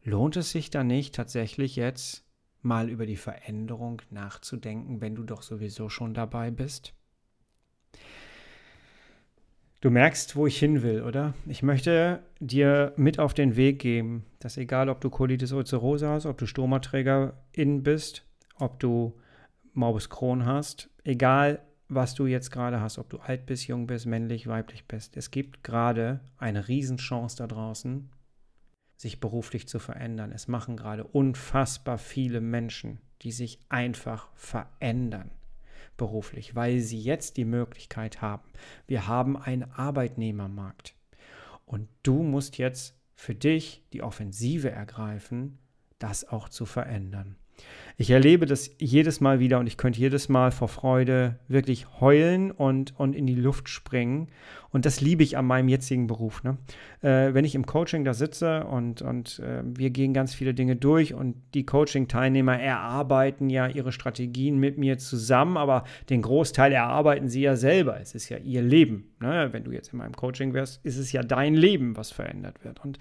lohnt 0.03 0.37
es 0.37 0.51
sich 0.51 0.69
da 0.69 0.83
nicht 0.83 1.15
tatsächlich 1.15 1.75
jetzt 1.75 2.23
mal 2.61 2.89
über 2.89 3.05
die 3.05 3.17
Veränderung 3.17 4.01
nachzudenken, 4.09 5.01
wenn 5.01 5.15
du 5.15 5.23
doch 5.23 5.41
sowieso 5.41 5.89
schon 5.89 6.13
dabei 6.13 6.51
bist? 6.51 6.93
Du 9.81 9.91
merkst, 9.91 10.35
wo 10.35 10.47
ich 10.47 10.57
hin 10.57 10.81
will, 10.81 11.03
oder? 11.03 11.33
Ich 11.45 11.61
möchte 11.61 12.23
dir 12.39 12.93
mit 12.95 13.19
auf 13.19 13.33
den 13.33 13.55
Weg 13.55 13.79
geben, 13.79 14.25
dass 14.39 14.57
egal, 14.57 14.89
ob 14.89 15.01
du 15.01 15.09
Colitis 15.09 15.51
ulcerosa 15.51 16.09
hast, 16.09 16.25
ob 16.25 16.37
du 16.37 16.47
Stomaträgerin 16.47 17.83
bist, 17.83 18.25
ob 18.55 18.79
du 18.79 19.19
Morbus 19.73 20.09
Crohn 20.09 20.45
hast, 20.45 20.89
egal, 21.03 21.61
was 21.87 22.15
du 22.15 22.25
jetzt 22.25 22.49
gerade 22.49 22.81
hast, 22.81 22.97
ob 22.97 23.09
du 23.09 23.19
alt 23.19 23.45
bist, 23.45 23.67
jung 23.67 23.85
bist, 23.85 24.07
männlich, 24.07 24.47
weiblich 24.47 24.87
bist. 24.87 25.17
Es 25.17 25.29
gibt 25.29 25.63
gerade 25.63 26.21
eine 26.37 26.67
Riesenchance 26.67 27.37
da 27.37 27.45
draußen, 27.45 28.09
sich 28.97 29.19
beruflich 29.19 29.67
zu 29.67 29.77
verändern. 29.77 30.31
Es 30.31 30.47
machen 30.47 30.77
gerade 30.77 31.03
unfassbar 31.03 31.97
viele 31.97 32.41
Menschen, 32.41 33.01
die 33.21 33.31
sich 33.31 33.59
einfach 33.69 34.29
verändern 34.33 35.29
beruflich, 35.97 36.55
weil 36.55 36.79
sie 36.79 36.99
jetzt 36.99 37.37
die 37.37 37.45
Möglichkeit 37.45 38.21
haben. 38.21 38.43
Wir 38.87 39.07
haben 39.07 39.37
einen 39.37 39.63
Arbeitnehmermarkt. 39.63 40.95
Und 41.65 41.87
du 42.03 42.21
musst 42.21 42.57
jetzt 42.57 42.99
für 43.15 43.33
dich 43.33 43.83
die 43.93 44.03
Offensive 44.03 44.69
ergreifen, 44.69 45.57
das 45.99 46.27
auch 46.27 46.49
zu 46.49 46.65
verändern. 46.65 47.37
Ich 47.97 48.09
erlebe 48.09 48.45
das 48.45 48.69
jedes 48.77 49.21
Mal 49.21 49.39
wieder 49.39 49.59
und 49.59 49.67
ich 49.67 49.77
könnte 49.77 49.99
jedes 49.99 50.27
Mal 50.27 50.51
vor 50.51 50.67
Freude 50.67 51.39
wirklich 51.47 51.87
heulen 52.01 52.51
und, 52.51 52.99
und 52.99 53.15
in 53.15 53.25
die 53.25 53.35
Luft 53.35 53.69
springen. 53.69 54.27
Und 54.75 54.85
das 54.85 54.99
liebe 54.99 55.23
ich 55.23 55.37
an 55.37 55.45
meinem 55.45 55.69
jetzigen 55.69 56.05
Beruf. 56.05 56.43
Ne? 56.43 56.57
Äh, 57.01 57.33
wenn 57.33 57.45
ich 57.45 57.55
im 57.55 57.65
Coaching 57.65 58.03
da 58.03 58.13
sitze 58.13 58.65
und, 58.65 59.01
und 59.01 59.39
äh, 59.39 59.63
wir 59.63 59.89
gehen 59.89 60.13
ganz 60.13 60.35
viele 60.35 60.53
Dinge 60.53 60.75
durch 60.75 61.13
und 61.13 61.37
die 61.53 61.65
Coaching-Teilnehmer 61.65 62.59
erarbeiten 62.59 63.49
ja 63.49 63.67
ihre 63.67 63.93
Strategien 63.93 64.59
mit 64.59 64.77
mir 64.77 64.97
zusammen, 64.97 65.55
aber 65.55 65.85
den 66.09 66.21
Großteil 66.21 66.73
erarbeiten 66.73 67.29
sie 67.29 67.39
ja 67.39 67.55
selber. 67.55 68.01
Es 68.01 68.15
ist 68.15 68.27
ja 68.27 68.35
ihr 68.35 68.61
Leben. 68.61 69.13
Ne? 69.21 69.47
Wenn 69.53 69.63
du 69.63 69.71
jetzt 69.71 69.93
in 69.93 69.99
meinem 69.99 70.13
Coaching 70.13 70.53
wärst, 70.53 70.83
ist 70.83 70.97
es 70.97 71.13
ja 71.13 71.23
dein 71.23 71.55
Leben, 71.55 71.95
was 71.95 72.11
verändert 72.11 72.65
wird. 72.65 72.83
Und 72.83 72.99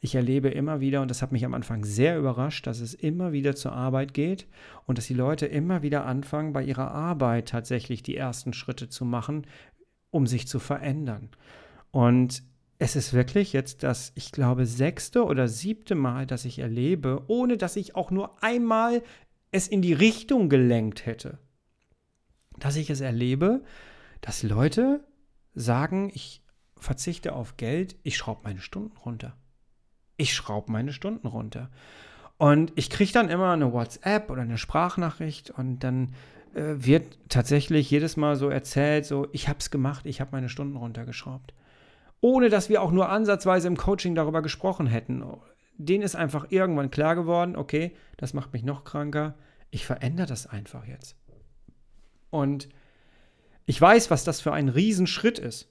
ich 0.00 0.14
erlebe 0.14 0.48
immer 0.50 0.78
wieder, 0.78 1.02
und 1.02 1.10
das 1.10 1.22
hat 1.22 1.32
mich 1.32 1.44
am 1.44 1.54
Anfang 1.54 1.84
sehr 1.84 2.16
überrascht, 2.16 2.68
dass 2.68 2.78
es 2.78 2.94
immer 2.94 3.32
wieder 3.32 3.56
zur 3.56 3.72
Arbeit 3.72 4.14
geht 4.14 4.46
und 4.86 4.96
dass 4.96 5.08
die 5.08 5.14
Leute 5.14 5.46
immer 5.46 5.82
wieder 5.82 6.06
anfangen, 6.06 6.52
bei 6.52 6.62
ihrer 6.62 6.92
Arbeit 6.92 7.48
tatsächlich 7.48 8.04
die 8.04 8.16
ersten 8.16 8.52
Schritte 8.52 8.88
zu 8.88 9.04
machen, 9.04 9.44
um 10.10 10.26
sich 10.26 10.48
zu 10.48 10.58
verändern. 10.58 11.30
Und 11.90 12.42
es 12.78 12.96
ist 12.96 13.12
wirklich 13.12 13.52
jetzt 13.52 13.82
das, 13.82 14.12
ich 14.14 14.32
glaube, 14.32 14.66
sechste 14.66 15.24
oder 15.24 15.48
siebte 15.48 15.94
Mal, 15.94 16.26
dass 16.26 16.44
ich 16.44 16.58
erlebe, 16.58 17.24
ohne 17.26 17.56
dass 17.56 17.76
ich 17.76 17.94
auch 17.94 18.10
nur 18.10 18.42
einmal 18.42 19.02
es 19.50 19.68
in 19.68 19.80
die 19.80 19.94
Richtung 19.94 20.48
gelenkt 20.48 21.06
hätte, 21.06 21.38
dass 22.58 22.76
ich 22.76 22.90
es 22.90 23.00
erlebe, 23.00 23.62
dass 24.20 24.42
Leute 24.42 25.04
sagen, 25.54 26.10
ich 26.12 26.42
verzichte 26.76 27.34
auf 27.34 27.56
Geld, 27.56 27.96
ich 28.02 28.16
schraube 28.16 28.42
meine 28.44 28.60
Stunden 28.60 28.96
runter 28.98 29.36
ich 30.16 30.34
schraube 30.34 30.72
meine 30.72 30.92
Stunden 30.92 31.26
runter. 31.26 31.70
Und 32.38 32.72
ich 32.76 32.90
kriege 32.90 33.12
dann 33.12 33.28
immer 33.28 33.52
eine 33.52 33.72
WhatsApp 33.72 34.30
oder 34.30 34.42
eine 34.42 34.58
Sprachnachricht 34.58 35.50
und 35.50 35.80
dann 35.80 36.14
wird 36.56 37.18
tatsächlich 37.28 37.90
jedes 37.90 38.16
Mal 38.16 38.36
so 38.36 38.48
erzählt, 38.48 39.04
so, 39.04 39.28
ich 39.32 39.48
habe 39.48 39.58
es 39.58 39.70
gemacht, 39.70 40.06
ich 40.06 40.22
habe 40.22 40.30
meine 40.32 40.48
Stunden 40.48 40.76
runtergeschraubt. 40.76 41.52
Ohne 42.22 42.48
dass 42.48 42.70
wir 42.70 42.80
auch 42.80 42.92
nur 42.92 43.10
ansatzweise 43.10 43.68
im 43.68 43.76
Coaching 43.76 44.14
darüber 44.14 44.40
gesprochen 44.40 44.86
hätten. 44.86 45.22
Denen 45.76 46.02
ist 46.02 46.16
einfach 46.16 46.46
irgendwann 46.50 46.90
klar 46.90 47.14
geworden, 47.14 47.56
okay, 47.56 47.94
das 48.16 48.32
macht 48.32 48.54
mich 48.54 48.62
noch 48.62 48.84
kranker, 48.84 49.34
ich 49.70 49.84
verändere 49.84 50.26
das 50.26 50.46
einfach 50.46 50.86
jetzt. 50.86 51.16
Und 52.30 52.70
ich 53.66 53.78
weiß, 53.78 54.10
was 54.10 54.24
das 54.24 54.40
für 54.40 54.54
ein 54.54 54.70
Riesenschritt 54.70 55.38
ist. 55.38 55.70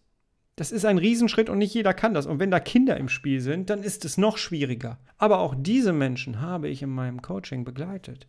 Das 0.55 0.71
ist 0.71 0.86
ein 0.86 0.99
Riesenschritt 0.99 1.49
und 1.49 1.57
nicht 1.57 1.73
jeder 1.73 1.95
kann 1.95 2.13
das. 2.13 2.27
Und 2.27 2.39
wenn 2.39 2.51
da 2.51 2.59
Kinder 2.59 2.95
im 2.97 3.09
Spiel 3.09 3.41
sind, 3.41 3.71
dann 3.71 3.81
ist 3.81 4.05
es 4.05 4.17
noch 4.17 4.38
schwieriger. 4.38 4.99
Aber 5.17 5.39
auch 5.39 5.55
diese 5.57 5.93
Menschen 5.93 6.41
habe 6.41 6.69
ich 6.69 6.83
in 6.83 6.91
meinem 6.91 7.23
Coaching 7.23 7.65
begleitet, 7.65 8.27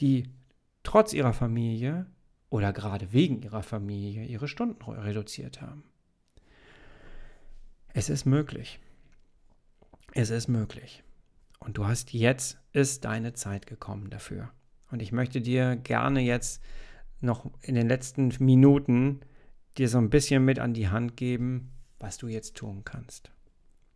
die 0.00 0.28
trotz 0.84 1.12
ihrer 1.12 1.32
Familie 1.32 2.06
oder 2.50 2.72
gerade 2.72 3.12
wegen 3.12 3.42
ihrer 3.42 3.64
Familie 3.64 4.24
ihre 4.24 4.46
Stunden 4.46 4.80
reduziert 4.82 5.60
haben. 5.60 5.82
Es 7.92 8.08
ist 8.08 8.24
möglich. 8.24 8.78
Es 10.12 10.30
ist 10.30 10.46
möglich. 10.46 11.02
Und 11.58 11.78
du 11.78 11.86
hast 11.86 12.12
jetzt, 12.12 12.58
ist 12.72 13.04
deine 13.04 13.32
Zeit 13.32 13.66
gekommen 13.66 14.10
dafür. 14.10 14.50
Und 14.90 15.00
ich 15.00 15.10
möchte 15.10 15.40
dir 15.40 15.76
gerne 15.76 16.20
jetzt 16.20 16.62
noch 17.20 17.50
in 17.62 17.74
den 17.74 17.88
letzten 17.88 18.32
Minuten 18.38 19.20
dir 19.76 19.88
so 19.88 19.98
ein 19.98 20.10
bisschen 20.10 20.44
mit 20.44 20.58
an 20.58 20.74
die 20.74 20.88
Hand 20.88 21.16
geben, 21.16 21.72
was 21.98 22.18
du 22.18 22.28
jetzt 22.28 22.56
tun 22.56 22.82
kannst. 22.84 23.33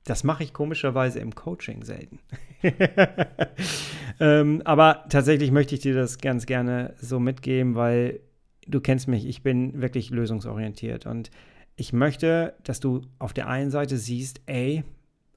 Das 0.08 0.24
mache 0.24 0.42
ich 0.42 0.52
komischerweise 0.52 1.18
im 1.20 1.34
Coaching 1.34 1.84
selten. 1.84 2.18
ähm, 4.20 4.62
aber 4.64 5.04
tatsächlich 5.08 5.50
möchte 5.50 5.74
ich 5.74 5.80
dir 5.80 5.94
das 5.94 6.18
ganz 6.18 6.46
gerne 6.46 6.94
so 7.00 7.20
mitgeben, 7.20 7.74
weil 7.74 8.20
du 8.66 8.80
kennst 8.80 9.08
mich, 9.08 9.26
ich 9.26 9.42
bin 9.42 9.80
wirklich 9.80 10.10
lösungsorientiert 10.10 11.06
und 11.06 11.30
ich 11.76 11.92
möchte, 11.92 12.54
dass 12.64 12.80
du 12.80 13.02
auf 13.18 13.32
der 13.32 13.48
einen 13.48 13.70
Seite 13.70 13.96
siehst, 13.96 14.40
ey, 14.46 14.82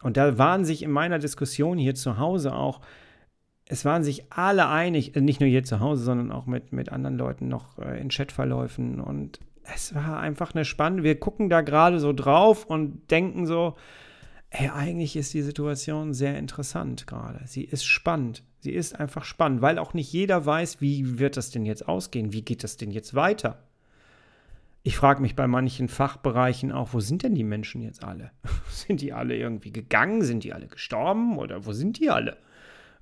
und 0.01 0.17
da 0.17 0.37
waren 0.37 0.65
sich 0.65 0.83
in 0.83 0.91
meiner 0.91 1.19
Diskussion 1.19 1.77
hier 1.77 1.93
zu 1.93 2.17
Hause 2.17 2.55
auch 2.55 2.81
es 3.71 3.85
waren 3.85 4.03
sich 4.03 4.25
alle 4.29 4.67
einig, 4.67 5.15
äh, 5.15 5.21
nicht 5.21 5.39
nur 5.39 5.49
hier 5.49 5.63
zu 5.63 5.79
Hause, 5.79 6.03
sondern 6.03 6.29
auch 6.33 6.45
mit, 6.45 6.73
mit 6.73 6.91
anderen 6.91 7.17
Leuten 7.17 7.47
noch 7.47 7.79
äh, 7.79 8.01
in 8.01 8.09
Chatverläufen. 8.09 8.99
Und 8.99 9.39
es 9.63 9.95
war 9.95 10.19
einfach 10.19 10.53
eine 10.53 10.65
spannende. 10.65 11.03
Wir 11.03 11.17
gucken 11.17 11.49
da 11.49 11.61
gerade 11.61 12.01
so 12.01 12.11
drauf 12.11 12.65
und 12.65 13.09
denken 13.09 13.45
so, 13.45 13.75
ey, 14.51 14.69
eigentlich 14.69 15.15
ist 15.15 15.33
die 15.33 15.41
Situation 15.41 16.13
sehr 16.13 16.37
interessant 16.37 17.07
gerade. 17.07 17.41
Sie 17.45 17.63
ist 17.63 17.85
spannend. 17.85 18.43
Sie 18.59 18.71
ist 18.71 18.99
einfach 18.99 19.23
spannend, 19.23 19.61
weil 19.61 19.79
auch 19.79 19.93
nicht 19.93 20.13
jeder 20.13 20.45
weiß, 20.45 20.81
wie 20.81 21.17
wird 21.17 21.37
das 21.37 21.49
denn 21.49 21.65
jetzt 21.65 21.87
ausgehen? 21.87 22.31
Wie 22.31 22.43
geht 22.43 22.63
das 22.63 22.77
denn 22.77 22.91
jetzt 22.91 23.15
weiter? 23.15 23.63
Ich 24.83 24.97
frage 24.97 25.21
mich 25.21 25.35
bei 25.35 25.47
manchen 25.47 25.87
Fachbereichen 25.87 26.71
auch, 26.71 26.93
wo 26.93 26.99
sind 26.99 27.23
denn 27.23 27.33
die 27.33 27.43
Menschen 27.43 27.81
jetzt 27.81 28.03
alle? 28.03 28.31
sind 28.69 29.01
die 29.01 29.13
alle 29.13 29.35
irgendwie 29.35 29.71
gegangen? 29.71 30.21
Sind 30.21 30.43
die 30.43 30.53
alle 30.53 30.67
gestorben? 30.67 31.37
Oder 31.37 31.65
wo 31.65 31.71
sind 31.71 31.99
die 31.99 32.09
alle? 32.09 32.37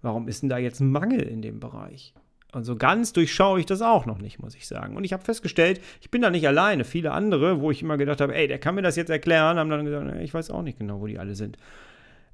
Warum 0.01 0.27
ist 0.27 0.43
denn 0.43 0.49
da 0.49 0.57
jetzt 0.57 0.79
ein 0.79 0.91
Mangel 0.91 1.21
in 1.21 1.41
dem 1.41 1.59
Bereich? 1.59 2.13
Also 2.51 2.75
ganz 2.75 3.13
durchschaue 3.13 3.59
ich 3.59 3.67
das 3.67 3.81
auch 3.81 4.07
noch 4.07 4.17
nicht, 4.17 4.39
muss 4.39 4.55
ich 4.55 4.67
sagen. 4.67 4.97
Und 4.97 5.03
ich 5.03 5.13
habe 5.13 5.23
festgestellt, 5.23 5.81
ich 6.01 6.09
bin 6.09 6.21
da 6.21 6.31
nicht 6.31 6.47
alleine. 6.47 6.83
Viele 6.83 7.11
andere, 7.11 7.61
wo 7.61 7.69
ich 7.69 7.83
immer 7.83 7.97
gedacht 7.97 8.21
habe, 8.21 8.33
ey, 8.33 8.47
der 8.47 8.59
kann 8.59 8.73
mir 8.73 8.81
das 8.81 8.95
jetzt 8.95 9.09
erklären, 9.09 9.57
haben 9.57 9.69
dann 9.69 9.85
gesagt, 9.85 10.19
ich 10.21 10.33
weiß 10.33 10.49
auch 10.49 10.63
nicht 10.63 10.79
genau, 10.79 10.99
wo 10.99 11.05
die 11.05 11.19
alle 11.19 11.35
sind. 11.35 11.57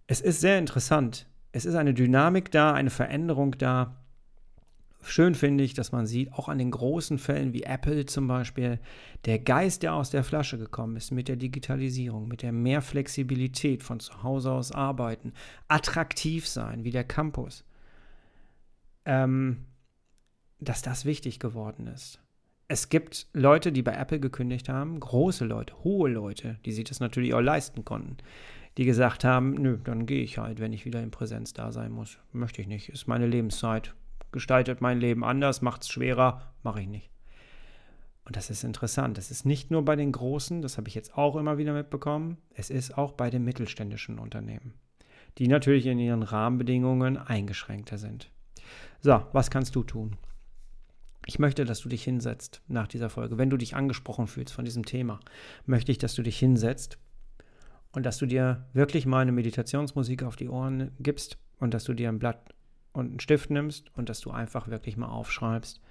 Es 0.08 0.22
ist 0.22 0.40
sehr 0.40 0.58
interessant. 0.58 1.26
Es 1.52 1.66
ist 1.66 1.76
eine 1.76 1.94
Dynamik 1.94 2.50
da, 2.52 2.74
eine 2.74 2.92
Veränderung 2.92 3.58
da. 3.58 3.98
Schön 5.02 5.36
finde 5.36 5.64
ich, 5.64 5.74
dass 5.74 5.92
man 5.92 6.08
sieht, 6.08 6.34
auch 6.34 6.50
an 6.50 6.58
den 6.58 6.72
großen 6.72 7.20
Fällen 7.20 7.54
wie 7.54 7.64
Apple 7.64 8.06
zum 8.06 8.28
Beispiel, 8.28 8.80
der 9.26 9.38
Geist, 9.40 9.84
der 9.84 9.94
aus 9.94 10.10
der 10.10 10.24
Flasche 10.24 10.58
gekommen 10.58 10.96
ist 10.96 11.12
mit 11.12 11.28
der 11.28 11.36
Digitalisierung, 11.36 12.28
mit 12.28 12.42
der 12.42 12.52
mehr 12.52 12.82
Flexibilität 12.82 13.84
von 13.84 14.00
zu 14.00 14.24
Hause 14.24 14.52
aus 14.52 14.72
arbeiten, 14.72 15.34
attraktiv 15.68 16.48
sein 16.48 16.84
wie 16.84 16.92
der 16.92 17.04
Campus, 17.04 17.66
ähm, 19.06 19.66
dass 20.60 20.82
das 20.82 21.06
wichtig 21.06 21.40
geworden 21.40 21.88
ist. 21.88 22.20
Es 22.68 22.90
gibt 22.90 23.28
Leute, 23.34 23.72
die 23.72 23.84
bei 23.84 23.94
Apple 23.94 24.20
gekündigt 24.20 24.70
haben, 24.70 25.00
große 25.00 25.46
Leute, 25.46 25.76
hohe 25.84 26.10
Leute, 26.10 26.58
die 26.66 26.72
sich 26.72 26.86
das 26.86 27.00
natürlich 27.00 27.34
auch 27.34 27.42
leisten 27.42 27.86
konnten, 27.86 28.18
die 28.78 28.86
gesagt 28.86 29.24
haben, 29.24 29.54
nö, 29.54 29.78
dann 29.84 30.06
gehe 30.06 30.24
ich 30.24 30.38
halt, 30.38 30.60
wenn 30.60 30.74
ich 30.74 30.86
wieder 30.86 31.02
in 31.02 31.12
Präsenz 31.12 31.54
da 31.54 31.72
sein 31.72 31.92
muss. 31.92 32.18
Möchte 32.32 32.62
ich 32.62 32.68
nicht, 32.68 32.90
ist 32.90 33.08
meine 33.08 33.28
Lebenszeit 33.28 33.94
gestaltet 34.36 34.82
mein 34.82 35.00
Leben 35.00 35.24
anders, 35.24 35.62
macht 35.62 35.84
es 35.84 35.90
schwerer, 35.90 36.42
mache 36.62 36.82
ich 36.82 36.88
nicht. 36.88 37.10
Und 38.26 38.36
das 38.36 38.50
ist 38.50 38.66
interessant. 38.66 39.18
Das 39.18 39.32
ist 39.32 39.46
nicht 39.46 39.72
nur 39.72 39.86
bei 39.86 39.96
den 39.96 40.12
Großen, 40.12 40.62
das 40.62 40.78
habe 40.78 40.90
ich 40.90 40.94
jetzt 40.94 41.18
auch 41.18 41.38
immer 41.38 41.58
wieder 41.58 41.74
mitbekommen, 41.74 42.38
es 42.54 42.70
ist 42.70 42.98
auch 42.98 43.14
bei 43.14 43.30
den 43.30 43.46
mittelständischen 43.46 44.20
Unternehmen, 44.20 44.74
die 45.38 45.48
natürlich 45.48 45.86
in 45.86 46.00
ihren 46.00 46.22
Rahmenbedingungen 46.22 47.18
eingeschränkter 47.18 47.98
sind. 47.98 48.30
So, 49.00 49.24
was 49.32 49.50
kannst 49.50 49.74
du 49.74 49.84
tun? 49.84 50.18
Ich 51.26 51.40
möchte, 51.40 51.66
dass 51.66 51.80
du 51.80 51.90
dich 51.90 52.04
hinsetzt 52.04 52.62
nach 52.68 52.88
dieser 52.88 53.10
Folge. 53.10 53.38
Wenn 53.38 53.50
du 53.50 53.58
dich 53.58 53.76
angesprochen 53.76 54.28
fühlst 54.28 54.54
von 54.54 54.66
diesem 54.66 54.86
Thema, 54.86 55.20
möchte 55.66 55.92
ich, 55.92 55.98
dass 55.98 56.14
du 56.14 56.22
dich 56.22 56.38
hinsetzt 56.38 56.98
und 57.92 58.06
dass 58.06 58.18
du 58.18 58.26
dir 58.26 58.66
wirklich 58.74 59.06
mal 59.06 59.22
eine 59.22 59.32
Meditationsmusik 59.32 60.24
auf 60.24 60.36
die 60.36 60.50
Ohren 60.50 60.92
gibst 61.00 61.38
und 61.60 61.74
dass 61.74 61.84
du 61.84 61.94
dir 61.94 62.10
ein 62.10 62.20
Blatt 62.20 62.54
und 62.94 63.08
einen 63.08 63.20
Stift 63.20 63.50
nimmst 63.50 63.96
und 63.96 64.10
dass 64.10 64.20
du 64.20 64.32
einfach 64.32 64.68
wirklich 64.68 64.98
mal 64.98 65.08
aufschreibst, 65.08 65.82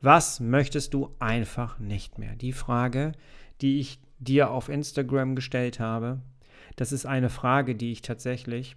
was 0.00 0.40
möchtest 0.40 0.94
du 0.94 1.14
einfach 1.18 1.78
nicht 1.78 2.18
mehr? 2.18 2.36
Die 2.36 2.52
Frage, 2.52 3.12
die 3.60 3.80
ich 3.80 4.00
dir 4.18 4.50
auf 4.50 4.68
Instagram 4.68 5.34
gestellt 5.34 5.80
habe, 5.80 6.20
das 6.76 6.92
ist 6.92 7.06
eine 7.06 7.30
Frage, 7.30 7.74
die 7.74 7.92
ich 7.92 8.02
tatsächlich 8.02 8.76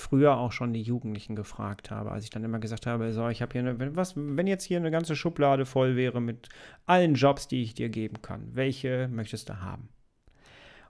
früher 0.00 0.36
auch 0.36 0.52
schon 0.52 0.72
die 0.72 0.82
Jugendlichen 0.82 1.36
gefragt 1.36 1.90
habe, 1.90 2.10
als 2.12 2.24
ich 2.24 2.30
dann 2.30 2.44
immer 2.44 2.58
gesagt 2.58 2.86
habe, 2.86 3.12
so, 3.12 3.28
ich 3.28 3.42
habe 3.42 3.52
hier 3.52 3.60
eine, 3.60 3.96
was, 3.96 4.14
wenn 4.16 4.46
jetzt 4.46 4.64
hier 4.64 4.78
eine 4.78 4.90
ganze 4.90 5.16
Schublade 5.16 5.66
voll 5.66 5.96
wäre 5.96 6.20
mit 6.20 6.48
allen 6.84 7.14
Jobs, 7.14 7.48
die 7.48 7.62
ich 7.62 7.74
dir 7.74 7.88
geben 7.88 8.22
kann, 8.22 8.54
welche 8.54 9.08
möchtest 9.08 9.48
du 9.48 9.60
haben? 9.60 9.88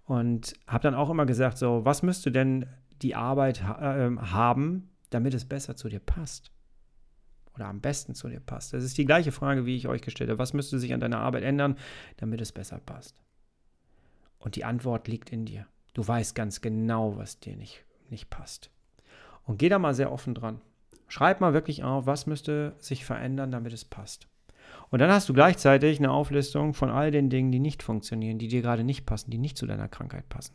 Und 0.05 0.55
habe 0.67 0.83
dann 0.83 0.95
auch 0.95 1.11
immer 1.11 1.27
gesagt, 1.27 1.59
so, 1.59 1.85
was 1.85 2.03
müsste 2.03 2.31
denn 2.31 2.67
die 3.03 3.15
Arbeit 3.15 3.61
äh, 3.61 4.11
haben, 4.17 4.91
damit 5.11 5.35
es 5.35 5.45
besser 5.45 5.77
zu 5.77 5.89
dir 5.89 6.01
passt. 6.01 6.51
Oder 7.55 7.67
am 7.67 7.81
besten 7.81 8.15
zu 8.15 8.29
dir 8.29 8.41
passt. 8.41 8.75
Das 8.75 8.85
ist 8.85 8.99
die 8.99 9.07
gleiche 9.07 9.33
Frage, 9.33 9.65
wie 9.65 9.77
ich 9.77 9.89
euch 9.89 10.03
gestellt 10.03 10.29
habe. 10.31 10.39
Was 10.39 10.53
müsste 10.53 10.79
sich 10.79 10.93
an 10.93 11.01
deiner 11.01 11.21
Arbeit 11.21 11.43
ändern, 11.43 11.79
damit 12.19 12.41
es 12.41 12.53
besser 12.53 12.79
passt? 12.79 13.23
Und 14.39 14.57
die 14.57 14.65
Antwort 14.65 15.09
liegt 15.09 15.31
in 15.31 15.47
dir. 15.47 15.67
Du 15.95 16.07
weißt 16.07 16.35
ganz 16.35 16.61
genau, 16.61 17.17
was 17.17 17.41
dir 17.41 17.57
nicht, 17.57 17.85
nicht 18.11 18.29
passt. 18.29 18.71
Und 19.47 19.59
geh 19.59 19.69
da 19.69 19.79
mal 19.79 19.95
sehr 19.95 20.13
offen 20.13 20.35
dran. 20.35 20.61
Schreib 21.09 21.41
mal 21.41 21.55
wirklich 21.55 21.85
auf, 21.85 22.07
was 22.07 22.27
müsste 22.27 22.75
sich 22.79 23.05
verändern, 23.05 23.51
damit 23.51 23.73
es 23.73 23.85
passt. 23.85 24.29
Und 24.91 24.99
dann 24.99 25.11
hast 25.11 25.29
du 25.29 25.33
gleichzeitig 25.33 25.99
eine 25.99 26.11
Auflistung 26.11 26.75
von 26.75 26.91
all 26.91 27.11
den 27.11 27.31
Dingen, 27.31 27.53
die 27.53 27.61
nicht 27.61 27.83
funktionieren, 27.83 28.39
die 28.39 28.49
dir 28.49 28.63
gerade 28.63 28.85
nicht 28.85 29.07
passen, 29.07 29.31
die 29.31 29.39
nicht 29.39 29.57
zu 29.57 29.67
deiner 29.67 29.89
Krankheit 29.89 30.29
passen. 30.29 30.55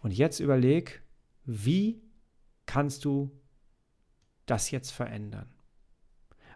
Und 0.00 0.12
jetzt 0.12 0.40
überleg, 0.40 1.02
wie 1.44 2.00
kannst 2.66 3.04
du 3.04 3.30
das 4.46 4.70
jetzt 4.70 4.90
verändern? 4.90 5.48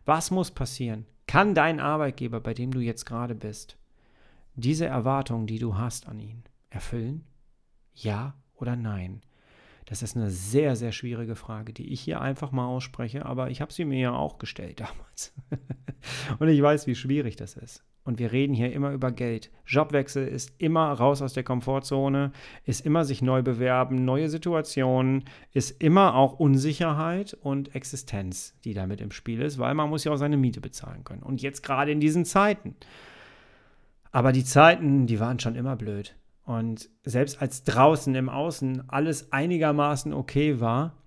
Was 0.05 0.31
muss 0.31 0.51
passieren? 0.51 1.07
Kann 1.27 1.55
dein 1.55 1.81
Arbeitgeber, 1.81 2.41
bei 2.41 2.55
dem 2.55 2.73
du 2.73 2.81
jetzt 2.81 3.05
gerade 3.05 3.35
bist, 3.35 3.77
diese 4.55 4.87
Erwartungen, 4.87 5.47
die 5.47 5.59
du 5.59 5.77
hast 5.77 6.09
an 6.09 6.19
ihn, 6.19 6.43
erfüllen? 6.71 7.25
Ja 7.95 8.35
oder 8.55 8.77
nein? 8.77 9.23
Das 9.93 10.01
ist 10.01 10.17
eine 10.17 10.31
sehr, 10.31 10.75
sehr 10.75 10.91
schwierige 10.91 11.37
Frage, 11.37 11.75
die 11.75 11.93
ich 11.93 12.01
hier 12.01 12.23
einfach 12.23 12.51
mal 12.51 12.65
ausspreche, 12.65 13.27
aber 13.27 13.51
ich 13.51 13.61
habe 13.61 13.75
sie 13.75 13.85
mir 13.85 13.99
ja 13.99 14.13
auch 14.15 14.39
gestellt 14.39 14.81
damals. 14.81 15.35
Und 16.39 16.49
ich 16.49 16.63
weiß, 16.63 16.87
wie 16.87 16.95
schwierig 16.95 17.37
das 17.37 17.57
ist. 17.57 17.85
Und 18.03 18.19
wir 18.19 18.33
reden 18.33 18.55
hier 18.55 18.73
immer 18.73 18.93
über 18.93 19.13
Geld. 19.13 19.51
Jobwechsel 19.67 20.27
ist 20.27 20.51
immer 20.57 20.91
raus 20.93 21.21
aus 21.21 21.35
der 21.35 21.43
Komfortzone, 21.43 22.33
ist 22.65 22.87
immer 22.87 23.05
sich 23.05 23.21
neu 23.21 23.43
bewerben, 23.43 24.07
neue 24.07 24.31
Situationen, 24.31 25.25
ist 25.53 25.83
immer 25.83 26.15
auch 26.15 26.41
Unsicherheit 26.41 27.35
und 27.43 27.75
Existenz, 27.75 28.55
die 28.65 28.73
damit 28.73 29.03
im 29.03 29.11
Spiel 29.11 29.43
ist, 29.43 29.59
weil 29.59 29.75
man 29.75 29.91
muss 29.91 30.05
ja 30.05 30.13
auch 30.13 30.17
seine 30.17 30.39
Miete 30.39 30.63
bezahlen 30.63 31.05
können. 31.05 31.23
Und 31.23 31.43
jetzt 31.43 31.63
gerade 31.63 31.93
in 31.93 32.01
diesen 32.01 32.25
Zeiten. 32.25 32.77
Aber 34.11 34.33
die 34.33 34.45
Zeiten, 34.45 35.07
die 35.07 35.21
waren 35.21 35.39
schon 35.39 35.55
immer 35.55 35.77
blöd. 35.77 36.17
Und 36.53 36.91
selbst 37.03 37.41
als 37.41 37.65
draußen 37.65 38.15
im 38.15 38.29
Außen 38.29 38.91
alles 38.91 39.33
einigermaßen 39.33 40.13
okay 40.13 40.61
war, 40.61 40.99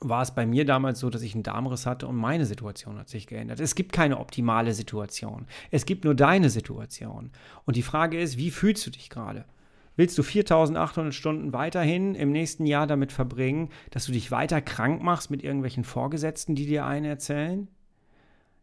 war 0.00 0.22
es 0.22 0.34
bei 0.34 0.44
mir 0.44 0.64
damals 0.64 0.98
so, 0.98 1.08
dass 1.08 1.22
ich 1.22 1.34
einen 1.34 1.44
Darmriss 1.44 1.86
hatte 1.86 2.08
und 2.08 2.16
meine 2.16 2.46
Situation 2.46 2.98
hat 2.98 3.08
sich 3.08 3.26
geändert. 3.26 3.60
Es 3.60 3.74
gibt 3.74 3.92
keine 3.92 4.18
optimale 4.18 4.72
Situation. 4.72 5.46
Es 5.70 5.86
gibt 5.86 6.04
nur 6.04 6.14
deine 6.14 6.50
Situation. 6.50 7.30
Und 7.64 7.76
die 7.76 7.82
Frage 7.82 8.18
ist, 8.18 8.38
wie 8.38 8.50
fühlst 8.50 8.84
du 8.86 8.90
dich 8.90 9.08
gerade? 9.08 9.44
Willst 9.94 10.18
du 10.18 10.22
4800 10.22 11.14
Stunden 11.14 11.52
weiterhin 11.52 12.14
im 12.14 12.32
nächsten 12.32 12.66
Jahr 12.66 12.86
damit 12.86 13.12
verbringen, 13.12 13.68
dass 13.90 14.06
du 14.06 14.12
dich 14.12 14.30
weiter 14.30 14.60
krank 14.60 15.02
machst 15.02 15.30
mit 15.30 15.44
irgendwelchen 15.44 15.84
Vorgesetzten, 15.84 16.54
die 16.54 16.66
dir 16.66 16.86
einen 16.86 17.04
erzählen? 17.04 17.68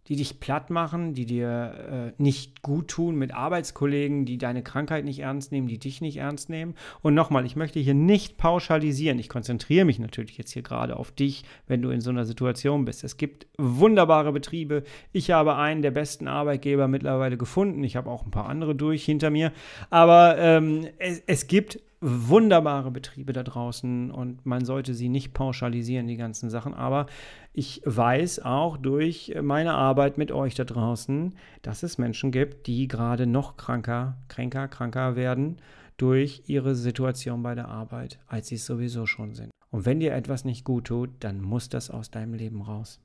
Die 0.07 0.15
dich 0.15 0.39
platt 0.39 0.69
machen, 0.69 1.13
die 1.13 1.25
dir 1.25 2.13
äh, 2.17 2.21
nicht 2.21 2.61
gut 2.61 2.87
tun, 2.87 3.15
mit 3.15 3.33
Arbeitskollegen, 3.33 4.25
die 4.25 4.37
deine 4.37 4.63
Krankheit 4.63 5.03
nicht 5.03 5.19
ernst 5.19 5.51
nehmen, 5.51 5.67
die 5.67 5.79
dich 5.79 6.01
nicht 6.01 6.17
ernst 6.17 6.49
nehmen. 6.49 6.75
Und 7.01 7.13
nochmal, 7.13 7.45
ich 7.45 7.55
möchte 7.55 7.79
hier 7.79 7.93
nicht 7.93 8.37
pauschalisieren. 8.37 9.19
Ich 9.19 9.29
konzentriere 9.29 9.85
mich 9.85 9.99
natürlich 9.99 10.37
jetzt 10.37 10.51
hier 10.51 10.61
gerade 10.61 10.97
auf 10.97 11.11
dich, 11.11 11.43
wenn 11.67 11.81
du 11.81 11.89
in 11.89 12.01
so 12.01 12.09
einer 12.09 12.25
Situation 12.25 12.85
bist. 12.85 13.03
Es 13.03 13.17
gibt 13.17 13.47
wunderbare 13.57 14.31
Betriebe. 14.31 14.83
Ich 15.11 15.31
habe 15.31 15.55
einen 15.55 15.81
der 15.81 15.91
besten 15.91 16.27
Arbeitgeber 16.27 16.87
mittlerweile 16.87 17.37
gefunden. 17.37 17.83
Ich 17.83 17.95
habe 17.95 18.09
auch 18.09 18.25
ein 18.25 18.31
paar 18.31 18.47
andere 18.47 18.75
durch 18.75 19.03
hinter 19.03 19.29
mir. 19.29 19.51
Aber 19.89 20.37
ähm, 20.37 20.87
es, 20.99 21.21
es 21.27 21.47
gibt 21.47 21.79
wunderbare 21.99 22.91
Betriebe 22.91 23.33
da 23.33 23.41
draußen 23.41 24.11
und 24.11 24.45
man 24.45 24.65
sollte 24.65 24.93
sie 24.93 25.09
nicht 25.09 25.33
pauschalisieren, 25.33 26.07
die 26.07 26.17
ganzen 26.17 26.49
Sachen. 26.49 26.73
Aber 26.73 27.07
ich 27.53 27.81
weiß 27.85 28.39
auch 28.39 28.77
durch 28.77 29.35
meine 29.41 29.73
Arbeit 29.73 30.17
mit 30.17 30.31
euch 30.31 30.53
da 30.53 30.63
draußen, 30.63 31.35
dass 31.63 31.83
es 31.83 31.97
Menschen 31.97 32.31
gibt, 32.31 32.67
die 32.67 32.87
gerade 32.87 33.25
noch 33.25 33.57
kranker, 33.57 34.17
kränker, 34.27 34.67
kranker 34.67 35.15
werden 35.15 35.57
durch 35.97 36.43
ihre 36.45 36.75
Situation 36.75 37.41
bei 37.41 37.55
der 37.55 37.67
Arbeit, 37.67 38.19
als 38.27 38.47
sie 38.47 38.55
es 38.55 38.65
sowieso 38.65 39.07
schon 39.07 39.33
sind. 39.33 39.49
Und 39.71 39.85
wenn 39.85 39.99
dir 39.99 40.13
etwas 40.13 40.45
nicht 40.45 40.63
gut 40.63 40.85
tut, 40.85 41.09
dann 41.19 41.41
muss 41.41 41.69
das 41.69 41.89
aus 41.89 42.11
deinem 42.11 42.35
Leben 42.35 42.61
raus. 42.61 43.01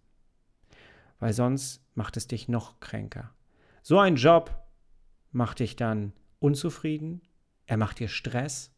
Weil 1.18 1.32
sonst 1.32 1.82
macht 1.94 2.16
es 2.18 2.26
dich 2.26 2.48
noch 2.48 2.78
kränker. 2.80 3.30
So 3.82 3.98
ein 3.98 4.16
Job 4.16 4.54
macht 5.30 5.60
dich 5.60 5.76
dann 5.76 6.12
unzufrieden, 6.40 7.22
er 7.66 7.78
macht 7.78 8.00
dir 8.00 8.08
Stress 8.08 8.71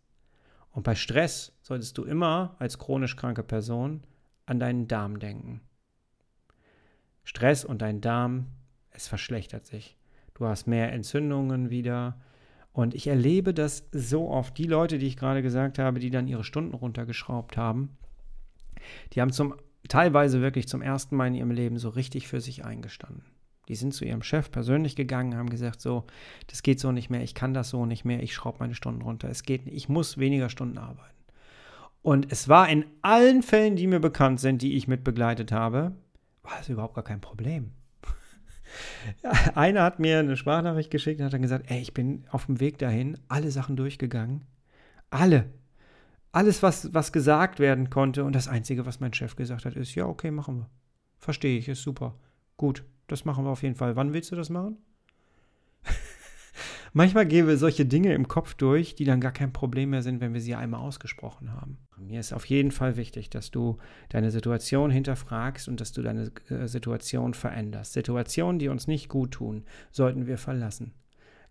und 0.74 0.82
bei 0.82 0.96
Stress 0.96 1.52
solltest 1.62 1.96
du 1.96 2.04
immer 2.04 2.56
als 2.58 2.78
chronisch 2.78 3.16
kranke 3.16 3.44
Person 3.44 4.02
an 4.44 4.58
deinen 4.58 4.88
Darm 4.88 5.20
denken. 5.20 5.60
Stress 7.22 7.64
und 7.64 7.80
dein 7.80 8.00
Darm, 8.00 8.46
es 8.90 9.06
verschlechtert 9.06 9.64
sich. 9.64 9.96
Du 10.34 10.46
hast 10.46 10.66
mehr 10.66 10.92
Entzündungen 10.92 11.70
wieder. 11.70 12.20
Und 12.72 12.94
ich 12.94 13.06
erlebe 13.06 13.54
das 13.54 13.88
so 13.92 14.28
oft. 14.28 14.58
Die 14.58 14.66
Leute, 14.66 14.98
die 14.98 15.06
ich 15.06 15.16
gerade 15.16 15.42
gesagt 15.42 15.78
habe, 15.78 16.00
die 16.00 16.10
dann 16.10 16.26
ihre 16.26 16.44
Stunden 16.44 16.74
runtergeschraubt 16.74 17.56
haben, 17.56 17.96
die 19.12 19.20
haben 19.20 19.32
zum 19.32 19.54
teilweise 19.88 20.40
wirklich 20.40 20.66
zum 20.66 20.82
ersten 20.82 21.14
Mal 21.14 21.28
in 21.28 21.34
ihrem 21.34 21.50
Leben 21.52 21.78
so 21.78 21.88
richtig 21.88 22.26
für 22.26 22.40
sich 22.40 22.64
eingestanden. 22.64 23.22
Die 23.68 23.74
sind 23.74 23.94
zu 23.94 24.04
ihrem 24.04 24.22
Chef 24.22 24.50
persönlich 24.50 24.96
gegangen, 24.96 25.36
haben 25.36 25.50
gesagt, 25.50 25.80
so, 25.80 26.04
das 26.48 26.62
geht 26.62 26.80
so 26.80 26.92
nicht 26.92 27.10
mehr, 27.10 27.22
ich 27.22 27.34
kann 27.34 27.54
das 27.54 27.70
so 27.70 27.86
nicht 27.86 28.04
mehr, 28.04 28.22
ich 28.22 28.34
schraube 28.34 28.58
meine 28.60 28.74
Stunden 28.74 29.02
runter, 29.02 29.28
es 29.28 29.42
geht 29.42 29.64
nicht, 29.64 29.76
ich 29.76 29.88
muss 29.88 30.18
weniger 30.18 30.48
Stunden 30.48 30.78
arbeiten. 30.78 31.14
Und 32.02 32.30
es 32.30 32.48
war 32.50 32.68
in 32.68 32.84
allen 33.00 33.42
Fällen, 33.42 33.76
die 33.76 33.86
mir 33.86 34.00
bekannt 34.00 34.38
sind, 34.38 34.60
die 34.60 34.76
ich 34.76 34.86
mit 34.86 35.04
begleitet 35.04 35.52
habe, 35.52 35.92
war 36.42 36.52
das 36.58 36.68
überhaupt 36.68 36.94
gar 36.94 37.04
kein 37.04 37.22
Problem. 37.22 37.70
Einer 39.54 39.82
hat 39.82 40.00
mir 40.00 40.18
eine 40.18 40.36
Sprachnachricht 40.36 40.90
geschickt 40.90 41.20
und 41.20 41.26
hat 41.26 41.32
dann 41.32 41.42
gesagt, 41.42 41.70
ey, 41.70 41.80
ich 41.80 41.94
bin 41.94 42.26
auf 42.30 42.46
dem 42.46 42.60
Weg 42.60 42.78
dahin, 42.78 43.18
alle 43.28 43.50
Sachen 43.50 43.76
durchgegangen. 43.76 44.44
Alle. 45.08 45.46
Alles, 46.32 46.62
was, 46.62 46.92
was 46.92 47.12
gesagt 47.12 47.60
werden 47.60 47.88
konnte. 47.88 48.24
Und 48.24 48.34
das 48.34 48.48
Einzige, 48.48 48.84
was 48.84 49.00
mein 49.00 49.14
Chef 49.14 49.36
gesagt 49.36 49.64
hat, 49.64 49.76
ist, 49.76 49.94
ja, 49.94 50.06
okay, 50.06 50.30
machen 50.30 50.58
wir. 50.58 50.70
Verstehe 51.18 51.56
ich, 51.58 51.68
ist 51.68 51.82
super. 51.82 52.16
Gut, 52.56 52.84
das 53.06 53.24
machen 53.24 53.44
wir 53.44 53.50
auf 53.50 53.62
jeden 53.62 53.74
Fall. 53.74 53.96
Wann 53.96 54.12
willst 54.12 54.32
du 54.32 54.36
das 54.36 54.50
machen? 54.50 54.78
Manchmal 56.92 57.26
gehen 57.26 57.46
wir 57.46 57.56
solche 57.56 57.86
Dinge 57.86 58.14
im 58.14 58.28
Kopf 58.28 58.54
durch, 58.54 58.94
die 58.94 59.04
dann 59.04 59.20
gar 59.20 59.32
kein 59.32 59.52
Problem 59.52 59.90
mehr 59.90 60.02
sind, 60.02 60.20
wenn 60.20 60.34
wir 60.34 60.40
sie 60.40 60.54
einmal 60.54 60.80
ausgesprochen 60.80 61.52
haben. 61.52 61.78
Mir 61.98 62.20
ist 62.20 62.32
auf 62.32 62.44
jeden 62.46 62.70
Fall 62.70 62.96
wichtig, 62.96 63.30
dass 63.30 63.50
du 63.50 63.78
deine 64.08 64.30
Situation 64.30 64.90
hinterfragst 64.90 65.68
und 65.68 65.80
dass 65.80 65.92
du 65.92 66.02
deine 66.02 66.30
äh, 66.48 66.66
Situation 66.66 67.34
veränderst. 67.34 67.92
Situationen, 67.92 68.58
die 68.58 68.68
uns 68.68 68.86
nicht 68.86 69.08
gut 69.08 69.32
tun, 69.32 69.64
sollten 69.90 70.26
wir 70.26 70.38
verlassen. 70.38 70.92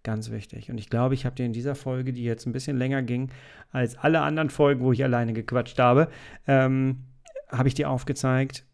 Ganz 0.03 0.31
wichtig. 0.31 0.69
Und 0.69 0.77
ich 0.77 0.89
glaube, 0.89 1.13
ich 1.13 1.25
habe 1.25 1.35
dir 1.35 1.45
in 1.45 1.53
dieser 1.53 1.75
Folge, 1.75 2.11
die 2.11 2.23
jetzt 2.23 2.45
ein 2.45 2.51
bisschen 2.51 2.77
länger 2.77 3.01
ging 3.03 3.31
als 3.71 3.97
alle 3.97 4.21
anderen 4.21 4.49
Folgen, 4.49 4.83
wo 4.83 4.91
ich 4.91 5.03
alleine 5.03 5.31
gequatscht 5.31 5.79
habe, 5.79 6.09
ähm, 6.45 7.05
habe 7.49 7.69
ich 7.69 7.73
dir 7.73 7.89
aufgezeigt, 7.89 8.65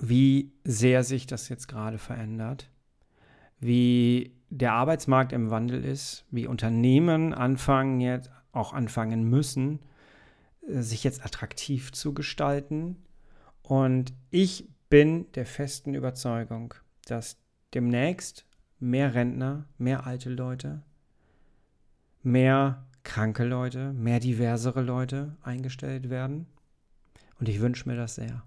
wie 0.00 0.52
sehr 0.64 1.04
sich 1.04 1.26
das 1.26 1.48
jetzt 1.48 1.68
gerade 1.68 1.98
verändert, 1.98 2.70
wie 3.60 4.34
der 4.50 4.72
Arbeitsmarkt 4.72 5.32
im 5.32 5.50
Wandel 5.50 5.84
ist, 5.84 6.24
wie 6.30 6.46
Unternehmen 6.46 7.32
anfangen 7.32 8.00
jetzt 8.00 8.30
auch 8.52 8.72
anfangen 8.72 9.24
müssen, 9.28 9.80
äh, 10.68 10.82
sich 10.82 11.04
jetzt 11.04 11.24
attraktiv 11.24 11.92
zu 11.92 12.12
gestalten. 12.12 12.96
Und 13.62 14.12
ich 14.30 14.68
bin 14.90 15.30
der 15.32 15.46
festen 15.46 15.94
Überzeugung, 15.94 16.74
dass 17.06 17.38
demnächst 17.72 18.44
mehr 18.78 19.14
Rentner, 19.14 19.64
mehr 19.78 20.06
alte 20.06 20.28
Leute, 20.28 20.82
mehr 22.22 22.86
kranke 23.04 23.44
Leute, 23.44 23.92
mehr 23.92 24.20
diversere 24.20 24.82
Leute 24.82 25.36
eingestellt 25.42 26.10
werden. 26.10 26.46
Und 27.40 27.48
ich 27.48 27.60
wünsche 27.60 27.88
mir 27.88 27.96
das 27.96 28.16
sehr. 28.16 28.44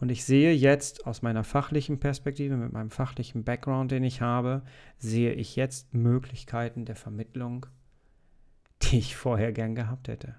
Und 0.00 0.10
ich 0.10 0.24
sehe 0.24 0.52
jetzt 0.52 1.06
aus 1.06 1.20
meiner 1.20 1.44
fachlichen 1.44 2.00
Perspektive, 2.00 2.56
mit 2.56 2.72
meinem 2.72 2.90
fachlichen 2.90 3.44
Background, 3.44 3.90
den 3.90 4.02
ich 4.02 4.22
habe, 4.22 4.62
sehe 4.98 5.34
ich 5.34 5.56
jetzt 5.56 5.92
Möglichkeiten 5.92 6.86
der 6.86 6.96
Vermittlung, 6.96 7.66
die 8.82 8.98
ich 8.98 9.14
vorher 9.14 9.52
gern 9.52 9.74
gehabt 9.74 10.08
hätte. 10.08 10.36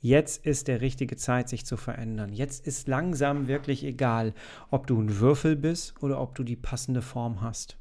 Jetzt 0.00 0.46
ist 0.46 0.68
der 0.68 0.80
richtige 0.80 1.16
Zeit, 1.16 1.48
sich 1.48 1.66
zu 1.66 1.76
verändern. 1.76 2.32
Jetzt 2.32 2.66
ist 2.66 2.86
langsam 2.86 3.48
wirklich 3.48 3.82
egal, 3.82 4.32
ob 4.70 4.86
du 4.86 5.00
ein 5.00 5.18
Würfel 5.18 5.56
bist 5.56 6.00
oder 6.02 6.20
ob 6.20 6.36
du 6.36 6.44
die 6.44 6.56
passende 6.56 7.02
Form 7.02 7.40
hast. 7.40 7.78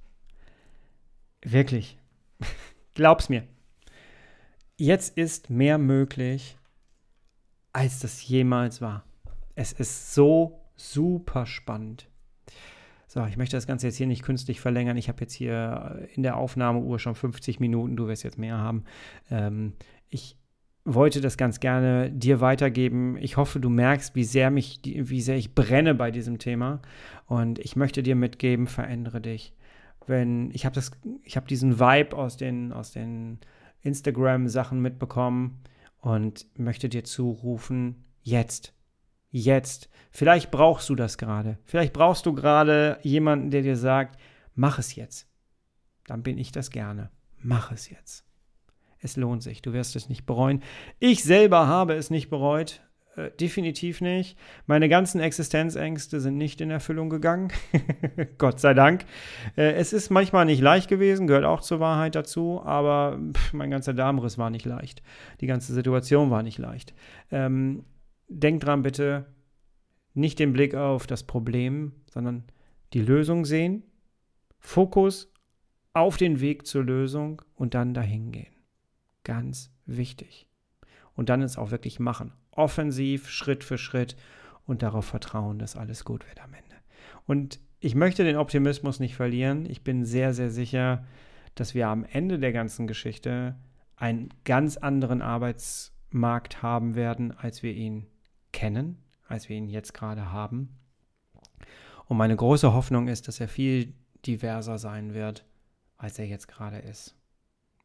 Wirklich. 1.43 1.99
Glaub's 2.95 3.29
mir. 3.29 3.43
Jetzt 4.77 5.15
ist 5.15 5.51
mehr 5.51 5.77
möglich, 5.77 6.57
als 7.71 7.99
das 7.99 8.27
jemals 8.27 8.81
war. 8.81 9.03
Es 9.53 9.73
ist 9.73 10.15
so 10.15 10.62
super 10.75 11.45
spannend. 11.45 12.07
So, 13.07 13.23
ich 13.25 13.37
möchte 13.37 13.55
das 13.55 13.67
Ganze 13.67 13.87
jetzt 13.87 13.97
hier 13.97 14.07
nicht 14.07 14.23
künstlich 14.23 14.59
verlängern. 14.59 14.97
Ich 14.97 15.07
habe 15.07 15.21
jetzt 15.21 15.33
hier 15.33 16.07
in 16.15 16.23
der 16.23 16.35
Aufnahmeuhr 16.35 16.97
schon 16.97 17.13
50 17.13 17.59
Minuten. 17.59 17.95
Du 17.95 18.07
wirst 18.07 18.23
jetzt 18.23 18.39
mehr 18.39 18.57
haben. 18.57 18.85
Ähm, 19.29 19.73
ich 20.09 20.35
wollte 20.85 21.21
das 21.21 21.37
ganz 21.37 21.59
gerne 21.59 22.11
dir 22.11 22.41
weitergeben. 22.41 23.17
Ich 23.17 23.37
hoffe, 23.37 23.59
du 23.59 23.69
merkst, 23.69 24.15
wie 24.15 24.23
sehr 24.23 24.51
mich, 24.51 24.81
wie 24.83 25.21
sehr 25.21 25.37
ich 25.37 25.53
brenne 25.55 25.95
bei 25.95 26.11
diesem 26.11 26.39
Thema. 26.39 26.81
Und 27.27 27.59
ich 27.59 27.75
möchte 27.75 28.03
dir 28.03 28.15
mitgeben, 28.15 28.67
verändere 28.67 29.21
dich. 29.21 29.53
Wenn 30.07 30.51
ich 30.51 30.65
habe 30.65 30.81
habe 30.81 31.47
diesen 31.47 31.79
Vibe 31.79 32.17
aus 32.17 32.35
den, 32.35 32.73
aus 32.73 32.91
den 32.91 33.39
Instagram-Sachen 33.81 34.81
mitbekommen 34.81 35.61
und 36.01 36.47
möchte 36.57 36.89
dir 36.89 37.03
zurufen, 37.03 38.05
jetzt 38.23 38.73
jetzt. 39.33 39.89
Vielleicht 40.11 40.51
brauchst 40.51 40.87
du 40.87 40.95
das 40.95 41.17
gerade. 41.17 41.57
Vielleicht 41.65 41.91
brauchst 41.91 42.25
du 42.25 42.33
gerade 42.33 42.99
jemanden, 43.01 43.51
der 43.51 43.63
dir 43.63 43.75
sagt, 43.75 44.19
mach 44.55 44.79
es 44.79 44.95
jetzt. 44.95 45.27
Dann 46.05 46.23
bin 46.23 46.37
ich 46.37 46.51
das 46.51 46.69
gerne. 46.69 47.09
Mach 47.41 47.71
es 47.71 47.89
jetzt. 47.89 48.23
Es 48.99 49.17
lohnt 49.17 49.43
sich. 49.43 49.61
Du 49.61 49.73
wirst 49.73 49.95
es 49.95 50.07
nicht 50.07 50.25
bereuen. 50.25 50.63
Ich 50.99 51.23
selber 51.23 51.67
habe 51.67 51.93
es 51.95 52.09
nicht 52.09 52.29
bereut. 52.29 52.81
Äh, 53.15 53.31
definitiv 53.31 54.01
nicht. 54.01 54.37
Meine 54.65 54.87
ganzen 54.87 55.19
Existenzängste 55.19 56.19
sind 56.19 56.37
nicht 56.37 56.61
in 56.61 56.69
Erfüllung 56.69 57.09
gegangen. 57.09 57.51
Gott 58.37 58.59
sei 58.59 58.73
Dank. 58.73 59.05
Äh, 59.57 59.73
es 59.73 59.93
ist 59.93 60.09
manchmal 60.09 60.45
nicht 60.45 60.61
leicht 60.61 60.89
gewesen, 60.89 61.27
gehört 61.27 61.45
auch 61.45 61.61
zur 61.61 61.79
Wahrheit 61.79 62.15
dazu, 62.15 62.61
aber 62.63 63.19
pff, 63.33 63.53
mein 63.53 63.71
ganzer 63.71 63.93
Darmriss 63.93 64.37
war 64.37 64.49
nicht 64.49 64.65
leicht. 64.65 65.03
Die 65.41 65.47
ganze 65.47 65.73
Situation 65.73 66.31
war 66.31 66.43
nicht 66.43 66.57
leicht. 66.57 66.93
Ähm, 67.31 67.83
denk 68.27 68.61
dran 68.61 68.83
bitte, 68.83 69.25
nicht 70.13 70.39
den 70.39 70.53
Blick 70.53 70.75
auf 70.75 71.07
das 71.07 71.23
Problem, 71.23 71.93
sondern 72.11 72.43
die 72.93 73.01
Lösung 73.01 73.45
sehen, 73.45 73.83
Fokus 74.59 75.31
auf 75.93 76.17
den 76.17 76.39
Weg 76.39 76.65
zur 76.65 76.83
Lösung 76.83 77.41
und 77.55 77.73
dann 77.73 77.93
dahin 77.93 78.31
gehen. 78.31 78.53
Ganz 79.23 79.71
wichtig. 79.85 80.47
Und 81.15 81.29
dann 81.29 81.41
es 81.41 81.57
auch 81.57 81.71
wirklich 81.71 81.99
machen. 81.99 82.33
Offensiv, 82.51 83.29
Schritt 83.29 83.63
für 83.63 83.77
Schritt 83.77 84.15
und 84.65 84.81
darauf 84.81 85.05
vertrauen, 85.05 85.59
dass 85.59 85.75
alles 85.75 86.05
gut 86.05 86.27
wird 86.27 86.41
am 86.41 86.53
Ende. 86.53 86.75
Und 87.25 87.59
ich 87.79 87.95
möchte 87.95 88.23
den 88.23 88.37
Optimismus 88.37 88.99
nicht 88.99 89.15
verlieren. 89.15 89.65
Ich 89.65 89.83
bin 89.83 90.05
sehr, 90.05 90.33
sehr 90.33 90.49
sicher, 90.49 91.05
dass 91.55 91.75
wir 91.75 91.87
am 91.87 92.05
Ende 92.05 92.39
der 92.39 92.53
ganzen 92.53 92.87
Geschichte 92.87 93.55
einen 93.95 94.29
ganz 94.45 94.77
anderen 94.77 95.21
Arbeitsmarkt 95.21 96.61
haben 96.63 96.95
werden, 96.95 97.31
als 97.31 97.61
wir 97.61 97.73
ihn 97.73 98.07
kennen, 98.53 98.97
als 99.27 99.49
wir 99.49 99.57
ihn 99.57 99.67
jetzt 99.67 99.93
gerade 99.93 100.31
haben. 100.31 100.79
Und 102.05 102.17
meine 102.17 102.35
große 102.35 102.73
Hoffnung 102.73 103.09
ist, 103.09 103.27
dass 103.27 103.41
er 103.41 103.49
viel 103.49 103.93
diverser 104.25 104.77
sein 104.77 105.13
wird, 105.13 105.45
als 105.97 106.17
er 106.19 106.25
jetzt 106.25 106.47
gerade 106.47 106.77
ist. 106.77 107.15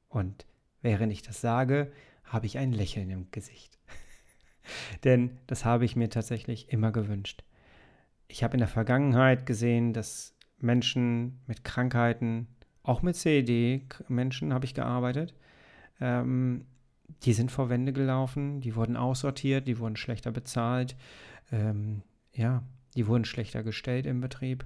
Und 0.08 0.46
während 0.82 1.12
ich 1.12 1.22
das 1.22 1.40
sage, 1.40 1.90
habe 2.24 2.46
ich 2.46 2.58
ein 2.58 2.72
Lächeln 2.72 3.10
im 3.10 3.30
Gesicht. 3.30 3.78
Denn 5.04 5.38
das 5.46 5.64
habe 5.64 5.84
ich 5.84 5.96
mir 5.96 6.10
tatsächlich 6.10 6.72
immer 6.72 6.92
gewünscht. 6.92 7.44
Ich 8.28 8.44
habe 8.44 8.54
in 8.54 8.60
der 8.60 8.68
Vergangenheit 8.68 9.46
gesehen, 9.46 9.92
dass 9.92 10.34
Menschen 10.58 11.40
mit 11.46 11.64
Krankheiten, 11.64 12.48
auch 12.82 13.02
mit 13.02 13.16
CED-Menschen 13.16 14.52
habe 14.52 14.64
ich 14.64 14.74
gearbeitet, 14.74 15.34
ähm, 16.00 16.66
die 17.24 17.32
sind 17.32 17.50
vor 17.50 17.68
Wände 17.68 17.92
gelaufen, 17.92 18.60
die 18.60 18.76
wurden 18.76 18.96
aussortiert, 18.96 19.66
die 19.66 19.78
wurden 19.78 19.96
schlechter 19.96 20.30
bezahlt, 20.30 20.96
ähm, 21.50 22.02
ja, 22.32 22.62
die 22.94 23.06
wurden 23.06 23.24
schlechter 23.24 23.62
gestellt 23.62 24.06
im 24.06 24.20
Betrieb. 24.20 24.64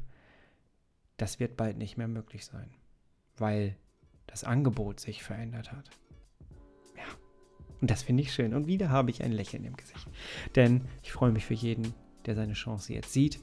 Das 1.17 1.41
wird 1.41 1.57
bald 1.57 1.77
nicht 1.79 1.97
mehr 1.97 2.09
möglich 2.09 2.45
sein, 2.45 2.71
weil 3.37 3.77
das 4.27 4.45
Angebot 4.45 5.01
sich 5.01 5.23
verändert 5.23 5.73
hat. 5.73 5.91
Ja, 6.97 7.05
und 7.81 7.91
das 7.91 8.03
finde 8.03 8.23
ich 8.23 8.33
schön. 8.33 8.55
Und 8.55 8.67
wieder 8.67 8.91
habe 8.91 9.11
ich 9.11 9.23
ein 9.23 9.33
Lächeln 9.33 9.65
im 9.65 9.77
Gesicht. 9.77 10.09
Denn 10.57 10.83
ich 11.03 11.13
freue 11.13 11.33
mich 11.33 11.45
für 11.45 11.55
jeden, 11.55 11.95
der 12.27 12.35
seine 12.35 12.55
Chance 12.55 12.93
jetzt 12.93 13.13
sieht 13.13 13.41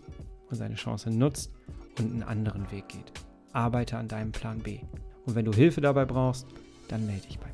und 0.50 0.56
seine 0.56 0.76
Chance 0.76 1.12
nutzt 1.12 1.52
und 1.98 2.12
einen 2.12 2.24
anderen 2.24 2.72
Weg 2.72 2.90
geht. 2.90 3.12
Arbeite 3.54 3.98
an 3.98 4.08
deinem 4.08 4.32
Plan 4.32 4.60
B. 4.60 4.80
Und 5.26 5.36
wenn 5.36 5.46
du 5.46 5.54
Hilfe 5.54 5.82
dabei 5.82 6.06
brauchst, 6.06 6.48
dann 6.88 7.06
melde 7.06 7.28
dich 7.28 7.40
bei. 7.40 7.49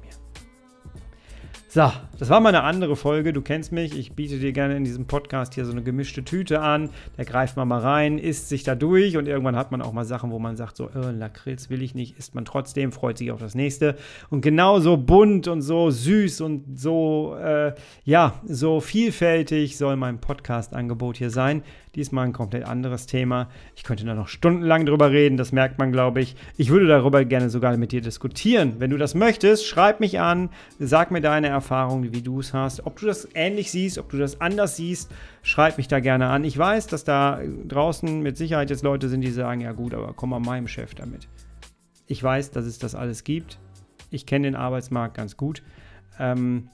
So, 1.75 1.91
das 2.19 2.29
war 2.29 2.39
mal 2.39 2.55
eine 2.55 2.63
andere 2.63 2.95
Folge. 2.95 3.33
Du 3.33 3.41
kennst 3.41 3.73
mich. 3.73 3.99
Ich 3.99 4.13
biete 4.13 4.39
dir 4.39 4.53
gerne 4.53 4.77
in 4.77 4.85
diesem 4.85 5.07
Podcast 5.07 5.55
hier 5.55 5.65
so 5.65 5.73
eine 5.73 5.83
gemischte 5.83 6.23
Tüte 6.23 6.61
an. 6.61 6.89
Da 7.17 7.25
greift 7.25 7.57
man 7.57 7.67
mal 7.67 7.81
rein, 7.81 8.17
isst 8.17 8.47
sich 8.47 8.63
da 8.63 8.75
durch 8.75 9.17
und 9.17 9.27
irgendwann 9.27 9.57
hat 9.57 9.71
man 9.71 9.81
auch 9.81 9.91
mal 9.91 10.05
Sachen, 10.05 10.31
wo 10.31 10.39
man 10.39 10.55
sagt, 10.55 10.77
so, 10.77 10.87
äh, 10.87 11.11
Lakritz 11.11 11.69
will 11.69 11.81
ich 11.81 11.93
nicht, 11.93 12.17
isst 12.17 12.33
man 12.33 12.45
trotzdem, 12.45 12.93
freut 12.93 13.17
sich 13.17 13.29
auf 13.29 13.41
das 13.41 13.55
nächste. 13.55 13.97
Und 14.29 14.39
genauso 14.39 14.95
bunt 14.95 15.49
und 15.49 15.61
so 15.61 15.91
süß 15.91 16.39
und 16.39 16.79
so, 16.79 17.35
äh, 17.43 17.73
ja, 18.05 18.39
so 18.47 18.79
vielfältig 18.79 19.77
soll 19.77 19.97
mein 19.97 20.21
Podcast-Angebot 20.21 21.17
hier 21.17 21.29
sein. 21.29 21.61
Diesmal 21.95 22.25
ein 22.25 22.33
komplett 22.33 22.65
anderes 22.65 23.05
Thema. 23.05 23.47
Ich 23.75 23.83
könnte 23.83 24.03
da 24.03 24.13
noch 24.13 24.27
stundenlang 24.27 24.85
drüber 24.85 25.11
reden, 25.11 25.37
das 25.37 25.53
merkt 25.53 25.79
man, 25.79 25.93
glaube 25.93 26.19
ich. 26.19 26.35
Ich 26.57 26.69
würde 26.69 26.87
darüber 26.87 27.23
gerne 27.23 27.49
sogar 27.49 27.77
mit 27.77 27.93
dir 27.93 28.01
diskutieren. 28.01 28.75
Wenn 28.79 28.89
du 28.89 28.97
das 28.97 29.15
möchtest, 29.15 29.65
schreib 29.65 30.01
mich 30.01 30.19
an, 30.19 30.49
sag 30.77 31.11
mir 31.11 31.21
deine 31.21 31.47
Erfahrungen, 31.47 32.13
wie 32.13 32.21
du 32.21 32.41
es 32.41 32.53
hast. 32.53 32.85
Ob 32.85 32.99
du 32.99 33.05
das 33.05 33.29
ähnlich 33.33 33.71
siehst, 33.71 33.97
ob 33.97 34.09
du 34.09 34.17
das 34.17 34.41
anders 34.41 34.75
siehst, 34.75 35.09
schreib 35.41 35.77
mich 35.77 35.87
da 35.87 36.01
gerne 36.01 36.27
an. 36.27 36.43
Ich 36.43 36.57
weiß, 36.57 36.87
dass 36.87 37.05
da 37.05 37.39
draußen 37.65 38.21
mit 38.21 38.35
Sicherheit 38.35 38.69
jetzt 38.69 38.83
Leute 38.83 39.07
sind, 39.07 39.21
die 39.21 39.31
sagen, 39.31 39.61
ja 39.61 39.71
gut, 39.71 39.93
aber 39.93 40.11
komm 40.13 40.31
mal 40.31 40.39
meinem 40.39 40.67
Chef 40.67 40.95
damit. 40.95 41.29
Ich 42.07 42.21
weiß, 42.21 42.51
dass 42.51 42.65
es 42.65 42.77
das 42.77 42.93
alles 42.93 43.23
gibt. 43.23 43.57
Ich 44.11 44.25
kenne 44.25 44.47
den 44.47 44.55
Arbeitsmarkt 44.55 45.15
ganz 45.15 45.37
gut. 45.37 45.63
Ähm, 46.19 46.69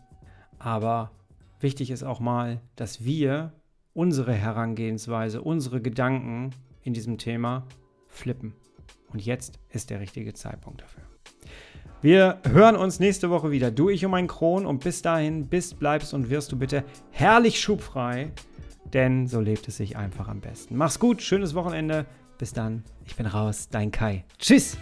aber 0.57 1.11
wichtig 1.59 1.91
ist 1.91 2.03
auch 2.03 2.19
mal, 2.19 2.59
dass 2.76 3.05
wir 3.05 3.53
unsere 3.93 4.33
Herangehensweise, 4.33 5.41
unsere 5.41 5.81
Gedanken 5.81 6.51
in 6.83 6.93
diesem 6.93 7.17
Thema 7.17 7.65
flippen. 8.07 8.53
Und 9.11 9.25
jetzt 9.25 9.59
ist 9.69 9.89
der 9.89 9.99
richtige 9.99 10.33
Zeitpunkt 10.33 10.81
dafür. 10.81 11.03
Wir 12.01 12.39
hören 12.49 12.75
uns 12.75 12.99
nächste 12.99 13.29
Woche 13.29 13.51
wieder. 13.51 13.69
Du, 13.69 13.89
ich 13.89 14.05
um 14.05 14.13
ein 14.15 14.27
Kron. 14.27 14.65
Und 14.65 14.83
bis 14.83 15.01
dahin, 15.01 15.47
bist, 15.47 15.77
bleibst 15.77 16.13
und 16.13 16.29
wirst 16.29 16.51
du 16.51 16.57
bitte 16.57 16.83
herrlich 17.11 17.59
schubfrei. 17.59 18.31
Denn 18.93 19.27
so 19.27 19.39
lebt 19.39 19.67
es 19.67 19.77
sich 19.77 19.97
einfach 19.97 20.27
am 20.27 20.41
besten. 20.41 20.75
Mach's 20.75 20.99
gut, 20.99 21.21
schönes 21.21 21.53
Wochenende. 21.53 22.05
Bis 22.37 22.53
dann. 22.53 22.83
Ich 23.05 23.15
bin 23.15 23.27
raus, 23.27 23.67
dein 23.69 23.91
Kai. 23.91 24.25
Tschüss. 24.39 24.77